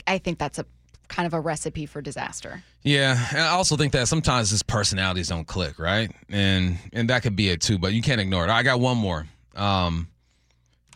I 0.08 0.18
think 0.18 0.40
that's 0.40 0.60
a 0.60 0.66
kind 1.08 1.28
of 1.28 1.34
a 1.34 1.40
recipe 1.40 1.86
for 1.86 2.02
disaster. 2.02 2.64
Yeah, 2.82 3.18
and 3.32 3.42
I 3.42 3.50
also 3.50 3.78
think 3.78 3.94
that 3.94 4.08
sometimes 4.08 4.50
his 4.50 4.64
personalities 4.64 5.30
don't 5.30 5.46
click, 5.46 5.80
right? 5.80 6.12
And 6.30 6.78
and 6.92 7.10
that 7.10 7.24
could 7.24 7.36
be 7.36 7.50
it 7.50 7.62
too. 7.62 7.78
But 7.78 7.94
you 7.94 8.02
can't 8.02 8.20
ignore 8.20 8.46
it. 8.46 8.50
I 8.50 8.64
got 8.64 8.80
one 8.80 8.98
more. 8.98 9.28
Um, 9.56 10.08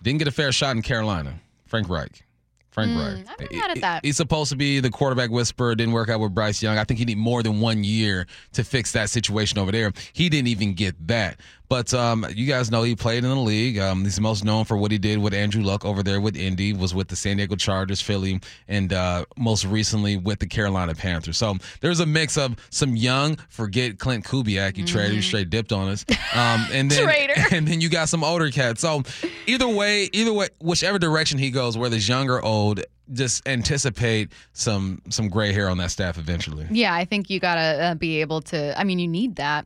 didn't 0.01 0.19
get 0.19 0.28
a 0.28 0.32
fair 0.32 0.51
shot 0.51 0.75
in 0.75 0.82
Carolina. 0.82 1.39
Frank 1.68 1.89
Reich. 1.89 2.24
Frank 2.72 2.91
Mm, 2.91 2.97
Reich. 2.97 3.18
I'm 3.18 3.24
not 3.26 3.51
mad 3.51 3.72
at 3.72 3.82
that. 3.82 4.05
He's 4.05 4.18
supposed 4.18 4.51
to 4.51 4.55
be 4.55 4.80
the 4.80 4.91
quarterback 4.91 5.32
whisperer. 5.32 5.74
Didn't 5.74 5.93
work 5.93 6.09
out 6.09 6.20
with 6.20 6.36
Bryce 6.36 6.61
Young. 6.61 6.78
I 6.78 6.84
think 6.84 6.99
he 6.99 7.05
need 7.05 7.18
more 7.18 7.41
than 7.41 7.59
one 7.59 7.84
year 7.84 8.28
to 8.53 8.63
fix 8.63 8.91
that 8.91 9.09
situation 9.09 9.57
over 9.57 9.72
there. 9.72 9.91
He 10.13 10.30
didn't 10.30 10.49
even 10.49 10.76
get 10.76 11.07
that. 11.07 11.39
But 11.70 11.93
um, 11.93 12.26
you 12.34 12.45
guys 12.45 12.72
know 12.72 12.84
he 12.84 12.95
played 12.95 13.24
in 13.24 13.30
the 13.30 13.36
league. 13.36 13.78
Um, 13.78 14.03
he's 14.03 14.20
most 14.20 14.45
known 14.45 14.65
for 14.65 14.78
what 14.78 14.91
he 14.91 14.97
did 14.97 15.20
with 15.20 15.34
Andrew 15.34 15.61
Luck 15.61 15.84
over 15.84 16.01
there 16.01 16.22
with 16.22 16.38
Indy. 16.38 16.74
Was 16.74 16.95
with 16.95 17.07
the 17.07 17.15
San 17.15 17.38
Diego 17.38 17.55
Chargers, 17.55 18.01
Philly, 18.01 18.39
and 18.68 18.93
uh, 18.93 19.26
most 19.38 19.65
recently 19.65 20.18
with 20.18 20.39
the 20.39 20.47
Carolina 20.47 20.95
Panthers. 20.95 21.38
So 21.38 21.55
there's 21.82 21.99
a 21.99 22.05
mix 22.05 22.38
of 22.38 22.55
some 22.70 22.95
young. 22.95 23.38
Forget 23.49 23.99
Clint 23.99 24.24
Kubiak. 24.26 24.78
You 24.78 24.86
traded. 24.86 25.15
You 25.15 25.22
straight 25.22 25.49
dipped 25.49 25.74
on 25.74 25.89
us. 25.89 26.05
Um, 26.34 26.65
and 26.72 26.89
then 26.89 27.30
and 27.51 27.68
then 27.68 27.82
you 27.82 27.89
got 27.89 28.09
some 28.09 28.24
older 28.24 28.49
cats. 28.49 28.82
So 28.82 29.03
either 29.45 29.68
way, 29.68 30.09
either 30.13 30.34
way, 30.34 30.47
whichever 30.59 30.99
direction 30.99 31.38
he 31.38 31.51
goes, 31.51 31.78
whether 31.78 31.95
it's 31.95 32.07
young 32.07 32.30
or 32.30 32.41
old, 32.41 32.82
just 33.13 33.47
anticipate 33.47 34.32
some 34.53 35.01
some 35.09 35.30
gray 35.30 35.53
hair 35.53 35.70
on 35.70 35.78
that 35.78 35.91
staff 35.91 36.18
eventually. 36.18 36.68
Yeah, 36.72 36.93
I 36.93 37.05
think 37.05 37.30
you 37.30 37.39
got 37.39 37.55
to 37.55 37.61
uh, 37.61 37.95
be 37.95 38.22
able 38.22 38.41
to. 38.43 38.78
I 38.80 38.84
mean, 38.84 38.99
you 38.99 39.07
need 39.07 39.36
that. 39.38 39.65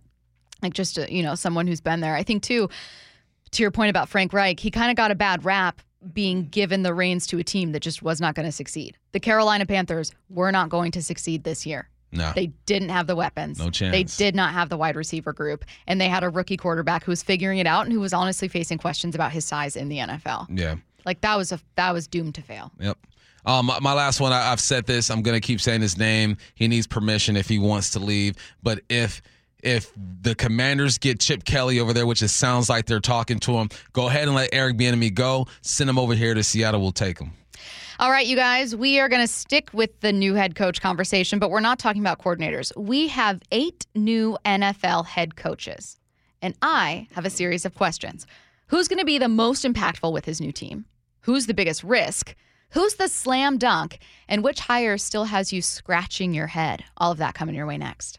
Like 0.62 0.74
just 0.74 0.97
uh 0.99 1.05
you 1.09 1.24
know 1.24 1.36
someone 1.36 1.68
who's 1.68 1.82
been 1.82 1.99
there. 2.01 2.16
I 2.16 2.24
think 2.24 2.43
too. 2.43 2.70
To 3.51 3.64
your 3.64 3.72
point 3.72 3.89
about 3.89 4.07
Frank 4.07 4.32
Reich, 4.32 4.59
he 4.62 4.72
kind 4.72 4.89
of 4.91 4.95
got 4.95 5.12
a 5.12 5.16
bad 5.16 5.43
rap 5.43 5.82
being 6.14 6.45
given 6.47 6.84
the 6.84 6.93
reins 6.93 7.28
to 7.28 7.38
a 7.38 7.43
team 7.43 7.74
that 7.74 7.82
just 7.82 8.01
was 8.01 8.22
not 8.22 8.34
going 8.34 8.45
to 8.45 8.51
succeed. 8.51 8.97
The 9.12 9.20
Carolina 9.20 9.66
Panthers 9.66 10.14
were 10.30 10.51
not 10.53 10.70
going 10.70 10.91
to 10.93 11.01
succeed 11.01 11.43
this 11.43 11.66
year. 11.66 11.89
No. 12.14 12.32
They 12.34 12.47
didn't 12.66 12.89
have 12.89 13.07
the 13.07 13.16
weapons. 13.16 13.59
No 13.59 13.70
chance. 13.70 13.91
They 13.91 14.03
did 14.03 14.36
not 14.36 14.53
have 14.53 14.70
the 14.70 14.78
wide 14.78 14.95
receiver 14.95 15.34
group, 15.34 15.64
and 15.86 15.99
they 15.99 16.07
had 16.09 16.24
a 16.24 16.30
rookie 16.30 16.55
quarterback 16.57 17.03
who 17.03 17.12
was 17.12 17.22
figuring 17.24 17.59
it 17.59 17.68
out 17.68 17.86
and 17.86 17.91
who 17.93 17.99
was 17.99 18.14
honestly 18.14 18.47
facing 18.47 18.78
questions 18.78 19.16
about 19.16 19.32
his 19.34 19.43
size 19.45 19.76
in 19.76 19.89
the 19.89 19.97
NFL. 19.97 20.47
Yeah. 20.49 20.76
Like 21.05 21.20
that 21.22 21.36
was 21.38 21.51
a 21.51 21.59
that 21.76 21.91
was 21.93 22.07
doomed 22.07 22.36
to 22.36 22.41
fail. 22.41 22.72
Yep. 22.80 22.97
Um, 23.45 23.66
my- 23.66 23.80
my 23.80 23.93
last 23.93 24.20
one, 24.22 24.32
I, 24.32 24.51
I've 24.51 24.59
said 24.62 24.86
this. 24.86 25.09
I'm 25.09 25.22
gonna 25.22 25.41
keep 25.41 25.59
saying 25.59 25.82
his 25.82 25.97
name. 25.97 26.38
He 26.55 26.68
needs 26.70 26.88
permission 26.88 27.36
if 27.36 27.49
he 27.49 27.59
wants 27.59 27.89
to 27.91 27.99
leave. 27.99 28.36
But 28.64 28.82
if 28.89 29.22
if 29.64 29.91
the 30.22 30.36
Commanders 30.36 30.97
get 30.97 31.20
Chip 31.20 31.43
Kelly 31.43 31.80
over 31.80 31.93
there, 31.93 32.05
which 32.05 32.22
it 32.22 32.30
sounds 32.30 32.70
like 32.70 32.86
they're 32.86 32.99
talking 32.99 33.39
to 33.39 33.53
him, 33.53 33.70
go 33.93 34.07
ahead 34.07 34.28
and 34.28 34.36
let 34.36 34.49
Eric 34.53 34.78
Bieniemy 34.78 35.14
go. 35.14 35.47
Send 35.62 35.89
him 35.89 35.99
over 35.99 36.14
here 36.14 36.34
to 36.34 36.43
Seattle. 36.43 36.82
We'll 36.82 36.91
take 36.91 37.20
him. 37.20 37.32
All 37.99 38.09
right, 38.09 38.26
you 38.26 38.36
guys, 38.36 38.76
we 38.76 38.99
are 38.99 39.07
going 39.07 39.22
to 39.22 39.32
stick 39.32 39.70
with 39.74 39.99
the 39.99 40.12
new 40.12 40.34
head 40.34 40.55
coach 40.55 40.82
conversation, 40.82 41.38
but 41.38 41.51
we're 41.51 41.59
not 41.59 41.78
talking 41.78 42.01
about 42.01 42.18
coordinators. 42.18 42.76
We 42.76 43.07
have 43.09 43.41
eight 43.51 43.86
new 43.93 44.39
NFL 44.43 45.05
head 45.05 45.36
coaches, 45.36 45.99
and 46.41 46.55
I 46.64 47.07
have 47.12 47.26
a 47.26 47.30
series 47.30 47.64
of 47.64 47.76
questions. 47.76 48.26
Who's 48.68 48.88
going 48.88 48.97
to 48.97 49.05
be 49.05 49.20
the 49.20 49.28
most 49.28 49.66
impactful 49.66 50.12
with 50.12 50.26
his 50.26 50.41
new 50.41 50.51
team? 50.51 50.86
Who's 51.22 51.45
the 51.45 51.53
biggest 51.53 51.84
risk? 51.84 52.36
Who's 52.72 52.95
the 52.95 53.07
slam 53.07 53.57
dunk? 53.57 53.99
And 54.28 54.43
which 54.43 54.62
hire 54.62 54.97
still 54.97 55.26
has 55.26 55.53
you 55.53 55.62
scratching 55.62 56.34
your 56.34 56.47
head? 56.47 56.84
All 56.97 57.12
of 57.12 57.18
that 57.20 57.36
coming 57.36 57.53
your 57.53 57.68
way 57.68 57.78
next. 57.78 58.18